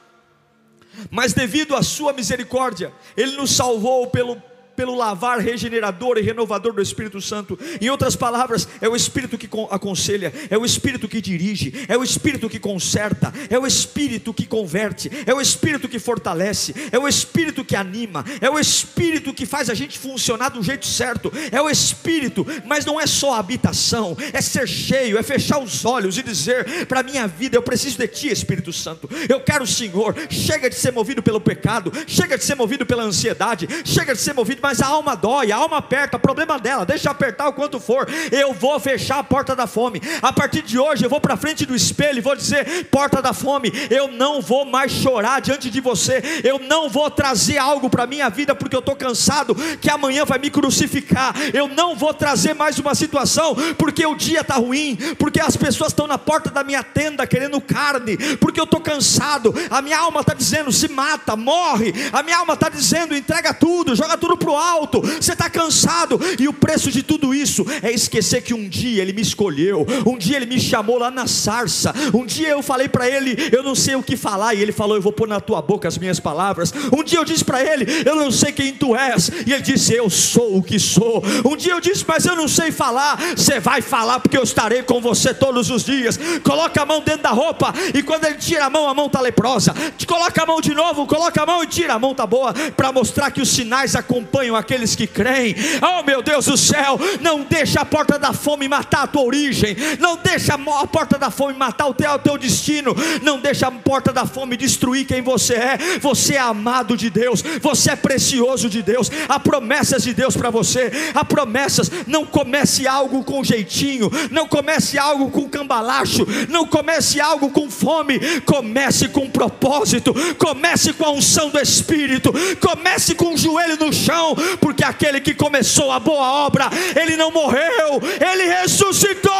mas 1.12 1.34
devido 1.34 1.76
à 1.76 1.84
Sua 1.84 2.14
misericórdia, 2.14 2.92
Ele 3.16 3.36
nos 3.36 3.56
salvou 3.56 4.08
pelo 4.08 4.42
pelo 4.78 4.94
lavar 4.94 5.40
regenerador 5.40 6.20
e 6.20 6.22
renovador 6.22 6.72
do 6.72 6.82
Espírito 6.84 7.20
Santo. 7.20 7.58
Em 7.82 7.90
outras 7.90 8.16
palavras, 8.16 8.68
é 8.80 8.88
o 8.88 8.96
Espírito 8.96 9.36
que 9.36 9.50
aconselha, 9.72 10.32
é 10.52 10.58
o 10.58 10.64
Espírito 10.64 11.08
que 11.08 11.20
dirige, 11.20 11.74
é 11.88 11.98
o 11.98 12.04
Espírito 12.04 12.48
que 12.48 12.60
conserta, 12.60 13.34
é 13.50 13.58
o 13.58 13.66
Espírito 13.66 14.32
que 14.32 14.46
converte, 14.46 15.10
é 15.26 15.34
o 15.34 15.42
Espírito 15.42 15.90
que 15.90 15.98
fortalece, 15.98 16.76
é 16.92 17.00
o 17.00 17.08
Espírito 17.08 17.66
que 17.66 17.76
anima, 17.76 18.24
é 18.40 18.52
o 18.52 18.60
Espírito 18.60 19.34
que 19.34 19.48
faz 19.48 19.68
a 19.68 19.74
gente 19.74 19.98
funcionar 19.98 20.50
do 20.50 20.62
jeito 20.62 20.86
certo, 20.86 21.34
é 21.52 21.60
o 21.60 21.68
Espírito, 21.68 22.46
mas 22.64 22.86
não 22.86 23.02
é 23.02 23.08
só 23.08 23.34
habitação, 23.34 24.16
é 24.32 24.42
ser 24.42 24.68
cheio, 24.68 25.18
é 25.18 25.24
fechar 25.24 25.58
os 25.58 25.86
olhos 25.86 26.20
e 26.20 26.24
dizer 26.24 26.86
para 26.86 27.02
minha 27.02 27.28
vida: 27.28 27.58
eu 27.58 27.64
preciso 27.64 27.98
de 27.98 28.08
Ti, 28.08 28.28
Espírito 28.28 28.72
Santo, 28.72 29.10
eu 29.28 29.40
quero 29.40 29.64
o 29.64 29.68
Senhor. 29.68 30.16
Chega 30.30 30.70
de 30.70 30.76
ser 30.76 30.92
movido 30.92 31.24
pelo 31.24 31.42
pecado, 31.42 31.92
chega 32.06 32.38
de 32.38 32.44
ser 32.44 32.54
movido 32.54 32.86
pela 32.86 33.02
ansiedade, 33.02 33.68
chega 33.84 34.14
de 34.14 34.22
ser 34.22 34.34
movido 34.34 34.62
mas 34.68 34.82
a 34.82 34.88
alma 34.88 35.16
dói, 35.16 35.50
a 35.50 35.56
alma 35.56 35.78
aperta, 35.78 36.20
problema 36.20 36.60
dela, 36.60 36.86
deixa 36.86 37.10
apertar 37.10 37.48
o 37.48 37.54
quanto 37.54 37.80
for. 37.80 38.06
Eu 38.30 38.52
vou 38.52 38.78
fechar 38.82 39.18
a 39.20 39.24
porta 39.24 39.56
da 39.56 39.66
fome. 39.66 40.02
A 40.22 40.34
partir 40.34 40.62
de 40.62 40.78
hoje 40.78 41.06
eu 41.06 41.10
vou 41.10 41.22
para 41.22 41.38
frente 41.38 41.66
do 41.66 41.74
espelho 41.74 42.18
e 42.18 42.22
vou 42.22 42.36
dizer: 42.36 42.90
porta 42.92 43.22
da 43.22 43.32
fome, 43.32 43.72
eu 43.90 44.10
não 44.10 44.42
vou 44.42 44.66
mais 44.66 44.92
chorar 44.92 45.40
diante 45.40 45.70
de 45.70 45.80
você. 45.80 46.22
Eu 46.44 46.60
não 46.60 46.90
vou 46.90 47.10
trazer 47.10 47.58
algo 47.58 47.90
para 47.90 48.06
minha 48.06 48.28
vida 48.28 48.54
porque 48.54 48.76
eu 48.76 48.82
estou 48.82 48.94
cansado 48.94 49.56
que 49.80 49.90
amanhã 49.90 50.26
vai 50.26 50.38
me 50.38 50.50
crucificar. 50.50 51.34
Eu 51.54 51.70
não 51.70 51.96
vou 51.96 52.14
trazer 52.14 52.54
mais 52.54 52.78
uma 52.78 52.94
situação 52.94 53.56
porque 53.78 54.06
o 54.06 54.16
dia 54.16 54.42
está 54.42 54.56
ruim, 54.56 54.98
porque 55.18 55.40
as 55.40 55.56
pessoas 55.56 55.94
estão 55.94 56.08
na 56.08 56.18
porta 56.18 56.50
da 56.50 56.62
minha 56.62 56.84
tenda 56.84 57.26
querendo 57.26 57.62
carne, 57.62 58.18
porque 58.36 58.60
eu 58.60 58.66
estou 58.66 58.82
cansado. 58.82 59.56
A 59.70 59.82
minha 59.82 59.98
alma 59.98 60.20
está 60.20 60.34
dizendo: 60.34 60.74
se 60.74 60.90
mata, 60.90 61.38
morre. 61.38 61.94
A 62.12 62.22
minha 62.22 62.38
alma 62.38 62.54
está 62.56 62.68
dizendo: 62.68 63.16
entrega 63.16 63.54
tudo, 63.54 63.96
joga 63.96 64.18
tudo 64.18 64.36
pro 64.36 64.57
alto, 64.58 65.02
você 65.02 65.34
está 65.34 65.50
cansado, 65.50 66.20
e 66.40 66.48
o 66.48 66.54
preço 66.54 66.92
de 66.92 67.04
tudo 67.04 67.34
isso 67.34 67.66
é 67.82 67.92
esquecer 67.92 68.42
que 68.42 68.54
um 68.54 68.68
dia 68.68 69.02
Ele 69.02 69.14
me 69.14 69.22
escolheu, 69.22 69.86
um 70.06 70.18
dia 70.18 70.38
Ele 70.38 70.46
me 70.46 70.60
chamou 70.60 70.98
lá 70.98 71.12
na 71.12 71.28
sarça, 71.28 71.94
um 72.14 72.26
dia 72.26 72.50
eu 72.50 72.62
falei 72.62 72.88
para 72.88 73.10
Ele, 73.10 73.36
eu 73.52 73.64
não 73.64 73.76
sei 73.76 73.96
o 73.96 74.04
que 74.04 74.18
falar, 74.18 74.54
e 74.54 74.62
Ele 74.62 74.72
falou, 74.72 74.96
eu 74.96 75.02
vou 75.02 75.12
pôr 75.12 75.28
na 75.28 75.40
tua 75.40 75.62
boca 75.62 75.88
as 75.88 75.98
minhas 75.98 76.20
palavras. 76.20 76.74
Um 76.92 77.04
dia 77.04 77.20
eu 77.20 77.26
disse 77.26 77.44
para 77.44 77.64
Ele, 77.64 77.86
eu 78.06 78.16
não 78.16 78.32
sei 78.32 78.52
quem 78.52 78.74
tu 78.74 78.96
és, 78.96 79.30
e 79.46 79.54
Ele 79.54 79.62
disse, 79.62 79.94
eu 79.94 80.10
sou 80.10 80.58
o 80.58 80.64
que 80.64 80.80
sou. 80.80 81.24
Um 81.46 81.56
dia 81.56 81.74
eu 81.74 81.82
disse, 81.82 82.06
mas 82.08 82.26
eu 82.26 82.36
não 82.36 82.48
sei 82.48 82.72
falar, 82.72 83.18
você 83.36 83.60
vai 83.60 83.82
falar, 83.82 84.20
porque 84.20 84.38
eu 84.38 84.44
estarei 84.44 84.84
com 84.84 85.02
você 85.02 85.34
todos 85.34 85.70
os 85.70 85.84
dias. 85.84 86.20
Coloca 86.44 86.82
a 86.82 86.86
mão 86.86 87.02
dentro 87.02 87.24
da 87.24 87.32
roupa, 87.32 87.74
e 87.94 88.02
quando 88.04 88.26
Ele 88.26 88.36
tira 88.36 88.66
a 88.66 88.70
mão, 88.70 88.88
a 88.88 88.94
mão 88.94 89.08
está 89.08 89.22
leprosa. 89.22 89.74
Coloca 90.08 90.44
a 90.44 90.46
mão 90.46 90.62
de 90.62 90.74
novo, 90.74 91.06
coloca 91.06 91.42
a 91.42 91.46
mão 91.46 91.64
e 91.64 91.68
tira, 91.68 91.94
a 91.94 92.00
mão 92.00 92.12
está 92.12 92.26
boa, 92.26 92.54
para 92.54 92.92
mostrar 92.92 93.32
que 93.32 93.42
os 93.42 93.50
sinais 93.50 93.96
acompanham 93.96 94.47
aqueles 94.56 94.96
que 94.96 95.08
creem. 95.08 95.56
Oh 95.82 96.04
meu 96.04 96.22
Deus 96.22 96.46
do 96.46 96.58
céu, 96.58 97.00
não 97.22 97.44
deixa 97.44 97.82
a 97.82 97.86
porta 97.86 98.18
da 98.18 98.34
fome 98.34 98.68
matar 98.68 99.04
a 99.04 99.08
tua 99.08 99.24
origem, 99.24 99.76
não 100.00 100.18
deixa 100.18 100.54
a 100.54 100.88
porta 100.88 101.18
da 101.18 101.30
fome 101.30 101.54
matar 101.54 101.88
o 101.88 101.94
teu, 101.94 102.12
o 102.12 102.20
teu 102.20 102.38
destino, 102.38 102.96
não 103.22 103.40
deixa 103.40 103.68
a 103.68 103.72
porta 103.72 104.12
da 104.12 104.26
fome 104.26 104.58
destruir 104.58 105.06
quem 105.06 105.22
você 105.22 105.54
é. 105.54 105.78
Você 106.00 106.36
é 106.36 106.40
amado 106.40 106.96
de 106.96 107.10
Deus, 107.10 107.44
você 107.62 107.92
é 107.92 107.96
precioso 107.96 108.70
de 108.70 108.82
Deus. 108.82 109.10
Há 109.28 109.40
promessas 109.40 110.04
de 110.04 110.14
Deus 110.14 110.36
para 110.36 110.50
você, 110.50 110.92
há 111.14 111.24
promessas. 111.24 111.92
Não 112.06 112.26
comece 112.26 112.88
algo 112.88 113.24
com 113.24 113.44
jeitinho, 113.44 114.10
não 114.32 114.48
comece 114.48 114.98
algo 114.98 115.30
com 115.30 115.50
cambalacho, 115.50 116.26
não 116.50 116.66
comece 116.66 117.20
algo 117.20 117.50
com 117.50 117.70
fome, 117.70 118.20
comece 118.42 119.08
com 119.10 119.30
propósito, 119.30 120.14
comece 120.38 120.94
com 120.94 121.06
a 121.06 121.12
unção 121.12 121.50
do 121.50 121.60
Espírito, 121.60 122.34
comece 122.60 123.16
com 123.16 123.34
o 123.34 123.38
joelho 123.38 123.78
no 123.78 123.94
chão, 123.94 124.27
porque 124.60 124.84
aquele 124.84 125.22
que 125.22 125.34
começou 125.34 125.92
a 125.92 126.00
boa 126.00 126.46
obra, 126.46 126.70
ele 126.96 127.16
não 127.16 127.32
morreu, 127.32 128.02
ele 128.20 128.44
ressuscitou 128.46 129.34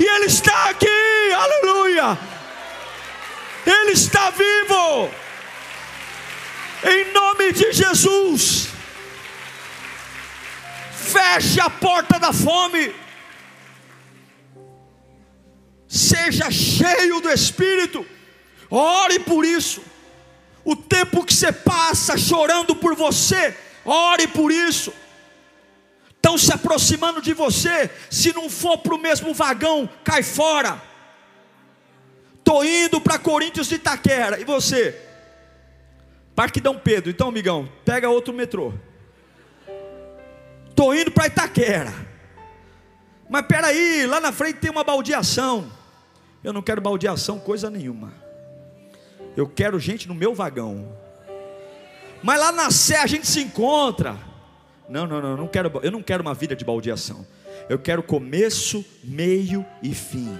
e 0.00 0.04
ele 0.04 0.26
está 0.26 0.70
aqui, 0.70 1.32
aleluia. 1.34 2.18
Ele 3.66 3.92
está 3.92 4.30
vivo. 4.30 5.10
Em 6.84 7.12
nome 7.12 7.52
de 7.52 7.72
Jesus. 7.72 8.68
Feche 10.92 11.60
a 11.60 11.68
porta 11.68 12.18
da 12.18 12.32
fome. 12.32 12.94
Seja 15.88 16.50
cheio 16.50 17.20
do 17.20 17.30
Espírito. 17.30 18.06
Ore 18.70 19.18
por 19.20 19.44
isso. 19.44 19.82
O 20.64 20.74
tempo 20.76 21.24
que 21.24 21.34
você 21.34 21.52
passa 21.52 22.16
chorando 22.16 22.74
por 22.74 22.94
você, 22.94 23.56
ore 23.86 24.26
por 24.28 24.50
isso. 24.50 24.92
Estão 26.10 26.36
se 26.36 26.52
aproximando 26.52 27.22
de 27.22 27.32
você, 27.32 27.88
se 28.10 28.32
não 28.32 28.50
for 28.50 28.78
para 28.78 28.94
o 28.94 28.98
mesmo 28.98 29.32
vagão, 29.32 29.88
cai 30.02 30.22
fora. 30.22 30.82
Estou 32.38 32.64
indo 32.64 33.00
para 33.00 33.18
Coríntios 33.18 33.68
de 33.68 33.76
Itaquera, 33.76 34.40
e 34.40 34.44
você? 34.44 35.00
Parque 36.34 36.60
Dom 36.60 36.78
Pedro, 36.78 37.10
então, 37.10 37.28
amigão, 37.28 37.68
pega 37.84 38.10
outro 38.10 38.34
metrô. 38.34 38.74
Estou 40.68 40.94
indo 40.94 41.10
para 41.10 41.28
Itaquera. 41.28 41.92
Mas 43.28 43.46
peraí, 43.46 44.06
lá 44.06 44.20
na 44.20 44.32
frente 44.32 44.58
tem 44.58 44.70
uma 44.70 44.84
baldeação. 44.84 45.72
Eu 46.44 46.52
não 46.52 46.62
quero 46.62 46.80
baldeação, 46.80 47.38
coisa 47.38 47.70
nenhuma. 47.70 48.12
Eu 49.36 49.48
quero 49.48 49.80
gente 49.80 50.06
no 50.06 50.14
meu 50.14 50.34
vagão. 50.34 51.05
Mas 52.26 52.40
lá 52.40 52.50
na 52.50 52.70
Sé 52.70 52.96
a 52.96 53.06
gente 53.06 53.26
se 53.26 53.40
encontra. 53.40 54.18
Não, 54.88 55.06
não, 55.06 55.22
não, 55.22 55.36
não 55.36 55.48
quero, 55.48 55.70
eu 55.82 55.90
não 55.90 56.02
quero 56.02 56.22
uma 56.22 56.34
vida 56.34 56.56
de 56.56 56.64
baldeação. 56.64 57.26
Eu 57.68 57.78
quero 57.78 58.02
começo, 58.02 58.84
meio 59.02 59.64
e 59.82 59.94
fim. 59.94 60.38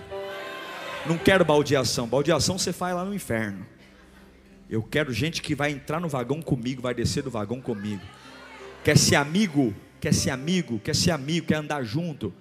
Não 1.06 1.16
quero 1.16 1.44
baldeação. 1.44 2.08
Baldeação 2.08 2.58
você 2.58 2.72
faz 2.72 2.94
lá 2.94 3.04
no 3.04 3.14
inferno. 3.14 3.64
Eu 4.68 4.82
quero 4.82 5.12
gente 5.12 5.40
que 5.40 5.54
vai 5.54 5.70
entrar 5.70 6.00
no 6.00 6.08
vagão 6.08 6.42
comigo, 6.42 6.82
vai 6.82 6.92
descer 6.92 7.22
do 7.22 7.30
vagão 7.30 7.60
comigo. 7.60 8.02
Quer 8.82 8.98
ser 8.98 9.14
amigo 9.14 9.74
quer 10.06 10.14
ser 10.14 10.30
amigo, 10.30 10.78
quer 10.78 10.94
ser 10.94 11.10
amigo, 11.10 11.48
quer 11.48 11.56
andar 11.56 11.82
junto. 11.82 12.32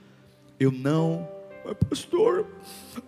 Eu 0.59 0.71
não, 0.71 1.27
mas 1.65 1.75
pastor, 1.89 2.45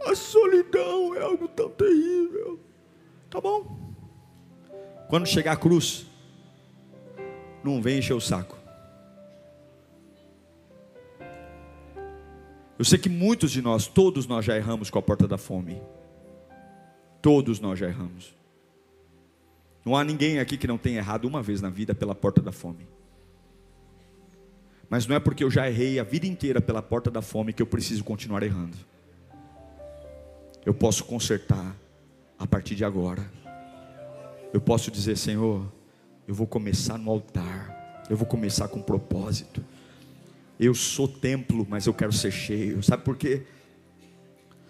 a 0.04 0.16
solidão 0.16 1.14
é 1.14 1.22
algo 1.22 1.48
tão 1.48 1.70
terrível. 1.70 2.60
Tá 3.30 3.40
bom. 3.40 3.94
Quando 5.10 5.28
chegar 5.28 5.52
a 5.52 5.56
cruz, 5.56 6.07
não 7.68 7.82
vem 7.82 7.99
encher 7.99 8.13
o 8.13 8.22
saco. 8.22 8.57
Eu 12.78 12.86
sei 12.86 12.99
que 12.99 13.09
muitos 13.09 13.51
de 13.51 13.61
nós, 13.61 13.88
todos 13.88 14.28
nós 14.28 14.45
já 14.45 14.55
erramos 14.55 14.89
com 14.89 14.99
a 14.99 15.01
porta 15.01 15.28
da 15.28 15.38
fome. 15.38 15.82
Todos 17.22 17.59
nós 17.59 17.80
já 17.80 17.88
erramos. 17.88 18.36
Não 19.84 19.95
há 19.95 20.03
ninguém 20.03 20.39
aqui 20.39 20.57
que 20.57 20.68
não 20.68 20.78
tenha 20.78 20.97
errado 20.97 21.26
uma 21.26 21.41
vez 21.41 21.61
na 21.61 21.70
vida 21.70 21.95
pela 21.95 22.13
porta 22.13 22.41
da 22.41 22.51
fome. 22.51 22.88
Mas 24.89 25.07
não 25.07 25.15
é 25.15 25.20
porque 25.20 25.43
eu 25.43 25.49
já 25.49 25.68
errei 25.68 25.99
a 25.99 26.03
vida 26.03 26.28
inteira 26.28 26.61
pela 26.61 26.82
porta 26.82 27.09
da 27.09 27.22
fome 27.22 27.51
que 27.51 27.61
eu 27.61 27.68
preciso 27.68 28.03
continuar 28.03 28.43
errando. 28.43 28.78
Eu 30.65 30.74
posso 30.74 31.03
consertar 31.03 31.76
a 32.38 32.45
partir 32.45 32.76
de 32.76 32.86
agora. 32.86 33.26
Eu 34.53 34.61
posso 34.61 34.91
dizer, 34.91 35.18
Senhor, 35.18 35.65
eu 36.28 36.36
vou 36.36 36.45
começar 36.45 36.97
no 36.97 37.09
altar. 37.09 38.05
Eu 38.09 38.17
vou 38.17 38.28
começar 38.28 38.67
com 38.67 38.82
propósito. 38.82 39.63
Eu 40.59 40.73
sou 40.73 41.07
templo, 41.07 41.65
mas 41.69 41.86
eu 41.86 41.93
quero 41.93 42.11
ser 42.11 42.32
cheio. 42.32 42.84
Sabe 42.84 43.03
por 43.03 43.15
quê? 43.15 43.45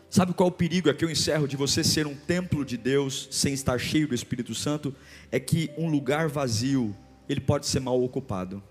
Sabe 0.10 0.34
qual 0.34 0.50
é 0.50 0.52
o 0.52 0.56
perigo? 0.56 0.90
É 0.90 0.94
que 0.94 1.04
eu 1.04 1.10
encerro 1.10 1.48
de 1.48 1.56
você 1.58 1.84
ser 1.84 2.06
um 2.08 2.16
templo 2.16 2.64
de 2.64 2.78
Deus 2.78 3.28
sem 3.32 3.54
estar 3.54 3.78
cheio 3.80 4.08
do 4.08 4.16
Espírito 4.16 4.54
Santo. 4.54 4.94
É 5.32 5.40
que 5.40 5.72
um 5.78 5.90
lugar 5.90 6.28
vazio, 6.28 6.96
ele 7.28 7.42
pode 7.42 7.66
ser 7.66 7.80
mal 7.80 8.02
ocupado. 8.02 8.62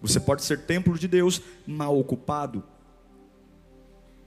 Você 0.00 0.20
pode 0.20 0.44
ser 0.44 0.60
templo 0.60 0.96
de 0.98 1.08
Deus 1.08 1.42
mal 1.66 1.98
ocupado. 1.98 2.62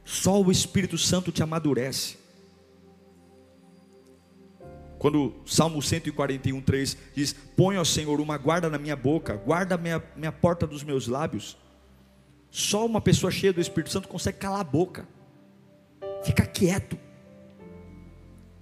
Só 0.04 0.42
o 0.42 0.52
Espírito 0.52 0.98
Santo 0.98 1.32
te 1.32 1.44
amadurece. 1.44 2.18
Quando 5.02 5.34
Salmo 5.48 5.82
141, 5.82 6.62
3 6.62 6.98
diz: 7.16 7.34
Põe 7.58 7.76
ao 7.76 7.84
Senhor 7.84 8.22
uma 8.22 8.38
guarda 8.38 8.70
na 8.70 8.78
minha 8.78 8.96
boca, 8.96 9.34
guarda 9.36 9.76
minha, 9.76 10.04
minha 10.16 10.32
porta 10.32 10.68
dos 10.68 10.84
meus 10.84 11.08
lábios. 11.08 11.58
Só 12.52 12.86
uma 12.86 13.02
pessoa 13.02 13.32
cheia 13.32 13.52
do 13.52 13.60
Espírito 13.60 13.92
Santo 13.92 14.08
consegue 14.08 14.38
calar 14.38 14.62
a 14.62 14.64
boca, 14.64 15.08
fica 16.24 16.46
quieto, 16.46 17.00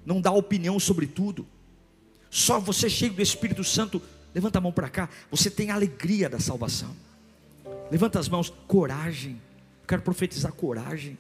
não 0.06 0.22
dá 0.22 0.32
opinião 0.32 0.80
sobre 0.80 1.08
tudo. 1.08 1.46
Só 2.30 2.58
você 2.58 2.90
cheio 2.90 3.12
do 3.12 3.22
Espírito 3.22 3.64
Santo 3.66 4.02
Levanta 4.34 4.60
a 4.60 4.62
mão 4.62 4.72
para 4.72 4.90
cá. 4.90 5.10
Você 5.32 5.50
tem 5.50 5.72
a 5.72 5.74
alegria 5.74 6.30
da 6.30 6.40
salvação. 6.40 6.96
Levanta 7.92 8.20
as 8.20 8.30
mãos. 8.30 8.54
Coragem. 8.68 9.42
quero 9.88 10.02
profetizar 10.02 10.54
coragem. 10.54 11.18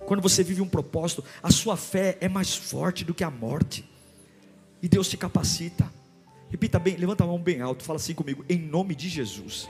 Quando 0.00 0.20
você 0.20 0.42
vive 0.42 0.60
um 0.60 0.68
propósito, 0.68 1.24
a 1.42 1.50
sua 1.50 1.76
fé 1.76 2.18
é 2.20 2.28
mais 2.28 2.54
forte 2.56 3.04
do 3.04 3.14
que 3.14 3.22
a 3.22 3.30
morte. 3.30 3.88
E 4.82 4.88
Deus 4.88 5.08
te 5.08 5.16
capacita. 5.16 5.90
Repita 6.50 6.78
bem, 6.78 6.96
levanta 6.96 7.24
a 7.24 7.26
mão 7.26 7.38
bem 7.38 7.60
alto, 7.60 7.84
fala 7.84 7.98
assim 7.98 8.14
comigo, 8.14 8.44
em 8.48 8.58
nome 8.58 8.94
de 8.94 9.08
Jesus. 9.08 9.68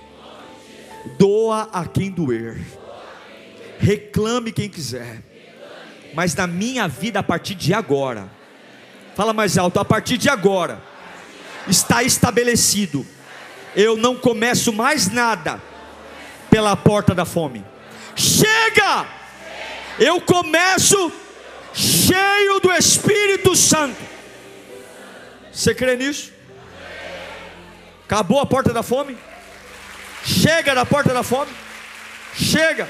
Doa 1.19 1.69
a 1.73 1.85
quem 1.85 2.11
doer. 2.11 2.61
Reclame 3.79 4.53
quem 4.53 4.69
quiser. 4.69 5.23
Mas 6.15 6.35
na 6.35 6.47
minha 6.47 6.89
vida 6.89 7.21
a 7.21 7.23
partir 7.23 7.55
de 7.55 7.75
agora. 7.75 8.31
Fala 9.15 9.33
mais 9.33 9.59
alto, 9.59 9.79
a 9.79 9.85
partir 9.85 10.17
de 10.17 10.29
agora 10.29 10.91
está 11.69 12.03
estabelecido. 12.03 13.07
Eu 13.75 13.97
não 13.97 14.17
começo 14.17 14.73
mais 14.73 15.11
nada 15.11 15.61
pela 16.51 16.77
porta 16.77 17.15
da 17.15 17.25
fome. 17.25 17.65
Chega! 18.17 19.07
Eu 19.99 20.21
começo 20.21 21.13
cheio 21.73 22.61
do 22.61 22.73
Espírito 22.73 23.55
Santo. 23.55 24.10
Você 25.61 25.75
crê 25.75 25.95
nisso? 25.95 26.33
Acabou 28.05 28.41
a 28.41 28.47
porta 28.47 28.73
da 28.73 28.83
fome? 28.83 29.17
Chega 30.25 30.75
da 30.75 30.87
porta 30.87 31.13
da 31.13 31.23
fome? 31.23 31.53
Chega. 32.35 32.89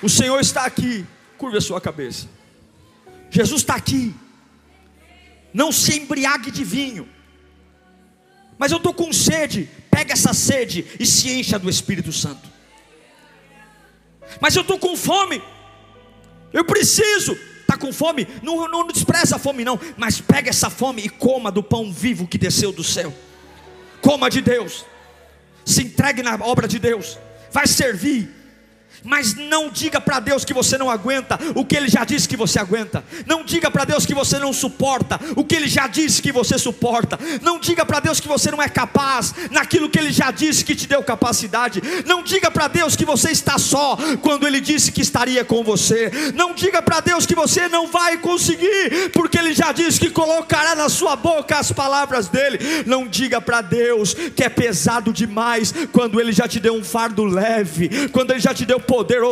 O 0.00 0.08
Senhor 0.08 0.38
está 0.40 0.64
aqui. 0.64 1.04
Curva 1.36 1.58
a 1.58 1.60
sua 1.60 1.80
cabeça. 1.80 2.28
Jesus 3.30 3.62
está 3.62 3.74
aqui 3.74 4.14
não 5.56 5.72
se 5.72 5.96
embriague 5.96 6.50
de 6.50 6.62
vinho. 6.62 7.08
Mas 8.58 8.72
eu 8.72 8.76
estou 8.76 8.92
com 8.92 9.10
sede, 9.10 9.70
pega 9.90 10.12
essa 10.12 10.34
sede 10.34 10.86
e 11.00 11.06
se 11.06 11.30
encha 11.30 11.58
do 11.58 11.70
Espírito 11.70 12.12
Santo. 12.12 12.46
Mas 14.38 14.54
eu 14.54 14.60
estou 14.60 14.78
com 14.78 14.94
fome, 14.94 15.42
eu 16.52 16.62
preciso, 16.62 17.38
está 17.66 17.76
com 17.76 17.92
fome? 17.92 18.26
Não, 18.42 18.68
não 18.68 18.86
despreza 18.86 19.36
a 19.36 19.38
fome, 19.38 19.64
não, 19.64 19.78
mas 19.96 20.20
pega 20.20 20.50
essa 20.50 20.70
fome 20.70 21.02
e 21.02 21.08
coma 21.08 21.50
do 21.50 21.62
pão 21.62 21.92
vivo 21.92 22.26
que 22.26 22.38
desceu 22.38 22.72
do 22.72 22.84
céu. 22.84 23.12
Coma 24.00 24.30
de 24.30 24.40
Deus, 24.40 24.84
se 25.64 25.82
entregue 25.82 26.22
na 26.22 26.36
obra 26.36 26.68
de 26.68 26.78
Deus, 26.78 27.18
vai 27.50 27.66
servir, 27.66 28.30
mas 29.04 29.34
não 29.34 29.68
diga 29.68 30.00
para 30.00 30.20
Deus 30.20 30.44
que 30.44 30.54
você 30.54 30.76
não 30.76 30.90
aguenta 30.90 31.38
o 31.54 31.64
que 31.64 31.76
Ele 31.76 31.88
já 31.88 32.04
disse 32.04 32.28
que 32.28 32.36
você 32.36 32.58
aguenta. 32.58 33.04
Não 33.26 33.44
diga 33.44 33.70
para 33.70 33.84
Deus 33.84 34.04
que 34.04 34.14
você 34.14 34.38
não 34.38 34.52
suporta 34.52 35.18
o 35.34 35.44
que 35.44 35.54
Ele 35.54 35.68
já 35.68 35.86
disse 35.86 36.20
que 36.22 36.32
você 36.32 36.58
suporta. 36.58 37.18
Não 37.42 37.58
diga 37.58 37.84
para 37.84 38.00
Deus 38.00 38.20
que 38.20 38.28
você 38.28 38.50
não 38.50 38.62
é 38.62 38.68
capaz 38.68 39.34
naquilo 39.50 39.88
que 39.88 39.98
Ele 39.98 40.12
já 40.12 40.30
disse 40.30 40.64
que 40.64 40.74
te 40.74 40.86
deu 40.86 41.02
capacidade. 41.02 41.82
Não 42.04 42.22
diga 42.22 42.50
para 42.50 42.68
Deus 42.68 42.96
que 42.96 43.04
você 43.04 43.30
está 43.30 43.58
só 43.58 43.96
quando 44.22 44.46
Ele 44.46 44.60
disse 44.60 44.92
que 44.92 45.00
estaria 45.00 45.44
com 45.44 45.62
você. 45.62 46.10
Não 46.34 46.54
diga 46.54 46.82
para 46.82 47.00
Deus 47.00 47.26
que 47.26 47.34
você 47.34 47.68
não 47.68 47.86
vai 47.86 48.18
conseguir 48.18 49.10
porque 49.12 49.38
Ele 49.38 49.54
já 49.54 49.72
disse 49.72 50.00
que 50.00 50.10
colocará 50.10 50.74
na 50.74 50.88
sua 50.88 51.16
boca 51.16 51.58
as 51.58 51.72
palavras 51.72 52.28
dele. 52.28 52.58
Não 52.86 53.06
diga 53.06 53.40
para 53.40 53.60
Deus 53.60 54.14
que 54.14 54.44
é 54.44 54.48
pesado 54.48 55.12
demais 55.12 55.72
quando 55.92 56.20
Ele 56.20 56.32
já 56.32 56.48
te 56.48 56.58
deu 56.60 56.74
um 56.74 56.84
fardo 56.84 57.24
leve, 57.24 58.08
quando 58.08 58.30
Ele 58.30 58.40
já 58.40 58.54
te 58.54 58.64
deu 58.64 58.80
poder 58.86 59.06
poder, 59.06 59.22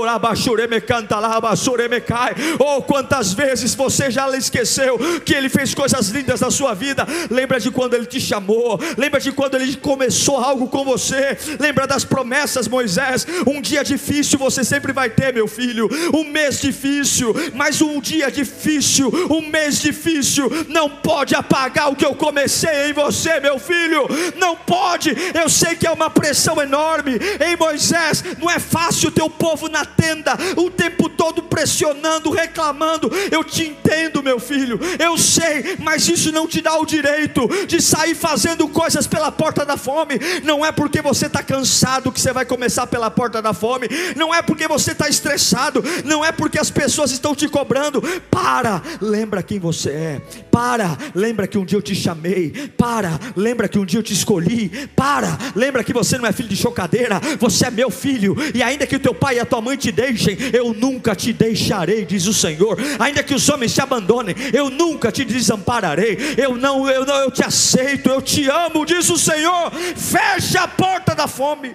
oh, 2.59 2.83
quantas 2.83 3.33
vezes 3.33 3.75
você 3.75 4.11
já 4.11 4.29
esqueceu 4.37 4.99
que 5.25 5.35
Ele 5.35 5.49
fez 5.49 5.75
coisas 5.75 6.09
lindas 6.09 6.41
na 6.41 6.51
sua 6.51 6.75
vida? 6.75 7.07
Lembra 7.31 7.61
de 7.61 7.71
quando 7.71 7.95
Ele 7.95 8.07
te 8.07 8.21
chamou, 8.21 8.79
lembra 8.97 9.21
de 9.21 9.33
quando 9.33 9.57
Ele 9.57 9.77
começou 9.77 10.39
algo 10.39 10.69
com 10.69 10.85
você, 10.85 11.37
lembra 11.59 11.87
das 11.87 12.05
promessas, 12.05 12.69
Moisés. 12.69 13.27
Um 13.47 13.61
dia 13.61 13.85
difícil 13.85 14.39
você 14.39 14.65
sempre 14.65 14.93
vai 14.93 15.11
ter, 15.11 15.33
meu 15.33 15.47
filho, 15.47 15.89
um 16.13 16.25
mês 16.25 16.61
difícil, 16.61 17.35
mas 17.55 17.81
um 17.81 18.01
dia 18.01 18.31
difícil, 18.31 19.11
um 19.31 19.49
mês 19.49 19.81
difícil, 19.81 20.51
não 20.69 20.89
pode 20.89 21.35
apagar 21.35 21.91
o 21.91 21.97
que 21.97 22.05
eu 22.05 22.15
comecei 22.15 22.91
em 22.91 22.93
você, 22.93 23.41
meu 23.41 23.59
filho, 23.59 24.07
não 24.37 24.57
pode. 24.57 25.15
Eu 25.35 25.49
sei 25.49 25.77
que 25.77 25.87
é 25.87 25.91
uma 25.91 26.11
pressão 26.11 26.61
enorme, 26.61 27.13
em 27.45 27.57
Moisés, 27.57 28.25
não 28.39 28.51
é 28.51 28.59
fácil 28.59 29.09
o 29.09 29.13
teu 29.13 29.29
povo 29.45 29.69
na 29.69 29.85
tenda 29.85 30.39
o 30.57 30.71
tempo 30.71 31.07
todo 31.07 31.43
pressionando, 31.43 32.31
reclamando. 32.31 33.13
Eu 33.31 33.45
te 33.45 33.65
entendo, 33.65 34.23
meu 34.23 34.41
filho, 34.41 34.81
eu 34.99 35.19
sei, 35.19 35.77
mas 35.81 36.09
isso 36.09 36.33
não 36.33 36.49
te 36.49 36.63
dá 36.63 36.79
o 36.79 36.87
direito 36.87 37.47
de 37.67 37.83
sair 37.83 38.15
fazendo 38.15 38.67
coisas 38.67 39.07
pela 39.07 39.31
porta 39.31 39.67
da 39.67 39.77
fome. 39.77 40.15
Não 40.43 40.65
é 40.65 40.73
porque 40.73 41.03
você 41.03 41.27
está 41.27 41.43
cansado 41.43 42.11
que 42.11 42.19
você 42.19 42.33
vai 42.33 42.47
começar 42.47 42.87
pela 42.87 43.11
porta 43.11 43.43
da 43.43 43.53
fome, 43.53 43.87
não 44.17 44.35
é 44.35 44.41
porque 44.41 44.67
você 44.67 44.93
está 44.93 45.11
estressado, 45.11 45.85
não 46.07 46.25
é 46.25 46.33
porque 46.33 46.59
as 46.59 46.71
pessoas 46.71 47.11
estão 47.11 47.35
te 47.35 47.47
cobrando. 47.47 48.01
Para, 48.31 48.83
lembra 48.99 49.43
quem 49.43 49.59
você 49.59 49.91
é, 49.91 50.23
para, 50.51 50.97
lembra 51.15 51.47
que 51.47 51.59
um 51.59 51.67
dia 51.67 51.77
eu 51.77 51.83
te 51.83 51.95
chamei, 51.95 52.51
para, 52.79 53.21
lembra 53.37 53.69
que 53.69 53.79
um 53.79 53.85
dia 53.85 53.99
eu 53.99 54.03
te 54.03 54.15
escolhi, 54.15 54.89
para, 54.97 55.37
lembra 55.55 55.85
que 55.85 55.93
você 55.93 56.17
não 56.17 56.27
é 56.27 56.33
filho 56.33 56.49
de 56.49 56.57
chocadeira, 56.57 57.21
você 57.39 57.67
é 57.67 57.71
meu 57.71 57.91
filho, 57.91 58.35
e 58.55 58.63
ainda 58.63 58.87
que 58.87 58.97
o 58.97 59.01
teu 59.01 59.13
pai 59.13 59.34
e 59.35 59.41
a 59.41 59.47
tua 59.47 59.61
mãe 59.61 59.77
te 59.77 59.91
deixem, 59.91 60.37
eu 60.53 60.73
nunca 60.73 61.15
te 61.15 61.33
deixarei, 61.33 62.05
diz 62.05 62.27
o 62.27 62.35
Senhor. 62.35 62.79
Ainda 62.99 63.23
que 63.23 63.35
os 63.35 63.49
homens 63.49 63.75
te 63.75 63.81
abandonem, 63.81 64.35
eu 64.53 64.71
nunca 64.71 65.11
te 65.11 65.25
desampararei. 65.25 66.17
Eu 66.37 66.57
não, 66.57 66.89
eu 66.89 67.05
não, 67.05 67.17
eu 67.17 67.31
te 67.31 67.45
aceito, 67.45 68.09
eu 68.09 68.23
te 68.23 68.49
amo, 68.49 68.85
diz 68.85 69.09
o 69.11 69.19
Senhor. 69.19 69.71
Fecha 69.97 70.63
a 70.63 70.69
porta 70.69 71.15
da 71.15 71.27
fome. 71.27 71.75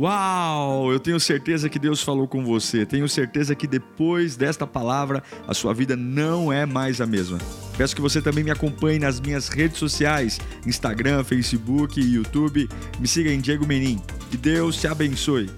Uau! 0.00 0.92
Eu 0.92 1.00
tenho 1.00 1.18
certeza 1.18 1.68
que 1.68 1.78
Deus 1.78 2.02
falou 2.02 2.28
com 2.28 2.44
você. 2.44 2.86
Tenho 2.86 3.08
certeza 3.08 3.54
que 3.54 3.66
depois 3.66 4.36
desta 4.36 4.64
palavra 4.64 5.22
a 5.46 5.52
sua 5.52 5.74
vida 5.74 5.96
não 5.96 6.52
é 6.52 6.64
mais 6.64 7.00
a 7.00 7.06
mesma. 7.06 7.38
Peço 7.76 7.96
que 7.96 8.00
você 8.02 8.22
também 8.22 8.44
me 8.44 8.50
acompanhe 8.50 9.00
nas 9.00 9.20
minhas 9.20 9.48
redes 9.48 9.78
sociais: 9.78 10.38
Instagram, 10.64 11.24
Facebook 11.24 12.00
YouTube. 12.00 12.68
Me 13.00 13.08
siga 13.08 13.30
em 13.30 13.40
Diego 13.40 13.66
Menin. 13.66 14.00
Que 14.30 14.36
Deus 14.36 14.76
te 14.76 14.86
abençoe. 14.86 15.50